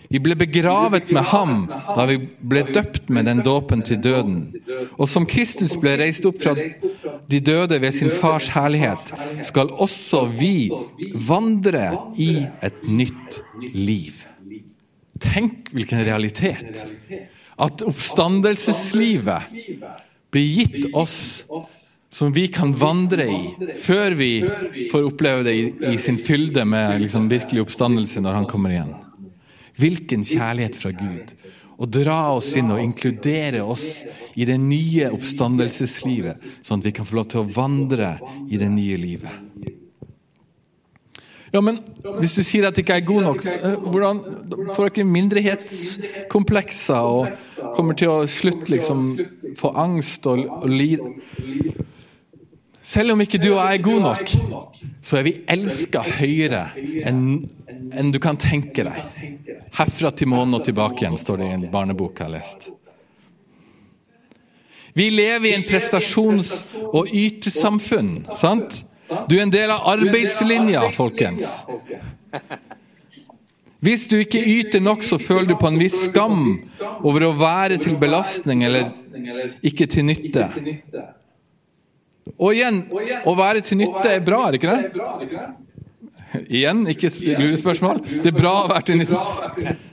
Vi 0.09 0.19
ble 0.23 0.33
begravet 0.37 1.11
med 1.13 1.27
ham 1.29 1.67
da 1.69 2.05
vi 2.09 2.17
ble 2.49 2.63
døpt 2.73 3.11
med 3.13 3.27
den 3.29 3.43
dåpen 3.45 3.83
til 3.85 3.99
døden. 4.01 4.39
Og 4.97 5.05
som 5.11 5.27
Kristus 5.29 5.75
ble 5.77 5.93
reist 6.01 6.25
opp 6.25 6.41
fra 6.41 6.55
de 6.57 7.39
døde 7.45 7.77
ved 7.81 7.93
sin 7.93 8.09
fars 8.09 8.49
herlighet, 8.49 9.13
skal 9.45 9.69
også 9.69 10.25
vi 10.33 10.71
vandre 11.29 11.91
i 12.17 12.31
et 12.65 12.81
nytt 12.89 13.37
liv. 13.75 14.25
Tenk 15.21 15.69
hvilken 15.75 16.01
realitet! 16.07 16.87
At 17.59 17.83
oppstandelseslivet 17.83 19.51
blir 20.31 20.47
gitt 20.57 20.93
oss 20.95 21.43
som 22.09 22.33
vi 22.33 22.47
kan 22.47 22.73
vandre 22.73 23.27
i 23.29 23.73
før 23.77 24.15
vi 24.17 24.31
får 24.91 25.11
oppleve 25.11 25.45
det 25.45 25.53
i, 25.53 25.67
i 25.93 25.97
sin 26.01 26.17
fylde 26.17 26.65
med 26.65 27.03
liksom 27.03 27.29
virkelig 27.29 27.67
oppstandelse 27.67 28.23
når 28.25 28.41
han 28.41 28.49
kommer 28.49 28.73
igjen. 28.73 28.95
Hvilken 29.79 30.25
kjærlighet 30.27 30.77
fra 30.79 30.91
Gud! 30.95 31.35
Å 31.79 31.87
dra 31.87 32.33
oss 32.35 32.49
inn 32.59 32.73
og 32.75 32.81
inkludere 32.83 33.61
oss 33.63 34.01
i 34.35 34.43
det 34.43 34.57
nye 34.59 35.07
oppstandelseslivet, 35.15 36.41
sånn 36.59 36.81
at 36.81 36.89
vi 36.89 36.91
kan 36.97 37.07
få 37.07 37.21
lov 37.21 37.29
til 37.31 37.45
å 37.45 37.51
vandre 37.55 38.17
i 38.51 38.59
det 38.59 38.67
nye 38.73 38.97
livet. 38.99 39.31
Ja, 41.53 41.61
men 41.65 41.79
hvis 42.19 42.35
du 42.37 42.43
sier 42.45 42.67
at 42.67 42.77
jeg 42.77 42.85
ikke 42.85 42.97
er 42.99 43.07
god 43.07 43.23
nok, 43.25 43.45
eh, 43.47 43.77
hvordan 43.79 44.19
får 44.75 44.91
ikke 44.91 45.05
mindrehetskomplekser 45.07 47.07
og 47.15 47.71
kommer 47.77 47.97
til 47.97 48.11
å 48.11 48.27
slutte 48.29 48.69
liksom 48.75 48.99
få 49.57 49.71
angst 49.81 50.27
og, 50.29 50.43
og 50.59 50.69
lide? 50.69 51.15
Selv 52.89 53.13
om 53.13 53.21
ikke 53.21 53.37
du 53.37 53.51
og 53.51 53.59
jeg 53.61 53.77
er 53.77 53.83
gode 53.85 54.01
nok, 54.01 54.31
så 55.05 55.19
er 55.19 55.27
vi 55.27 55.35
elska 55.51 56.01
høyere 56.17 56.63
enn 57.05 58.09
du 58.13 58.17
kan 58.23 58.39
tenke 58.41 58.85
deg. 58.87 59.19
Herfra 59.77 60.09
til 60.17 60.31
månen 60.31 60.57
og 60.57 60.65
tilbake 60.65 61.03
igjen, 61.03 61.17
står 61.19 61.41
det 61.41 61.49
i 61.49 61.57
en 61.59 61.67
barnebok 61.69 62.17
jeg 62.17 62.25
har 62.25 62.33
lest. 62.39 62.69
Vi 64.97 65.05
lever 65.13 65.51
i 65.51 65.53
en 65.53 65.67
prestasjons- 65.67 66.73
og 66.89 67.11
ytesamfunn, 67.13 68.23
sant? 68.41 68.81
Du 69.29 69.37
er 69.37 69.45
en 69.45 69.53
del 69.53 69.69
av 69.73 69.85
arbeidslinja, 69.93 70.87
folkens. 70.97 71.45
Hvis 73.85 74.09
du 74.09 74.17
ikke 74.19 74.41
yter 74.41 74.81
nok, 74.83 75.05
så 75.05 75.21
føler 75.21 75.53
du 75.53 75.55
på 75.61 75.69
en 75.69 75.79
viss 75.79 75.95
skam 76.09 76.49
over 77.05 77.29
å 77.29 77.35
være 77.37 77.77
til 77.85 77.95
belastning 78.01 78.65
eller 78.67 78.89
ikke 79.61 79.87
til 79.87 80.09
nytte. 80.09 80.49
Og 82.37 82.53
igjen, 82.53 82.83
å 83.25 83.33
være 83.37 83.63
til 83.65 83.81
nytte 83.81 84.11
er 84.11 84.23
bra, 84.25 84.45
er 84.47 84.55
det 84.55 84.61
ikke 84.61 84.75
det? 84.75 85.47
Igjen, 86.45 86.83
ikke 86.87 87.09
lurespørsmål. 87.39 88.01
Det 88.23 88.29
er 88.29 88.37
bra 88.37 88.51
å 88.63 88.67
være 88.69 88.85
til 88.85 88.99
nytte. 89.01 89.21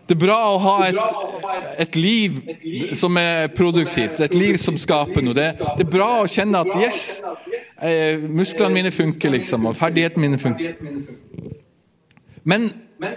Det 0.07 0.15
er 0.15 0.21
bra 0.21 0.37
å 0.53 0.59
ha 0.63 0.75
et, 0.87 0.99
et, 1.87 1.97
liv 1.99 2.37
som 2.95 3.17
er 3.19 3.49
produktivt, 3.57 4.21
et 4.23 4.37
liv 4.37 4.59
som 4.61 4.77
skaper 4.79 5.25
noe. 5.25 5.35
Det, 5.37 5.49
det 5.59 5.87
er 5.87 5.91
bra 5.91 6.11
å 6.21 6.29
kjenne 6.31 6.61
at 6.63 6.77
yes, 6.79 7.01
eh, 7.83 8.21
musklene 8.21 8.75
mine 8.77 8.93
funker, 8.95 9.33
liksom, 9.35 9.67
og 9.71 9.79
ferdighetene 9.79 10.27
mine 10.29 10.41
funker. 10.43 10.77
Men 12.47 12.69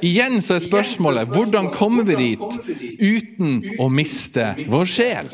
igjen 0.02 0.40
så 0.42 0.58
er 0.58 0.66
spørsmålet 0.66 1.30
hvordan 1.36 1.70
kommer 1.76 2.08
vi 2.08 2.18
dit 2.24 2.58
uten 3.04 3.60
å 3.80 3.92
miste 3.94 4.54
vår 4.72 4.90
sjel? 4.90 5.30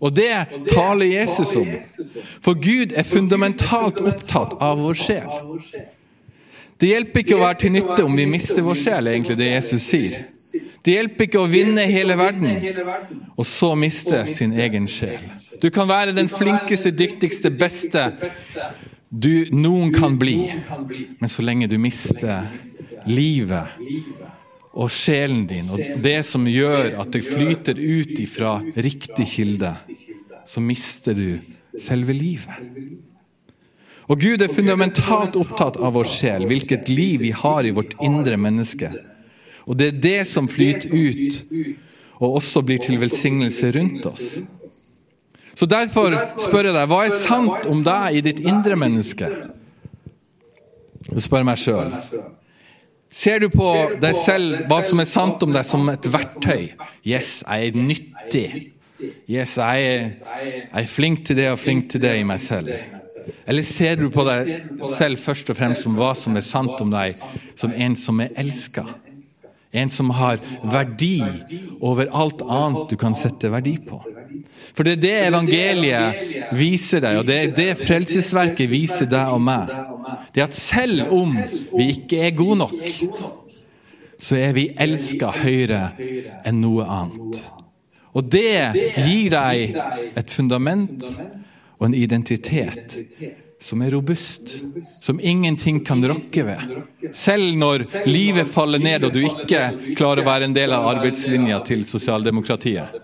Og 0.00 0.14
det 0.16 0.32
taler 0.68 1.06
Jesus 1.06 1.54
om. 1.56 1.68
For 2.44 2.58
Gud 2.60 2.92
er 2.96 3.06
fundamentalt 3.08 4.00
opptatt 4.00 4.56
av 4.60 4.80
vår 4.84 4.98
sjel. 5.00 5.28
Det 6.76 6.90
hjelper 6.90 7.22
ikke 7.22 7.36
å 7.38 7.44
være 7.44 7.60
til 7.62 7.72
nytte 7.78 8.02
om 8.04 8.16
vi 8.18 8.26
mister 8.28 8.64
vår 8.64 8.76
sjel, 8.76 9.08
egentlig 9.12 9.38
det 9.40 9.52
Jesus 9.54 9.86
sier. 9.88 10.18
Det 10.84 10.94
hjelper 10.94 11.26
ikke 11.26 11.40
å 11.42 11.48
vinne 11.50 11.86
hele 11.90 12.14
verden 12.18 12.76
og 13.34 13.46
så 13.48 13.72
miste 13.78 14.22
sin 14.30 14.52
egen 14.60 14.86
sjel. 14.88 15.24
Du 15.62 15.70
kan 15.74 15.88
være 15.88 16.14
den 16.16 16.28
flinkeste, 16.30 16.92
dyktigste, 16.94 17.50
beste 17.50 18.04
du 19.10 19.48
noen 19.54 19.92
kan 19.94 20.18
bli, 20.18 20.36
men 21.18 21.30
så 21.30 21.42
lenge 21.42 21.68
du 21.70 21.78
mister 21.80 22.48
livet 23.06 23.76
og 24.76 24.92
sjelen 24.92 25.46
din 25.48 25.70
og 25.72 25.80
det 26.04 26.18
som 26.28 26.44
gjør 26.48 26.92
at 27.00 27.12
det 27.14 27.24
flyter 27.24 27.78
ut 27.80 28.18
ifra 28.20 28.58
riktig 28.76 29.26
kilde, 29.32 29.72
så 30.46 30.62
mister 30.62 31.16
du 31.16 31.38
selve 31.80 32.14
livet. 32.16 32.60
Og 34.06 34.20
Gud 34.22 34.42
er 34.44 34.52
fundamentalt 34.52 35.34
opptatt 35.38 35.78
av 35.82 35.96
vår 35.96 36.06
sjel, 36.10 36.46
hvilket 36.46 36.90
liv 36.92 37.24
vi 37.24 37.32
har 37.34 37.66
i 37.66 37.74
vårt 37.74 37.96
indre 38.04 38.36
menneske. 38.38 38.92
Og 39.66 39.80
det 39.80 39.88
er 39.88 40.02
det 40.04 40.20
som 40.30 40.46
flyter 40.46 40.92
ut, 40.94 41.40
og 42.20 42.38
også 42.38 42.62
blir 42.62 42.78
til 42.84 43.00
velsignelse 43.02 43.72
rundt 43.74 44.06
oss. 44.06 44.28
Så 45.56 45.66
derfor 45.66 46.14
spør 46.38 46.68
jeg 46.68 46.76
deg, 46.76 46.86
hva 46.90 47.00
er 47.06 47.18
sant 47.24 47.66
om 47.72 47.82
deg 47.84 48.18
i 48.18 48.24
ditt 48.28 48.42
indre 48.44 48.76
menneske? 48.78 49.30
Jeg 51.06 51.24
spør 51.24 51.46
meg 51.48 51.58
sjøl. 51.58 51.96
Ser 53.16 53.40
du 53.40 53.48
på 53.48 53.68
deg 54.00 54.16
selv 54.26 54.66
hva 54.68 54.82
som 54.84 55.00
er 55.00 55.08
sant 55.08 55.40
om 55.46 55.54
deg, 55.54 55.64
som 55.64 55.88
et 55.88 56.08
verktøy? 56.12 56.66
Yes, 57.06 57.38
jeg 57.46 57.70
er 57.70 57.78
nyttig. 57.80 58.48
Yes, 59.28 59.56
jeg 59.56 59.86
er, 59.88 60.10
jeg 60.42 60.82
er 60.82 60.90
flink 60.90 61.24
til 61.28 61.40
det 61.40 61.48
og 61.52 61.58
flink 61.62 61.88
til 61.92 62.04
det 62.04 62.12
i 62.20 62.26
meg 62.28 62.42
selv. 62.44 62.74
Eller 63.48 63.64
ser 63.66 63.96
du 63.98 64.10
på 64.12 64.24
deg 64.28 64.52
selv 64.98 65.18
først 65.22 65.48
og 65.50 65.58
fremst 65.58 65.86
som 65.86 65.96
hva 65.98 66.12
som 66.18 66.36
er 66.36 66.44
sant 66.44 66.76
om 66.82 66.92
deg, 66.92 67.16
som 67.58 67.72
en 67.72 67.96
som 67.98 68.20
er 68.20 68.36
elska? 68.38 68.84
En 69.76 69.90
som 69.92 70.10
har 70.16 70.40
verdi 70.64 71.20
over 71.84 72.08
alt 72.16 72.42
annet 72.42 72.92
du 72.92 72.96
kan 73.00 73.16
sette 73.18 73.50
verdi 73.52 73.76
på. 73.84 74.00
For 74.76 74.86
det 74.86 74.96
er 74.96 75.02
det 75.02 75.14
evangeliet 75.28 76.54
viser 76.56 77.04
deg, 77.04 77.20
og 77.20 77.28
det 77.28 77.36
er 77.36 77.54
det 77.56 77.68
frelsesverket 77.82 78.70
viser 78.70 79.08
deg 79.10 79.32
og 79.32 79.42
meg. 79.44 79.72
Det 80.32 80.42
er 80.42 80.48
at 80.48 80.56
selv 80.56 81.12
om 81.14 81.36
vi 81.76 81.90
ikke 81.94 82.22
er 82.28 82.36
gode 82.36 82.60
nok, 82.64 82.74
så 84.16 84.38
er 84.40 84.56
vi 84.56 84.70
elska 84.80 85.32
høyere 85.42 85.90
enn 86.46 86.60
noe 86.62 86.86
annet. 86.88 87.40
Og 88.16 88.24
det 88.32 88.72
gir 88.96 89.32
deg 89.34 89.76
et 90.16 90.30
fundament 90.32 91.04
og 91.76 91.90
en 91.90 91.96
identitet 91.96 92.96
som 93.60 93.82
er 93.82 93.90
robust, 93.90 94.54
som 95.02 95.20
ingenting 95.20 95.80
kan 95.84 96.04
rokke 96.08 96.44
ved. 96.44 96.76
Selv 97.16 97.56
når 97.56 97.86
livet 98.06 98.48
faller 98.52 98.82
ned 98.82 99.06
og 99.08 99.14
du 99.14 99.22
ikke 99.24 99.94
klarer 99.96 100.22
å 100.22 100.28
være 100.28 100.48
en 100.48 100.56
del 100.56 100.74
av 100.76 100.88
arbeidslinja 100.96 101.62
til 101.66 101.84
sosialdemokratiet. 101.88 103.00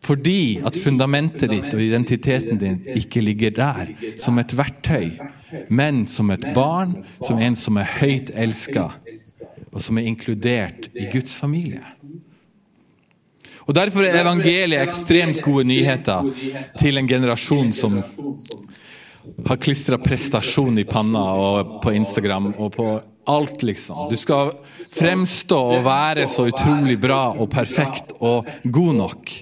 Fordi 0.00 0.60
at 0.64 0.78
fundamentet 0.80 1.52
ditt 1.52 1.74
og 1.74 1.82
identiteten 1.84 2.58
din 2.60 2.78
ikke 2.96 3.20
ligger 3.20 3.52
der 3.52 3.92
som 4.18 4.40
et 4.40 4.54
verktøy, 4.56 5.12
men 5.68 6.06
som 6.08 6.32
et 6.32 6.46
barn, 6.56 6.96
som 7.20 7.38
en 7.38 7.58
som 7.58 7.76
er 7.76 7.92
høyt 7.98 8.32
elska, 8.32 8.88
og 9.70 9.84
som 9.84 10.00
er 10.00 10.08
inkludert 10.08 10.88
i 10.96 11.10
Guds 11.12 11.36
familie. 11.36 11.84
Og 13.68 13.76
Derfor 13.76 14.02
er 14.02 14.16
evangeliet 14.18 14.82
ekstremt 14.82 15.42
gode 15.44 15.68
nyheter 15.68 16.26
til 16.80 16.98
en 16.98 17.06
generasjon 17.06 17.70
som 17.76 18.00
har 19.46 19.60
klistra 19.60 19.98
prestasjon 20.00 20.78
i 20.78 20.86
panna 20.88 21.22
og 21.38 21.76
på 21.84 21.94
Instagram 21.96 22.52
og 22.56 22.72
på 22.76 22.88
alt, 23.30 23.62
liksom. 23.62 24.08
Du 24.10 24.16
skal 24.18 24.54
fremstå 24.94 25.58
og 25.76 25.84
være 25.86 26.26
så 26.30 26.48
utrolig 26.50 26.98
bra 27.00 27.22
og 27.36 27.50
perfekt 27.52 28.14
og 28.18 28.48
god 28.64 28.98
nok. 28.98 29.34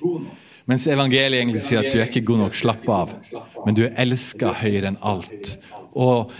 Mens 0.68 0.84
evangeliet 0.90 1.40
egentlig 1.40 1.62
sier 1.64 1.86
at 1.86 1.94
du 1.94 2.00
er 2.00 2.10
ikke 2.10 2.26
god 2.28 2.42
nok, 2.44 2.58
slapp 2.58 2.84
av. 2.92 3.14
Men 3.64 3.78
du 3.78 3.86
er 3.86 3.94
elska 4.04 4.52
høyere 4.60 4.92
enn 4.92 5.00
alt. 5.00 5.54
Og 5.96 6.34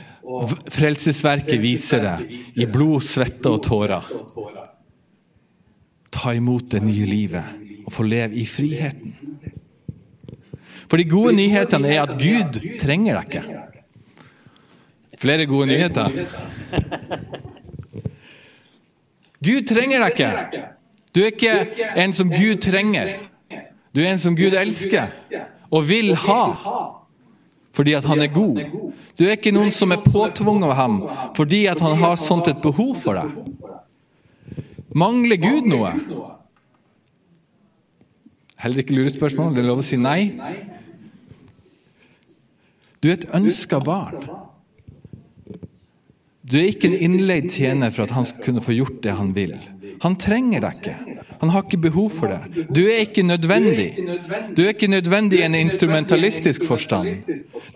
frelsesverket 0.75 1.57
viser 1.63 2.05
det 2.05 2.41
i 2.61 2.69
blod, 2.69 3.01
svette 3.07 3.49
og 3.49 3.63
tårer. 3.65 4.11
Ta 6.13 6.35
imot 6.37 6.69
det 6.75 6.83
nye 6.85 7.09
livet 7.09 7.85
og 7.87 7.95
få 7.95 8.05
leve 8.05 8.37
i 8.37 8.45
friheten. 8.49 9.17
For 10.89 10.97
de 10.97 11.05
gode 11.09 11.35
nyhetene 11.37 11.91
er 11.93 12.03
at 12.07 12.15
Gud 12.21 12.59
trenger 12.81 13.19
deg 13.19 13.27
ikke. 13.29 13.65
Flere 15.19 15.47
gode 15.51 15.67
nyheter. 15.67 16.15
Gud 19.45 19.67
trenger 19.69 20.05
deg 20.05 20.15
ikke. 20.15 20.63
Du 21.15 21.21
er 21.25 21.33
ikke 21.33 21.91
en 21.99 22.15
som 22.15 22.31
Gud 22.31 22.61
trenger. 22.63 23.17
Du 23.95 24.01
er 24.03 24.13
en 24.13 24.23
som 24.23 24.37
Gud 24.39 24.55
elsker 24.57 25.13
og 25.69 25.85
vil 25.89 26.15
ha 26.27 26.43
fordi 27.79 27.93
at 27.95 28.07
han 28.11 28.19
er 28.25 28.33
god. 28.35 28.59
Du 29.19 29.25
er 29.27 29.37
ikke 29.37 29.53
noen 29.55 29.71
som 29.75 29.93
er 29.95 30.03
påtvunget 30.03 30.73
av 30.73 30.75
ham 30.79 30.97
fordi 31.37 31.67
at 31.71 31.83
han 31.85 31.99
har 32.01 32.19
sånt 32.19 32.49
et 32.51 32.63
behov 32.63 32.97
for 33.03 33.19
deg. 33.19 33.29
Mangler 34.99 35.39
Gud 35.39 35.69
noe? 35.69 35.93
Heller 38.59 38.83
ikke 38.83 38.97
lurespørsmål. 38.97 39.53
Det 39.55 39.63
er 39.63 39.69
lov 39.69 39.83
å 39.85 39.87
si 39.87 39.99
nei. 40.01 40.33
Du 43.03 43.11
er 43.11 43.19
et 43.19 43.29
ønska 43.35 43.81
barn. 43.85 44.27
Du 46.49 46.57
er 46.57 46.71
ikke 46.71 46.89
en 46.89 46.97
innleid 46.97 47.51
tjener 47.53 47.93
for 47.93 48.07
at 48.07 48.15
han 48.17 48.27
skal 48.27 48.45
kunne 48.47 48.65
få 48.65 48.75
gjort 48.79 49.03
det 49.05 49.15
han 49.19 49.35
vil. 49.37 49.55
Han 50.03 50.17
trenger 50.21 50.63
deg 50.65 50.79
ikke. 50.81 50.97
Han 51.39 51.53
har 51.55 51.67
ikke 51.67 51.81
behov 51.83 52.09
for 52.15 52.33
det. 52.33 52.67
Du 52.75 52.81
er 52.87 53.03
ikke 53.05 53.23
nødvendig. 53.27 53.89
Du 54.57 54.63
er 54.65 54.73
ikke 54.73 54.91
nødvendig 54.91 55.43
i 55.43 55.47
en 55.47 55.55
instrumentalistisk 55.59 56.65
forstand. 56.67 57.23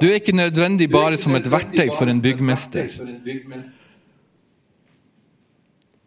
Du 0.00 0.08
er 0.08 0.18
ikke 0.18 0.34
nødvendig 0.36 0.90
bare 0.90 1.20
som 1.20 1.36
et 1.38 1.50
verktøy 1.50 1.92
for 1.98 2.10
en 2.10 2.22
byggmester. 2.22 2.90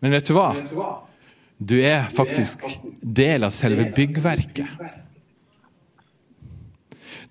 Men 0.01 0.17
vet 0.17 0.27
du 0.27 0.35
hva? 0.35 0.49
Du 1.59 1.77
er 1.79 2.09
faktisk 2.15 2.65
del 2.99 3.47
av 3.47 3.53
selve 3.55 3.87
byggverket. 3.95 5.03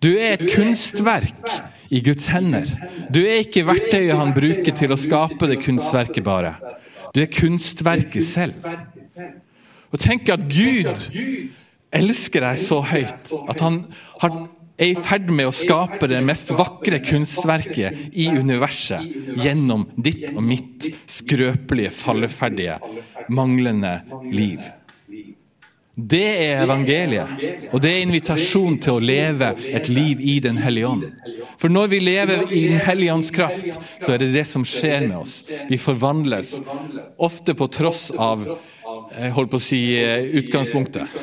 Du 0.04 0.10
er 0.12 0.34
et 0.36 0.42
kunstverk 0.52 1.46
i 1.88 2.02
Guds 2.04 2.26
hender. 2.28 2.68
Du 3.08 3.22
er 3.22 3.40
ikke 3.40 3.64
verktøyet 3.64 4.18
han 4.18 4.34
bruker 4.36 4.76
til 4.76 4.92
å 4.92 5.00
skape 5.00 5.48
det 5.48 5.62
kunstverket 5.64 6.26
bare. 6.26 6.52
Du 7.14 7.22
er 7.22 7.30
kunstverket 7.32 8.26
selv. 8.26 8.66
Og 9.94 10.02
tenk 10.02 10.28
at 10.34 10.44
Gud 10.50 11.06
elsker 11.94 12.44
deg 12.44 12.60
så 12.60 12.82
høyt 12.84 13.32
at 13.48 13.64
han 13.64 13.80
er 14.74 14.90
i 14.90 14.98
ferd 14.98 15.30
med 15.30 15.48
å 15.48 15.54
skape 15.54 16.08
det 16.10 16.20
mest 16.26 16.50
vakre 16.58 16.98
kunstverket 17.04 18.16
i 18.18 18.26
universet 18.34 19.38
gjennom 19.40 19.86
ditt 19.94 20.32
og 20.34 20.42
mitt 20.42 20.88
skrøpelige, 21.08 21.94
falleferdige, 21.94 22.80
manglende 23.30 24.00
liv. 24.34 24.58
Det 25.94 26.26
er 26.26 26.64
evangeliet, 26.64 27.68
og 27.70 27.82
det 27.84 27.90
er 27.92 28.00
invitasjon 28.02 28.80
til 28.82 28.96
å 28.96 29.02
leve 29.02 29.52
et 29.78 29.86
liv 29.86 30.18
i 30.18 30.40
Den 30.42 30.56
hellige 30.58 30.88
ånd. 30.90 31.04
For 31.60 31.70
når 31.70 31.92
vi 31.92 32.00
lever 32.02 32.48
i 32.50 32.64
Den 32.72 32.82
hellige 32.82 33.14
ånds 33.14 33.30
kraft, 33.34 33.78
så 34.02 34.14
er 34.14 34.24
det 34.24 34.32
det 34.34 34.46
som 34.50 34.66
skjer 34.66 35.06
med 35.06 35.20
oss. 35.20 35.36
Vi 35.70 35.78
forvandles, 35.78 36.56
ofte 37.22 37.54
på 37.54 37.70
tross 37.70 38.08
av 38.18 38.42
jeg 39.14 39.34
holdt 39.36 39.52
på 39.52 39.60
å 39.60 39.62
si 39.62 39.82
utgangspunktet. 40.40 41.14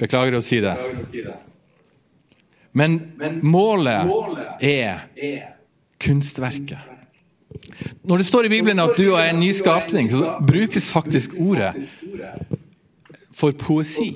Beklager 0.00 0.36
å 0.36 0.44
si 0.44 0.60
det. 0.60 0.76
Men 2.76 2.98
målet 3.42 4.60
er 4.60 5.06
kunstverket. 6.00 6.78
Når 8.06 8.20
det 8.20 8.26
står 8.28 8.46
i 8.46 8.52
Bibelen 8.52 8.82
at 8.82 8.94
du 9.00 9.14
er 9.14 9.30
en 9.30 9.40
ny 9.40 9.50
skapning, 9.56 10.10
så 10.12 10.36
brukes 10.44 10.92
faktisk 10.92 11.34
ordet 11.40 11.72
for 13.40 13.56
poesi. 13.56 14.12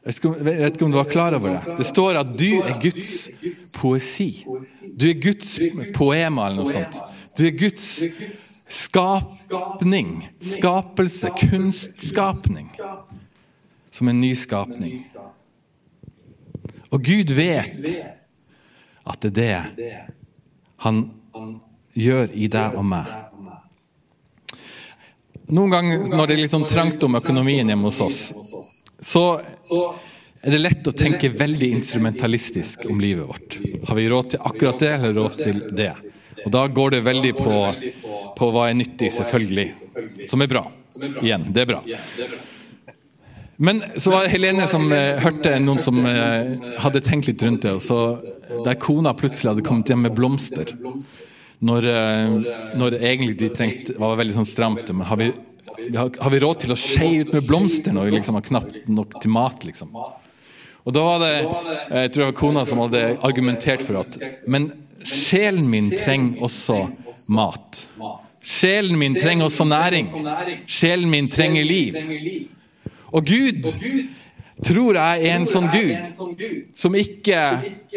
Jeg 0.00 0.14
vet 0.40 0.72
ikke 0.72 0.86
om 0.86 0.94
du 0.94 0.96
var 0.96 1.10
klar 1.10 1.34
over 1.36 1.58
det. 1.58 1.76
Det 1.82 1.86
står 1.90 2.20
at 2.22 2.30
du 2.38 2.62
er 2.62 2.78
Guds 2.80 3.28
poesi. 3.74 4.46
Du 4.96 5.08
er 5.10 5.18
Guds 5.20 5.58
poema 5.94 6.46
eller 6.48 6.62
noe 6.62 6.72
sånt. 6.72 6.96
Du 7.36 7.44
er 7.46 7.52
Guds 7.58 7.88
skapning. 8.70 10.14
Skapelse. 10.40 11.32
Kunstskapning. 11.42 12.70
Som 13.90 14.08
en 14.08 14.20
ny 14.22 14.32
skapning. 14.38 15.02
Og 16.90 17.02
Gud 17.04 17.34
vet 17.36 17.90
at 19.06 19.22
det 19.22 19.50
er 19.50 19.68
det 19.76 19.96
han 20.80 21.10
gjør 21.94 22.32
i 22.32 22.48
deg 22.50 22.78
og 22.78 22.86
meg. 22.88 23.10
Noen 25.50 25.72
ganger 25.72 26.04
når 26.10 26.28
det 26.30 26.36
er 26.36 26.42
litt 26.44 26.54
sånn 26.54 26.68
trangt 26.70 27.02
om 27.06 27.18
økonomien 27.18 27.68
hjemme 27.68 27.90
hos 27.90 28.00
oss, 28.04 28.20
så 29.00 29.24
er 30.40 30.54
det 30.54 30.60
lett 30.60 30.88
å 30.88 30.94
tenke 30.96 31.32
veldig 31.34 31.72
instrumentalistisk 31.80 32.86
om 32.90 33.00
livet 33.02 33.26
vårt. 33.28 33.58
Har 33.88 33.98
vi 33.98 34.06
råd 34.08 34.30
til 34.34 34.46
akkurat 34.50 34.80
det, 34.80 34.92
eller 34.94 35.16
råd 35.18 35.40
til 35.40 35.62
det? 35.76 35.92
Og 36.44 36.52
da 36.54 36.64
går 36.72 36.96
det 36.96 37.02
veldig 37.04 37.32
på, 37.36 37.56
på 38.38 38.52
hva 38.54 38.70
er 38.70 38.78
nyttig, 38.78 39.10
selvfølgelig. 39.18 39.66
Som 40.30 40.44
er 40.44 40.50
bra. 40.52 40.64
Igjen, 41.20 41.50
det 41.52 41.66
er 41.66 41.70
bra. 41.74 41.82
Men 43.60 43.82
så 44.00 44.14
var 44.14 44.24
det 44.24 44.32
Helene 44.32 44.64
som 44.72 44.86
eh, 44.96 45.18
hørte 45.20 45.52
noen 45.60 45.82
som 45.84 45.98
eh, 46.08 46.54
hadde 46.80 47.02
tenkt 47.04 47.28
litt 47.28 47.42
rundt 47.44 47.66
det. 47.66 47.74
og 47.76 47.82
så 47.84 48.62
Der 48.64 48.78
kona 48.80 49.12
plutselig 49.12 49.50
hadde 49.52 49.64
kommet 49.66 49.92
hjem 49.92 50.06
med 50.06 50.16
blomster. 50.16 50.72
Når, 51.60 51.86
eh, 51.92 52.34
når 52.80 52.96
egentlig 53.00 53.36
de 53.40 53.50
trengte, 53.52 53.96
var 54.00 54.16
veldig 54.20 54.38
sånn 54.38 54.48
stramt. 54.48 54.88
Men 54.94 55.06
har 55.06 55.20
vi, 55.20 55.30
har, 55.96 56.10
har 56.16 56.32
vi 56.32 56.40
råd 56.40 56.62
til 56.64 56.72
å 56.72 56.78
skeie 56.80 57.24
ut 57.24 57.34
med 57.36 57.46
blomster 57.48 57.92
når 57.96 58.08
vi 58.08 58.16
liksom 58.18 58.38
har 58.38 58.46
knapt 58.46 58.88
nok 58.88 59.18
til 59.20 59.34
mat? 59.34 59.66
liksom? 59.68 59.92
Og 60.80 60.94
da 60.96 61.02
var 61.04 61.20
det 61.20 61.34
jeg 61.36 62.12
tror 62.14 62.22
det 62.22 62.28
var 62.30 62.38
kona 62.38 62.64
som 62.68 62.80
hadde 62.80 63.02
argumentert 63.26 63.84
for 63.84 64.00
at 64.00 64.16
Men 64.48 64.70
sjelen 65.04 65.68
min 65.68 65.90
trenger 65.92 66.40
også 66.48 66.78
mat. 67.28 67.84
Sjelen 68.40 68.96
min 68.98 69.14
trenger 69.20 69.50
også 69.50 69.66
næring. 69.68 70.08
Sjelen 70.64 71.12
min 71.12 71.28
trenger 71.28 71.64
liv. 71.64 72.00
Og 73.12 73.26
Gud 73.26 73.68
tror 74.64 74.98
jeg 74.98 75.26
er 75.26 75.36
en 75.36 75.46
sånn 75.48 75.68
Gud 75.72 76.70
som 76.76 76.96
ikke 76.98 77.40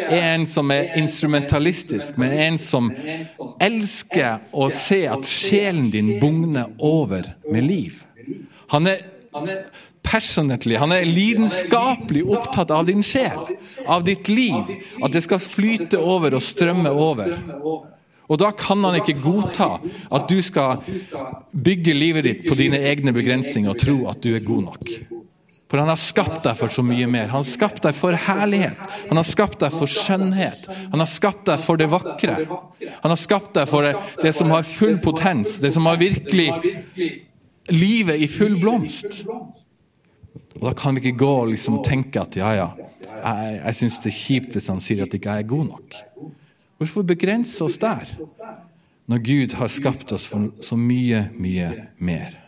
er 0.04 0.34
en 0.34 0.46
som 0.50 0.72
er 0.74 0.94
instrumentalistisk, 1.00 2.18
men 2.22 2.36
en 2.48 2.60
som 2.62 2.92
elsker 3.64 4.44
å 4.54 4.70
se 4.74 5.04
at 5.12 5.28
sjelen 5.30 5.90
din 5.94 6.16
bugner 6.22 6.72
over 6.80 7.34
med 7.52 7.68
liv. 7.68 8.04
Han 8.74 8.90
er 8.90 9.04
passionately, 10.04 10.76
han 10.78 10.92
er 10.92 11.08
lidenskapelig 11.08 12.26
opptatt 12.28 12.72
av 12.76 12.88
din 12.90 13.04
sjel, 13.06 13.48
av 13.88 14.06
ditt 14.08 14.30
liv. 14.30 14.76
At 15.04 15.16
det 15.16 15.24
skal 15.26 15.42
flyte 15.42 16.00
over 16.00 16.36
og 16.38 16.44
strømme 16.44 16.92
over. 16.92 17.36
Og 18.32 18.40
da 18.40 18.54
kan 18.56 18.84
han 18.86 18.98
ikke 19.00 19.20
godta 19.22 19.76
at 20.16 20.30
du 20.32 20.40
skal 20.44 20.84
bygge 21.52 21.96
livet 21.96 22.28
ditt 22.28 22.48
på 22.48 22.58
dine 22.60 22.80
egne 22.80 23.14
begrensninger 23.16 23.74
og 23.74 23.82
tro 23.82 23.98
at 24.12 24.24
du 24.24 24.32
er 24.36 24.46
god 24.46 24.70
nok. 24.72 24.94
For 25.74 25.82
han 25.82 25.90
har 25.90 25.98
skapt 25.98 26.44
deg 26.46 26.54
for 26.54 26.70
så 26.70 26.84
mye 26.86 27.08
mer. 27.10 27.32
Han 27.32 27.42
har 27.42 27.48
skapt 27.50 27.80
deg 27.82 27.96
for 27.98 28.14
herlighet. 28.14 28.82
Han 29.10 29.18
har 29.18 29.26
skapt 29.26 29.64
deg 29.64 29.74
for 29.74 29.90
skjønnhet. 29.90 30.68
Han 30.92 31.02
har 31.02 31.10
skapt 31.10 31.48
deg 31.48 31.64
for 31.66 31.82
det 31.82 31.88
vakre. 31.90 32.36
Han 33.02 33.10
har 33.10 33.18
skapt 33.18 33.56
deg 33.58 33.72
for 33.72 33.88
det, 34.22 34.34
som 34.38 34.54
har 34.54 34.68
full 34.70 35.00
potens, 35.02 35.56
det 35.64 35.72
som 35.74 35.90
har 35.90 35.98
virkelig 35.98 36.52
livet 37.74 38.22
i 38.22 38.28
full 38.30 38.60
blomst. 38.62 39.24
Og 40.60 40.62
Da 40.62 40.76
kan 40.78 40.94
vi 40.94 41.08
ikke 41.08 41.24
gå 41.24 41.32
og 41.40 41.50
liksom 41.56 41.82
tenke 41.82 42.22
at 42.22 42.38
ja, 42.38 42.54
ja, 42.54 42.70
jeg, 43.10 43.58
jeg 43.64 43.80
syns 43.80 43.98
det 44.06 44.12
er 44.12 44.18
kjipt 44.20 44.54
hvis 44.60 44.70
han 44.76 44.86
sier 44.92 45.08
at 45.08 45.18
jeg 45.18 45.24
ikke 45.24 45.40
er 45.42 45.50
god 45.56 45.72
nok. 45.72 46.00
Hvorfor 46.78 47.10
begrense 47.16 47.66
oss 47.66 47.82
der, 47.82 48.06
når 49.10 49.26
Gud 49.26 49.58
har 49.58 49.74
skapt 49.74 50.14
oss 50.14 50.30
for 50.30 50.54
så 50.62 50.78
mye, 50.78 51.32
mye 51.34 51.74
mer? 51.98 52.43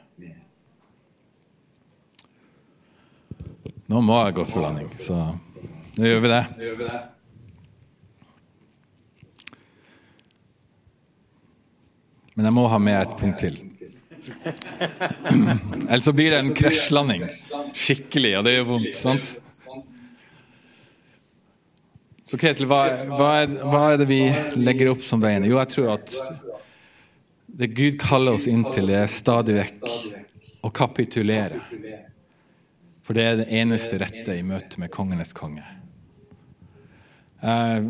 Nå 3.91 4.01
må 4.01 4.17
jeg 4.25 4.35
gå 4.39 4.45
for 4.49 4.65
landing, 4.65 4.89
så 4.97 5.15
nå 5.95 6.07
gjør 6.09 6.23
vi 6.23 6.31
det. 6.31 6.41
Men 12.35 12.49
jeg 12.49 12.55
må 12.57 12.65
ha 12.67 12.79
med 12.81 12.97
et 12.99 13.13
punkt 13.19 13.43
til. 13.45 13.59
Ellers 15.89 16.07
så 16.07 16.13
blir 16.17 16.33
det 16.33 16.39
en 16.41 16.55
krasjlanding. 16.57 17.27
Skikkelig, 17.77 18.33
og 18.39 18.47
det 18.47 18.55
gjør 18.55 18.67
vondt. 18.71 18.97
sant? 18.97 19.35
Så 22.25 22.39
Ketil, 22.41 22.65
hva, 22.65 22.81
hva, 23.05 23.29
er, 23.43 23.53
hva, 23.61 23.83
er, 23.91 24.01
det 24.01 24.09
vi 24.09 24.19
legger 24.57 24.95
opp 24.95 25.05
som 25.05 25.21
veien? 25.21 25.45
Jo, 25.45 25.59
jeg 25.61 25.75
tror 25.75 25.93
at 25.99 26.17
det 27.61 27.69
Gud 27.77 27.99
kaller 28.01 28.35
oss 28.35 28.49
inn 28.49 28.65
til, 28.73 28.89
er 28.89 29.05
stadig 29.11 29.59
vekk 29.61 29.85
å 30.65 30.73
kapitulere. 30.73 31.61
For 33.05 33.17
det 33.17 33.25
er 33.25 33.39
det 33.43 33.49
eneste 33.53 33.99
rette 34.01 34.33
i 34.33 34.45
møte 34.45 34.81
med 34.81 34.89
kongenes 34.93 35.33
konge. 35.37 35.65
Eh, 37.45 37.89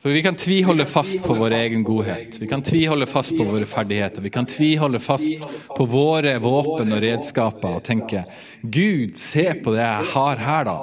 for 0.00 0.16
vi 0.16 0.22
kan 0.24 0.36
tviholde 0.40 0.86
fast 0.88 1.18
på 1.20 1.34
vår 1.36 1.52
egen 1.58 1.82
godhet. 1.84 2.38
Vi 2.40 2.46
kan 2.48 2.62
tviholde 2.64 3.04
fast 3.06 3.36
på 3.36 3.44
våre 3.44 3.66
ferdigheter. 3.68 4.24
Vi 4.24 4.32
kan 4.32 4.46
tviholde 4.48 5.00
fast 5.04 5.28
på 5.76 5.84
våre 5.84 6.38
våpen 6.40 6.94
og 6.96 7.02
redskaper 7.04 7.76
og 7.76 7.84
tenke 7.84 8.24
Gud, 8.62 9.18
se 9.20 9.50
på 9.60 9.74
det 9.76 9.84
jeg 9.84 10.08
har 10.14 10.40
her, 10.40 10.70
da. 10.70 10.78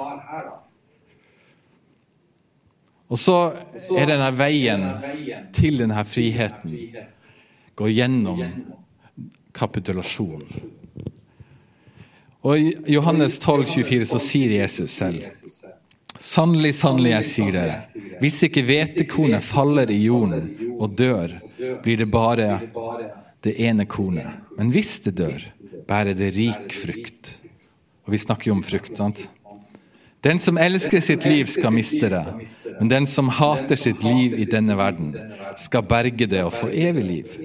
Og 3.08 3.18
så 3.18 3.38
er 3.96 4.06
denne 4.06 4.30
veien 4.36 4.86
til 5.56 5.80
denne 5.80 6.04
friheten 6.06 6.78
gå 7.78 7.90
gjennom 7.90 8.44
kapitulasjon. 9.56 10.44
Og 12.48 12.56
I 12.56 12.68
Johannes 12.94 13.36
12, 13.42 13.66
24 13.74 14.08
så 14.08 14.20
sier 14.22 14.54
Jesus 14.62 14.94
selv 14.96 15.26
Sannelig, 16.18 16.72
sannelig, 16.74 17.12
jeg 17.12 17.26
sier 17.28 17.52
dere, 17.54 17.74
hvis 18.18 18.40
ikke 18.48 18.64
hvetekornet 18.66 19.44
faller 19.46 19.90
i 19.94 20.00
jorden 20.02 20.48
og 20.74 20.96
dør, 20.98 21.36
blir 21.84 22.00
det 22.00 22.08
bare 22.10 22.48
det 23.46 23.52
ene 23.62 23.86
kornet. 23.86 24.40
Men 24.58 24.72
hvis 24.74 24.96
det 25.04 25.14
dør, 25.20 25.38
bærer 25.86 26.18
det 26.18 26.32
rik 26.34 26.74
frukt. 26.74 27.36
Og 28.02 28.16
vi 28.16 28.18
snakker 28.24 28.50
jo 28.50 28.56
om 28.58 28.64
frukt, 28.66 28.96
sant? 28.98 29.28
Den 30.26 30.42
som 30.42 30.58
elsker 30.58 31.04
sitt 31.06 31.22
liv, 31.28 31.46
skal 31.46 31.76
miste 31.76 32.10
det. 32.10 32.24
Men 32.80 32.90
den 32.90 33.06
som 33.06 33.30
hater 33.30 33.78
sitt 33.78 34.02
liv 34.02 34.34
i 34.34 34.48
denne 34.50 34.74
verden, 34.78 35.14
skal 35.62 35.86
berge 35.86 36.26
det 36.26 36.42
og 36.42 36.56
få 36.56 36.72
evig 36.74 37.04
liv. 37.06 37.38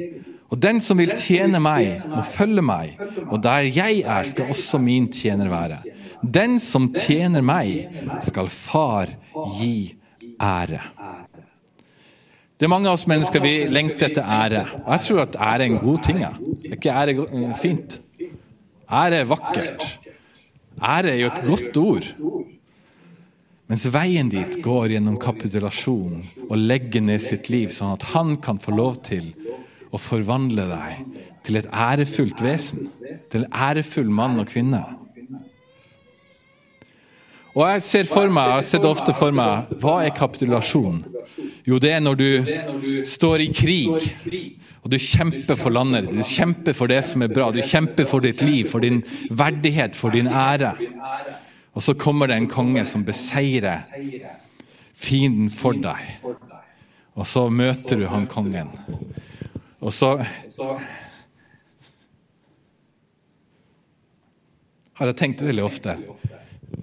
Og 0.53 0.59
den 0.61 0.77
som 0.85 0.99
vil 1.01 1.15
tjene 1.17 1.57
meg, 1.63 2.03
må 2.05 2.21
følge 2.29 2.61
meg, 2.61 2.99
og 3.25 3.39
der 3.41 3.65
jeg 3.73 4.03
er, 4.05 4.27
skal 4.29 4.51
også 4.53 4.77
min 4.77 5.07
tjener 5.09 5.49
være. 5.49 5.79
Den 6.21 6.59
som 6.61 6.91
tjener 6.93 7.41
meg, 7.41 7.89
skal 8.21 8.51
Far 8.53 9.09
gi 9.57 9.95
ære. 10.37 10.79
Det 12.53 12.67
er 12.67 12.71
mange 12.71 12.87
av 12.87 12.99
oss 12.99 13.07
mennesker 13.09 13.41
vi 13.43 13.55
lengter 13.65 14.11
etter 14.11 14.29
ære. 14.29 14.61
Og 14.85 14.91
jeg 14.93 15.05
tror 15.07 15.23
at 15.25 15.39
ære 15.41 15.65
er 15.65 15.65
en 15.71 15.81
god 15.81 16.03
ting. 16.05 16.21
Er 16.21 16.77
ikke 16.77 16.93
ære 17.01 17.57
fint? 17.59 17.97
Ære 18.93 19.23
er 19.23 19.31
vakkert. 19.33 19.87
Ære 20.77 21.15
er 21.15 21.21
jo 21.23 21.31
et 21.31 21.41
godt 21.49 21.81
ord. 21.81 22.07
Mens 23.71 23.87
veien 23.89 24.29
dit 24.29 24.59
går 24.61 24.93
gjennom 24.93 25.17
kapitulasjon 25.17 26.21
og 26.45 26.55
legge 26.61 27.01
ned 27.01 27.23
sitt 27.25 27.49
liv, 27.49 27.71
sånn 27.73 27.95
at 27.97 28.05
han 28.13 28.35
kan 28.43 28.61
få 28.61 28.75
lov 28.77 29.01
til 29.07 29.31
og 29.93 30.01
forvandle 30.01 30.65
deg 30.71 31.21
til 31.45 31.59
et 31.59 31.69
ærefullt 31.69 32.41
vesen. 32.43 32.89
Til 33.29 33.43
en 33.43 33.49
ærefull 33.53 34.09
mann 34.09 34.39
og 34.41 34.49
kvinne. 34.49 34.81
Og 37.53 37.67
jeg 37.69 37.81
ser 37.85 38.07
for 38.09 38.31
meg, 38.33 38.47
jeg 38.49 38.57
har 38.57 38.65
sett 38.65 38.85
ofte 38.89 39.13
for 39.13 39.35
meg 39.35 39.75
Hva 39.77 39.99
er 40.01 40.15
kapitulasjon? 40.17 41.03
Jo, 41.69 41.77
det 41.77 41.91
er 41.93 41.99
når 42.01 42.15
du 42.17 43.03
står 43.05 43.43
i 43.45 43.49
krig, 43.53 44.07
og 44.81 44.89
du 44.89 44.97
kjemper 44.97 45.59
for 45.59 45.73
landet 45.75 46.07
ditt. 46.07 46.17
Du 46.17 46.31
kjemper 46.33 46.73
for 46.75 46.89
det 46.89 47.03
som 47.11 47.21
er 47.21 47.31
bra. 47.31 47.51
Du 47.53 47.61
kjemper 47.61 48.09
for 48.09 48.25
ditt 48.25 48.41
liv, 48.41 48.65
for 48.71 48.81
din 48.83 49.03
verdighet, 49.29 49.95
for 49.95 50.13
din 50.13 50.27
ære. 50.27 50.73
Og 51.77 51.85
så 51.85 51.93
kommer 51.93 52.29
det 52.29 52.39
en 52.41 52.49
konge 52.49 52.83
som 52.89 53.05
beseirer 53.05 53.85
fienden 54.97 55.53
for 55.53 55.77
deg. 55.77 56.25
Og 57.13 57.29
så 57.29 57.45
møter 57.53 58.01
du 58.01 58.07
han 58.09 58.25
kongen. 58.27 58.73
Og 59.83 59.91
så 59.91 60.13
har 64.93 65.09
jeg 65.09 65.17
tenkt 65.19 65.43
veldig 65.43 65.65
ofte 65.65 65.97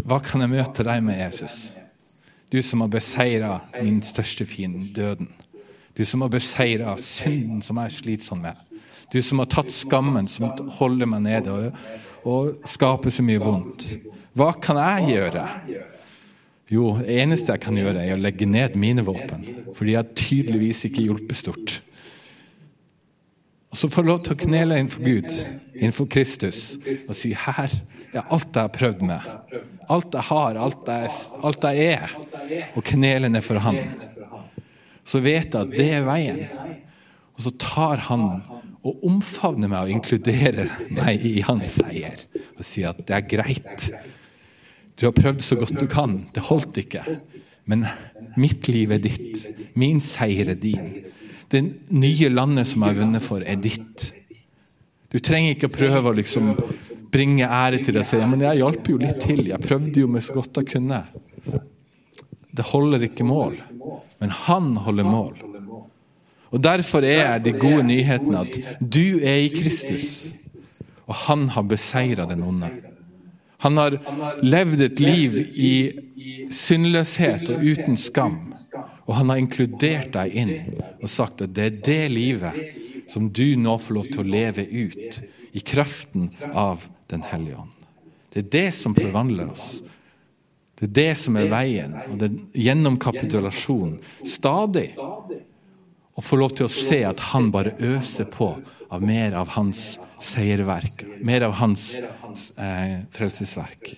Hva 0.05 0.19
kan 0.25 0.45
jeg 0.45 0.53
møte 0.53 0.85
deg 0.85 1.05
med, 1.07 1.17
Jesus? 1.23 1.71
Du 2.51 2.59
som 2.67 2.83
har 2.83 2.91
beseira 2.91 3.55
min 3.79 4.01
største 4.03 4.45
fiende, 4.49 4.89
døden. 4.91 5.29
Du 5.95 6.03
som 6.07 6.25
har 6.25 6.33
beseira 6.33 6.97
synden 6.99 7.61
som 7.63 7.79
jeg 7.79 7.91
er 7.91 7.95
slitsom 7.95 8.43
med. 8.43 8.59
Du 9.11 9.21
som 9.23 9.39
har 9.43 9.49
tatt 9.51 9.71
skammen 9.75 10.27
som 10.31 10.51
holder 10.79 11.09
meg 11.11 11.23
nede 11.29 11.55
og, 11.55 11.79
og 12.27 12.69
skaper 12.71 13.15
så 13.15 13.23
mye 13.27 13.43
vondt. 13.43 13.87
Hva 14.39 14.51
kan 14.63 14.79
jeg 14.83 15.15
gjøre? 15.15 15.45
Jo, 16.71 16.97
det 17.01 17.21
eneste 17.23 17.55
jeg 17.55 17.63
kan 17.65 17.79
gjøre, 17.79 18.03
er 18.03 18.15
å 18.15 18.23
legge 18.23 18.47
ned 18.47 18.77
mine 18.79 19.03
våpen. 19.07 19.47
Fordi 19.75 19.95
jeg 19.97 20.19
tydeligvis 20.19 20.85
ikke 20.87 21.07
hjulpet 21.07 21.39
stort. 21.39 21.79
Og 23.71 23.79
så 23.79 23.91
få 23.91 24.03
lov 24.03 24.25
til 24.25 24.35
å 24.35 24.41
knele 24.41 24.81
innenfor 24.81 25.05
Gud, 25.07 25.31
innenfor 25.79 26.09
Kristus, 26.11 26.75
og 27.07 27.15
si 27.15 27.31
her 27.39 27.71
er 28.11 28.25
alt 28.27 28.51
jeg 28.51 28.65
har 28.65 28.73
prøvd 28.75 29.05
med. 29.07 29.29
Alt 29.91 30.17
jeg 30.17 30.27
har, 30.27 30.59
alt 30.59 30.89
jeg, 30.91 31.13
alt 31.47 31.67
jeg 31.69 31.93
er. 31.95 32.17
Og 32.75 32.83
knele 32.87 33.31
ned 33.31 33.47
for 33.47 33.63
Han. 33.63 33.79
Så 35.07 35.23
vet 35.23 35.55
jeg 35.55 35.61
at 35.61 35.77
det 35.77 35.87
er 36.01 36.09
veien. 36.09 36.43
Og 37.39 37.47
så 37.47 37.55
tar 37.63 38.03
Han 38.11 38.43
og 38.81 39.05
omfavner 39.07 39.71
meg 39.71 39.87
og 39.87 39.95
inkluderer 39.99 40.71
meg 40.97 41.25
i 41.29 41.41
hans 41.45 41.77
seier. 41.79 42.23
Og 42.57 42.65
sier 42.67 42.91
at 42.91 43.03
det 43.07 43.17
er 43.17 43.29
greit. 43.29 43.87
Du 44.99 45.07
har 45.07 45.17
prøvd 45.17 45.45
så 45.45 45.59
godt 45.61 45.79
du 45.79 45.87
kan. 45.91 46.25
Det 46.35 46.43
holdt 46.49 46.81
ikke. 46.81 47.05
Men 47.71 47.87
mitt 48.41 48.69
liv 48.69 48.93
er 48.97 49.03
ditt. 49.05 49.47
Min 49.79 50.01
seier 50.05 50.51
er 50.53 50.59
din. 50.59 51.10
Det 51.51 51.61
nye 51.91 52.31
landet 52.31 52.69
som 52.71 52.85
jeg 52.85 52.95
har 52.95 53.03
vunnet 53.03 53.25
for, 53.25 53.43
er 53.43 53.59
ditt. 53.59 54.07
Du 55.11 55.19
trenger 55.19 55.57
ikke 55.57 55.71
å 55.71 55.75
prøve 55.75 56.13
å 56.13 56.15
liksom 56.15 56.53
bringe 57.11 57.49
ære 57.51 57.81
til 57.83 57.97
deg 57.97 58.05
og 58.05 58.07
si 58.07 58.21
men 58.23 58.45
jeg 58.47 58.61
hjalp 58.61 58.91
jo 58.93 58.99
litt 59.01 59.19
til. 59.25 59.43
Jeg 59.51 59.65
prøvde 59.65 60.05
jo 60.05 60.11
med 60.11 60.23
så 60.23 60.37
godt 60.37 60.61
jeg 60.61 60.71
kunne. 60.77 61.01
Det 62.55 62.67
holder 62.71 63.07
ikke 63.09 63.27
mål. 63.27 63.59
Men 64.21 64.35
han 64.45 64.77
holder 64.85 65.09
mål. 65.09 65.35
Og 66.51 66.63
Derfor 66.63 67.07
er 67.07 67.39
de 67.43 67.55
gode 67.55 67.83
nyhetene 67.87 68.45
at 68.45 68.57
du 68.83 69.21
er 69.23 69.45
i 69.45 69.51
Kristus, 69.55 70.07
og 71.07 71.15
han 71.27 71.49
har 71.55 71.67
beseira 71.71 72.27
den 72.31 72.43
onde. 72.47 72.71
Han 73.61 73.77
har 73.79 73.99
levd 74.43 74.83
et 74.87 75.03
liv 75.03 75.37
i 75.53 75.73
syndløshet 76.55 77.51
og 77.53 77.63
uten 77.63 77.99
skam. 78.01 78.39
Og 79.11 79.17
han 79.19 79.33
har 79.33 79.41
inkludert 79.43 80.13
deg 80.15 80.37
inn 80.39 80.53
og 81.03 81.09
sagt 81.11 81.43
at 81.43 81.51
det 81.57 81.65
er 81.67 81.79
det 81.83 82.03
livet 82.15 83.11
som 83.11 83.27
du 83.35 83.57
nå 83.59 83.75
får 83.83 83.97
lov 83.97 84.11
til 84.13 84.23
å 84.23 84.31
leve 84.37 84.63
ut 84.71 85.21
i 85.51 85.63
kraften 85.67 86.31
av 86.55 86.87
Den 87.11 87.25
hellige 87.27 87.59
ånd. 87.59 87.73
Det 88.31 88.39
er 88.45 88.51
det 88.55 88.69
som 88.79 88.95
forvandler 88.95 89.49
oss. 89.51 89.81
Det 90.79 90.87
er 90.87 90.93
det 90.95 91.15
som 91.19 91.35
er 91.41 91.49
veien. 91.51 91.97
og 92.07 92.21
det 92.21 92.29
er 92.29 92.37
Gjennom 92.69 93.01
kapitulasjon 93.03 93.97
stadig 94.23 94.93
å 94.95 96.23
få 96.23 96.39
lov 96.39 96.55
til 96.55 96.69
å 96.69 96.71
se 96.71 97.01
at 97.09 97.19
han 97.33 97.51
bare 97.51 97.75
øser 97.83 98.31
på 98.31 98.53
av 98.95 99.03
mer 99.03 99.35
av 99.35 99.51
hans 99.57 99.99
seierverk. 100.23 101.03
Mer 101.19 101.49
av 101.49 101.59
hans 101.59 101.97
eh, 101.99 103.03
frelsesverk. 103.11 103.97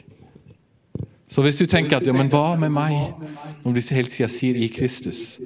Så 1.32 1.40
hvis 1.40 1.56
du 1.62 1.64
tenker 1.64 1.96
at 1.96 2.06
ja, 2.06 2.12
men 2.12 2.28
hva 2.28 2.58
med 2.60 2.74
meg, 2.74 3.14
når 3.64 3.76
vi 3.78 3.84
hele 3.96 4.10
tida 4.12 4.28
sier 4.28 4.56
'i 4.58 4.68
Kristus', 4.68 5.40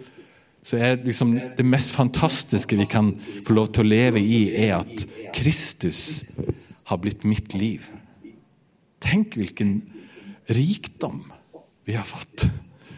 så 0.67 0.81
er 0.83 0.99
liksom 0.99 1.37
det 1.57 1.65
mest 1.65 1.93
fantastiske 1.95 2.75
vi 2.77 2.89
kan 2.91 3.13
få 3.47 3.55
lov 3.55 3.69
til 3.71 3.85
å 3.85 3.91
leve 3.93 4.19
i, 4.19 4.51
er 4.51 4.81
at 4.81 5.05
Kristus 5.37 6.27
har 6.91 6.99
blitt 6.99 7.23
mitt 7.23 7.55
liv. 7.55 7.87
Tenk 8.99 9.37
hvilken 9.39 9.85
rikdom 10.51 11.23
vi 11.87 11.95
har 11.95 12.07
fått, 12.07 12.49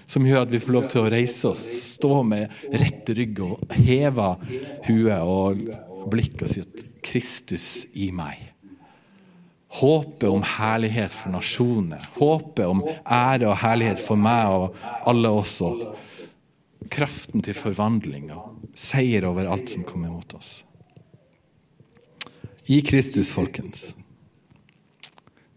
som 0.08 0.24
gjør 0.24 0.46
at 0.46 0.52
vi 0.52 0.62
får 0.64 0.72
lov 0.72 0.88
til 0.88 1.02
å 1.02 1.10
reise 1.12 1.50
oss, 1.50 1.66
stå 2.00 2.22
med 2.24 2.48
rett 2.72 3.12
rygg 3.12 3.42
og 3.44 3.68
heve 3.84 4.30
huet 4.88 5.20
og 5.20 6.08
blikket 6.08 6.46
og 6.46 6.54
si 6.54 6.64
at 6.64 6.86
Kristus 7.04 7.84
i 7.92 8.08
meg. 8.16 8.57
Håpet 9.68 10.28
om 10.28 10.42
herlighet 10.42 11.12
for 11.12 11.34
nasjonene. 11.34 11.98
Håpet 12.16 12.64
om 12.64 12.80
ære 13.04 13.50
og 13.50 13.58
herlighet 13.60 14.00
for 14.00 14.20
meg 14.20 14.48
og 14.48 14.78
alle 15.08 15.32
også. 15.42 15.72
Kraften 16.88 17.44
til 17.44 17.56
forvandling 17.56 18.30
og 18.32 18.64
seier 18.78 19.28
over 19.28 19.50
alt 19.52 19.74
som 19.74 19.84
kommer 19.84 20.12
mot 20.14 20.34
oss. 20.38 20.62
I 22.68 22.80
Kristus, 22.84 23.32
folkens. 23.32 23.90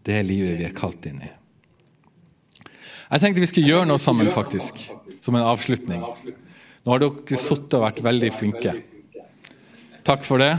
Det 0.04 0.16
er 0.18 0.26
livet 0.26 0.58
vi 0.60 0.68
er 0.68 0.76
kalt 0.76 1.04
inn 1.08 1.22
i. 1.24 1.32
Jeg 3.12 3.20
tenkte 3.20 3.42
vi 3.42 3.48
skulle 3.50 3.68
gjøre 3.68 3.88
noe 3.88 4.00
sammen, 4.00 4.28
faktisk. 4.32 4.86
Som 5.22 5.36
en 5.36 5.44
avslutning. 5.44 6.00
Nå 6.82 6.92
har 6.92 7.02
dere 7.02 7.38
sittet 7.38 7.76
og 7.76 7.84
vært 7.84 8.00
veldig 8.04 8.30
flinke. 8.34 8.72
Takk 10.02 10.24
for 10.26 10.42
det. 10.42 10.56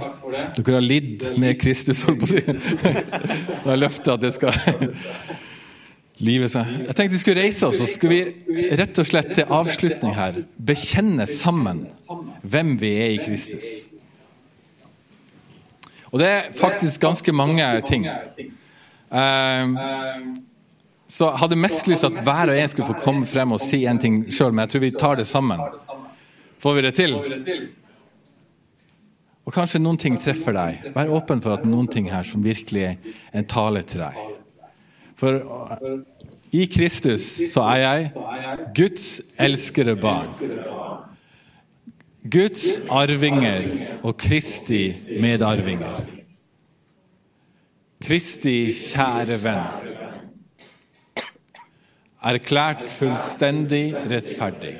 Dere 0.55 0.77
har 0.77 0.85
lidd 0.85 1.25
med 1.41 1.57
Kristus, 1.59 2.05
holdt 2.07 2.21
på 2.23 2.29
å 2.29 2.31
si. 2.31 2.43
Jeg 3.67 3.81
løfter 3.81 4.15
at 4.15 4.23
det 4.23 4.31
skal 4.37 4.55
live 6.23 6.47
seg. 6.51 6.69
Jeg 6.87 6.95
tenkte 6.95 7.17
vi 7.17 7.21
skulle 7.21 7.43
reise 7.43 7.67
oss, 7.67 7.81
og 7.83 7.89
skulle 7.91 8.13
vi 8.13 8.67
rett 8.79 9.01
og 9.01 9.09
slett 9.09 9.33
til 9.35 9.51
avslutning 9.51 10.15
her 10.15 10.43
bekjenne 10.55 11.27
sammen 11.29 11.83
hvem 12.43 12.77
vi 12.79 12.93
er 13.01 13.15
i 13.17 13.19
Kristus. 13.23 13.67
Og 16.13 16.21
det 16.21 16.29
er 16.29 16.49
faktisk 16.55 17.01
ganske 17.01 17.33
mange 17.33 17.67
ting. 17.89 18.05
Um, 19.09 19.77
så 21.09 21.27
jeg 21.29 21.41
hadde 21.41 21.57
mest 21.61 21.87
lyst 21.89 22.05
til 22.05 22.13
at 22.13 22.25
hver 22.25 22.51
og 22.53 22.57
en 22.57 22.69
skulle 22.69 22.89
få 22.89 23.01
komme 23.01 23.27
frem 23.29 23.53
og 23.53 23.61
si 23.61 23.83
en 23.89 23.99
ting 24.01 24.23
sjøl, 24.33 24.53
men 24.53 24.63
jeg 24.63 24.75
tror 24.75 24.85
vi 24.85 24.91
tar 24.93 25.19
det 25.19 25.27
sammen. 25.29 25.61
Får 26.63 26.77
vi 26.77 26.85
det 26.85 26.93
til? 26.97 27.17
Og 29.43 29.51
kanskje 29.51 29.81
noen 29.81 29.99
ting 29.99 30.15
treffer 30.21 30.55
deg. 30.55 30.91
Vær 30.95 31.11
åpen 31.17 31.41
for 31.43 31.57
at 31.57 31.65
noen 31.67 31.89
ting 31.91 32.07
her 32.11 32.23
som 32.27 32.43
virkelig 32.45 32.85
er 32.93 33.15
en 33.35 33.47
tale 33.49 33.83
til 33.87 34.05
deg. 34.05 34.19
For 35.19 35.41
i 36.53 36.65
Kristus 36.71 37.25
så 37.51 37.65
er 37.73 37.81
jeg 37.81 38.67
Guds 38.77 39.07
elskede 39.41 39.95
barn. 39.99 40.29
Guds 42.23 42.63
arvinger 42.87 43.99
og 44.03 44.15
Kristi 44.21 44.85
medarvinger. 45.19 46.05
Kristi 48.03 48.57
kjære 48.75 49.39
venn. 49.43 49.99
Erklært 52.23 52.85
fullstendig 52.95 53.89
rettferdig. 54.07 54.77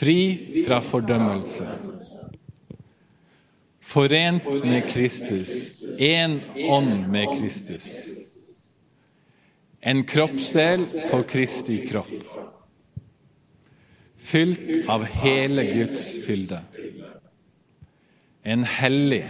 Fri 0.00 0.20
fra 0.64 0.78
fordømmelse 0.80 1.66
Forent 3.90 4.64
med 4.64 4.90
Kristus, 4.90 5.80
én 5.98 6.40
ånd 6.70 7.08
med 7.10 7.26
Kristus. 7.40 7.86
En 9.80 10.04
kroppsdel 10.04 10.84
på 11.10 11.22
Kristi 11.22 11.80
kropp. 11.88 12.22
Fylt 14.16 14.88
av 14.88 15.02
hele 15.04 15.64
Guds 15.72 16.06
fylde. 16.26 16.60
En 18.42 18.62
hellig. 18.64 19.24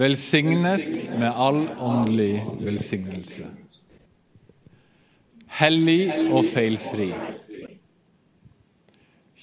Velsignet 0.00 1.04
med 1.18 1.28
all 1.28 1.66
åndelig 1.76 2.40
velsignelse. 2.64 3.52
Hellig 5.60 6.08
og 6.32 6.48
feilfri 6.54 7.12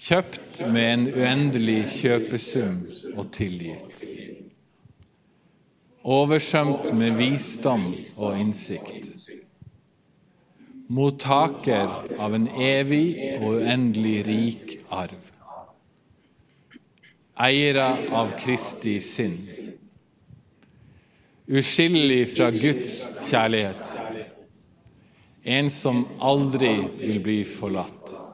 kjøpt 0.01 0.63
med 0.73 0.87
en 0.93 1.03
uendelig 1.13 1.81
kjøpesum 1.99 2.79
og 3.13 3.27
tilgitt. 3.35 4.01
Oversømt 6.01 6.89
med 6.97 7.19
visdom 7.19 7.91
og 8.17 8.39
innsikt. 8.41 9.27
Mottaker 10.91 12.17
av 12.19 12.33
en 12.35 12.47
evig 12.49 13.13
og 13.37 13.59
uendelig 13.59 14.15
rik 14.25 14.73
arv. 14.89 15.21
Eiere 17.41 17.85
av 18.09 18.33
Kristi 18.41 18.97
sinn. 19.05 19.37
Uskyldig 21.51 22.25
fra 22.33 22.49
Guds 22.57 22.97
kjærlighet. 23.29 23.95
En 25.45 25.71
som 25.73 26.03
aldri 26.19 26.73
vil 26.97 27.21
bli 27.23 27.39
forlatt. 27.45 28.30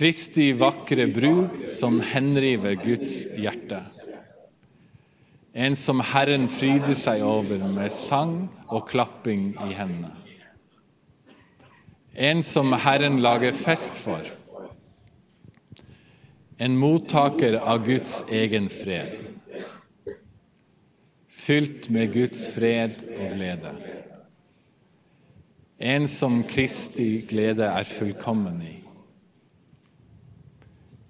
Kristi 0.00 0.52
vakre 0.56 1.04
brud 1.12 1.66
som 1.76 1.98
henriver 2.00 2.78
Guds 2.80 3.26
hjerte. 3.36 3.82
En 5.52 5.76
som 5.76 6.00
Herren 6.00 6.46
fryder 6.48 6.96
seg 6.96 7.20
over 7.20 7.60
med 7.74 7.92
sang 7.92 8.32
og 8.72 8.86
klapping 8.88 9.50
i 9.60 9.76
hendene. 9.76 10.14
En 12.16 12.40
som 12.40 12.72
Herren 12.80 13.20
lager 13.20 13.52
fest 13.52 13.92
for. 14.00 14.24
En 16.56 16.80
mottaker 16.80 17.60
av 17.60 17.84
Guds 17.84 18.22
egen 18.32 18.72
fred. 18.72 19.20
Fylt 21.28 21.92
med 21.92 22.16
Guds 22.16 22.48
fred 22.56 22.96
og 23.18 23.36
glede. 23.36 23.76
En 25.76 26.08
som 26.08 26.40
Kristi 26.48 27.18
glede 27.28 27.68
er 27.68 27.98
fullkommen 27.98 28.62
i 28.64 28.79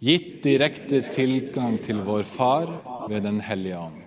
gitt 0.00 0.42
direkte 0.44 1.02
tilgang 1.12 1.76
til 1.84 2.00
vår 2.06 2.24
Far 2.24 2.70
ved 3.08 3.22
Den 3.28 3.40
hellige 3.44 3.78
ånd. 3.78 3.98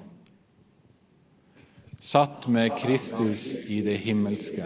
Satt 2.04 2.48
med 2.52 2.74
Kristus 2.82 3.46
i 3.72 3.80
det 3.86 4.00
himmelske. 4.04 4.66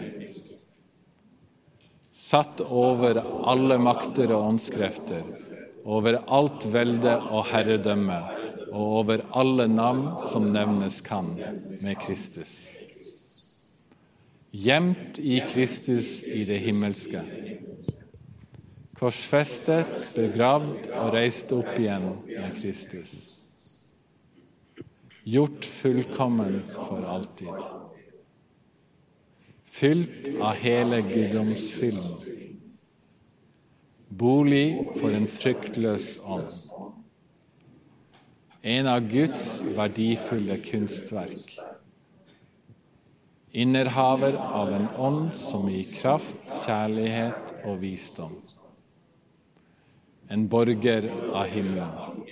Satt 2.28 2.64
over 2.64 3.20
alle 3.48 3.78
makter 3.80 4.32
og 4.36 4.54
åndskrefter, 4.54 5.28
over 5.86 6.18
alt 6.26 6.66
velde 6.74 7.14
og 7.30 7.46
herredømme, 7.52 8.18
og 8.72 8.98
over 9.02 9.22
alle 9.38 9.68
navn 9.72 10.10
som 10.32 10.50
nevnes 10.52 11.00
kan, 11.06 11.30
med 11.84 11.96
Kristus. 12.04 12.52
Gjemt 14.52 15.20
i 15.20 15.40
Kristus 15.48 16.20
i 16.24 16.44
det 16.48 16.60
himmelske 16.64 17.22
korsfestet, 18.98 19.92
begravd 20.16 20.90
og 20.98 21.12
reist 21.14 21.52
opp 21.56 21.74
igjen 21.78 22.10
med 22.28 22.56
Kristus. 22.58 23.14
Gjort 25.28 25.66
fullkommen 25.82 26.62
for 26.72 27.04
alltid. 27.06 27.52
Fylt 29.78 30.30
av 30.42 30.56
hele 30.64 31.04
guddomsfylden. 31.06 32.34
bolig 34.18 34.88
for 34.98 35.12
en 35.14 35.28
fryktløs 35.28 36.16
ånd. 36.24 36.54
En 38.64 38.88
av 38.88 39.04
Guds 39.12 39.60
verdifulle 39.76 40.58
kunstverk. 40.64 41.52
Innerhaver 43.52 44.38
av 44.40 44.72
en 44.74 44.88
ånd 44.98 45.34
som 45.38 45.68
gir 45.70 45.92
kraft, 46.00 46.40
kjærlighet 46.66 47.54
og 47.66 47.82
visdom. 47.84 48.34
En 50.30 50.48
borger 50.52 51.08
av 51.32 51.48
himmelen. 51.52 52.24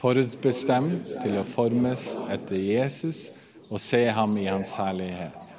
Forutbestemt 0.00 1.08
til 1.22 1.38
å 1.40 1.44
formes 1.48 2.06
etter 2.32 2.60
Jesus 2.60 3.26
og 3.70 3.80
se 3.80 4.04
ham 4.12 4.36
i 4.40 4.46
hans 4.48 4.72
herlighet. 4.76 5.50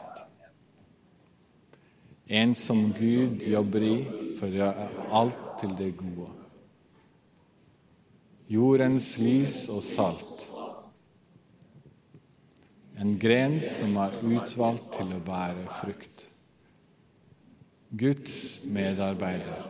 En 2.26 2.56
som 2.58 2.88
Gud 2.98 3.44
jobber 3.46 3.86
i 3.86 3.96
for 4.40 4.50
å 4.50 4.58
gjøre 4.60 4.90
alt 5.20 5.46
til 5.62 5.76
det 5.78 5.92
gode. 6.00 6.32
Jordens 8.50 9.16
lys 9.18 9.66
og 9.74 9.82
salt. 9.86 10.46
En 13.02 13.18
gren 13.20 13.58
som 13.62 13.98
er 14.02 14.14
utvalgt 14.24 14.94
til 14.96 15.14
å 15.14 15.22
bære 15.26 15.66
frukt. 15.82 16.26
Guds 17.96 18.62
medarbeider. 18.66 19.66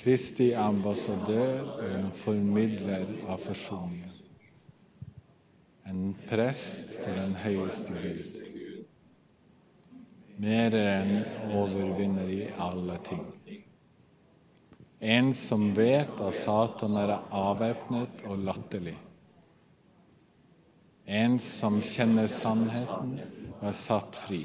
Kristi 0.00 0.52
ambassadør 0.56 1.74
og 1.74 1.88
en 1.92 2.12
formidler 2.16 3.04
av 3.28 3.42
forsoningen. 3.44 4.14
En 5.90 6.14
prest 6.30 6.94
for 6.94 7.12
den 7.18 7.34
høyeste 7.42 7.92
Gud. 8.00 8.30
Mer 10.40 10.76
enn 10.78 11.12
overvinner 11.52 12.30
i 12.32 12.46
alle 12.56 12.96
ting. 13.04 13.26
En 15.00 15.34
som 15.36 15.66
vet 15.76 16.14
at 16.16 16.38
Satan 16.46 16.96
er 17.00 17.12
avvæpnet 17.36 18.24
og 18.24 18.40
latterlig. 18.48 18.96
En 21.04 21.36
som 21.44 21.80
kjenner 21.84 22.30
sannheten 22.32 23.18
og 23.58 23.68
er 23.68 23.76
satt 23.76 24.16
fri. 24.24 24.40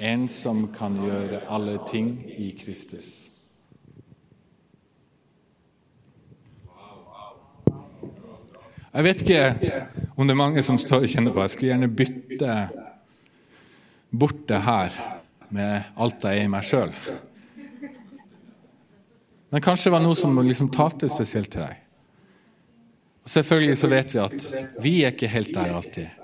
En 0.00 0.28
som 0.32 0.64
kan 0.72 0.96
gjøre 0.96 1.44
alle 1.52 1.76
ting 1.90 2.16
i 2.24 2.50
Kristus. 2.56 3.33
Jeg 8.94 9.02
vet 9.08 9.22
ikke 9.24 9.70
om 10.14 10.28
det 10.28 10.34
er 10.36 10.38
mange 10.38 10.62
som 10.62 10.76
står 10.78 11.02
og 11.02 11.10
kjenner 11.10 11.34
på 11.34 11.42
Jeg 11.42 11.50
skulle 11.50 11.70
gjerne 11.72 11.94
bytte 11.98 12.58
bort 14.14 14.44
det 14.46 14.60
her 14.62 14.98
med 15.54 15.88
alt 15.98 16.22
jeg 16.22 16.44
er 16.44 16.46
i 16.46 16.52
meg 16.52 16.66
sjøl. 16.68 16.92
Men 19.50 19.64
kanskje 19.66 19.88
det 19.88 19.94
var 19.96 20.04
noe 20.04 20.18
som 20.18 20.38
liksom 20.38 20.70
talte 20.74 21.10
spesielt 21.10 21.50
til 21.50 21.64
deg. 21.64 21.82
Og 23.26 23.34
Selvfølgelig 23.34 23.80
så 23.80 23.90
vet 23.90 24.14
vi 24.14 24.22
at 24.22 24.46
vi 24.86 24.94
er 25.02 25.16
ikke 25.16 25.32
helt 25.32 25.52
der 25.56 25.74
alltid, 25.74 26.22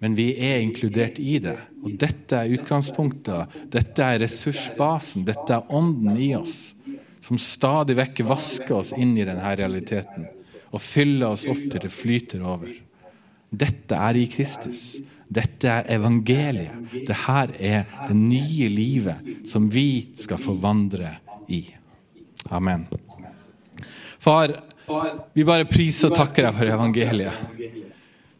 men 0.00 0.16
vi 0.16 0.30
er 0.40 0.64
inkludert 0.64 1.20
i 1.20 1.36
det. 1.42 1.56
Og 1.84 2.00
dette 2.00 2.40
er 2.40 2.56
utgangspunktet, 2.56 3.60
dette 3.76 4.08
er 4.08 4.24
ressursbasen, 4.24 5.28
dette 5.28 5.52
er 5.52 5.72
ånden 5.76 6.16
i 6.16 6.32
oss, 6.38 6.72
som 7.26 7.36
stadig 7.36 8.00
vekk 8.00 8.24
vasker 8.30 8.78
oss 8.80 8.96
inn 8.96 9.18
i 9.20 9.26
denne 9.28 9.56
realiteten 9.60 10.30
og 10.70 10.82
fylle 10.82 11.32
oss 11.34 11.46
opp 11.50 11.62
til 11.70 11.82
det 11.82 11.90
flyter 11.92 12.44
over. 12.46 12.72
Dette 13.50 13.96
er 13.98 14.18
i 14.18 14.26
Kristus. 14.30 15.00
Dette 15.30 15.70
er 15.70 15.88
evangeliet. 15.94 16.90
Dette 17.06 17.16
er 17.58 17.84
det 18.06 18.16
nye 18.16 18.68
livet 18.70 19.48
som 19.50 19.68
vi 19.70 20.10
skal 20.18 20.38
få 20.42 20.54
vandre 20.62 21.16
i. 21.50 21.64
Amen. 22.50 22.86
Far, 24.20 24.54
vi 25.34 25.46
bare 25.46 25.68
priser 25.70 26.10
og 26.10 26.18
takker 26.18 26.46
deg 26.46 26.56
for 26.58 26.72
evangeliet, 26.74 27.60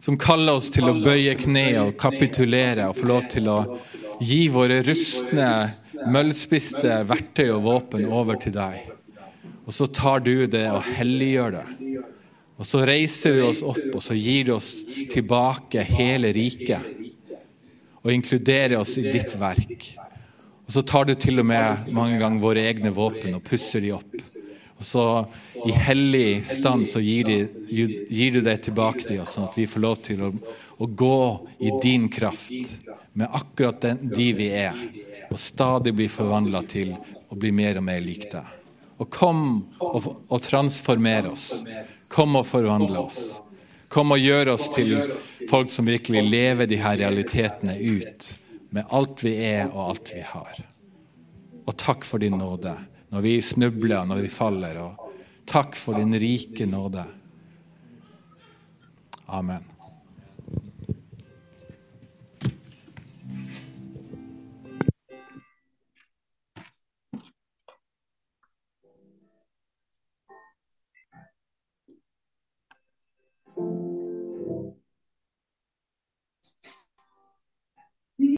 som 0.00 0.18
kaller 0.20 0.58
oss 0.58 0.70
til 0.72 0.88
å 0.90 0.96
bøye 0.98 1.34
kne 1.38 1.66
og 1.82 1.96
kapitulere 2.00 2.88
og 2.90 2.98
få 2.98 3.10
lov 3.10 3.28
til 3.32 3.50
å 3.52 3.58
gi 4.20 4.46
våre 4.52 4.80
rustne, 4.86 5.50
møllspiste 6.10 7.02
verktøy 7.08 7.50
og 7.50 7.64
våpen 7.66 8.06
over 8.08 8.38
til 8.40 8.54
deg. 8.56 8.90
Og 9.66 9.74
så 9.76 9.86
tar 9.94 10.24
du 10.24 10.46
det 10.50 10.66
og 10.72 10.86
helliggjør 10.96 11.58
det. 11.58 11.66
Og 12.60 12.66
så 12.68 12.82
reiser 12.84 13.38
du 13.38 13.46
oss 13.46 13.62
opp, 13.64 13.86
og 13.96 14.02
så 14.04 14.14
gir 14.18 14.50
du 14.50 14.54
oss 14.58 14.74
tilbake 15.12 15.80
hele 15.88 16.28
riket. 16.36 16.84
Og 18.04 18.12
inkluderer 18.12 18.76
oss 18.80 18.98
i 19.00 19.06
ditt 19.08 19.32
verk. 19.40 19.86
Og 20.66 20.74
så 20.74 20.82
tar 20.86 21.08
du 21.08 21.14
til 21.16 21.40
og 21.40 21.48
med 21.48 21.88
mange 21.96 22.18
ganger 22.20 22.42
våre 22.42 22.66
egne 22.68 22.92
våpen 22.94 23.32
og 23.34 23.46
pusser 23.48 23.80
de 23.80 23.94
opp. 23.96 24.12
Og 24.80 24.84
så 24.86 25.04
i 25.68 25.72
hellig 25.76 26.44
stand 26.48 26.86
så 26.88 27.00
gir, 27.04 27.28
de, 27.28 27.86
gir 28.08 28.36
du 28.36 28.40
det 28.44 28.58
tilbake 28.64 29.04
til 29.04 29.18
oss, 29.20 29.34
sånn 29.36 29.48
at 29.48 29.56
vi 29.58 29.66
får 29.68 29.82
lov 29.84 29.98
til 30.04 30.22
å, 30.24 30.30
å 30.80 30.88
gå 30.88 31.18
i 31.64 31.72
din 31.82 32.06
kraft 32.12 32.76
med 33.12 33.28
akkurat 33.40 33.80
den, 33.84 34.00
de 34.14 34.28
vi 34.36 34.48
er, 34.56 34.76
og 35.28 35.40
stadig 35.40 35.92
bli 35.96 36.08
forvandla 36.12 36.62
til 36.68 36.94
å 37.28 37.36
bli 37.36 37.52
mer 37.52 37.80
og 37.80 37.86
mer 37.88 38.00
lik 38.04 38.28
deg. 38.32 38.56
Og 39.00 39.08
kom 39.12 39.42
og, 39.84 40.08
og 40.28 40.40
transformer 40.44 41.28
oss. 41.32 41.50
Kom 42.10 42.36
og 42.40 42.46
forvandle 42.50 43.06
oss. 43.06 43.40
Kom 43.90 44.14
og 44.14 44.22
gjør 44.22 44.52
oss 44.56 44.68
til 44.74 44.94
folk 45.50 45.70
som 45.70 45.88
virkelig 45.90 46.24
lever 46.26 46.68
de 46.70 46.78
her 46.78 46.98
realitetene 46.98 47.76
ut 47.78 48.32
med 48.74 48.90
alt 48.94 49.22
vi 49.24 49.34
er 49.46 49.68
og 49.70 49.92
alt 49.92 50.12
vi 50.14 50.22
har. 50.26 50.60
Og 51.66 51.76
takk 51.78 52.06
for 52.06 52.22
din 52.22 52.38
nåde 52.38 52.74
når 53.10 53.26
vi 53.26 53.34
snubler, 53.42 54.06
når 54.06 54.24
vi 54.26 54.30
faller. 54.30 54.78
Og 54.82 55.10
takk 55.50 55.78
for 55.78 55.98
din 55.98 56.14
rike 56.18 56.66
nåde. 56.70 57.04
Amen. 59.26 59.69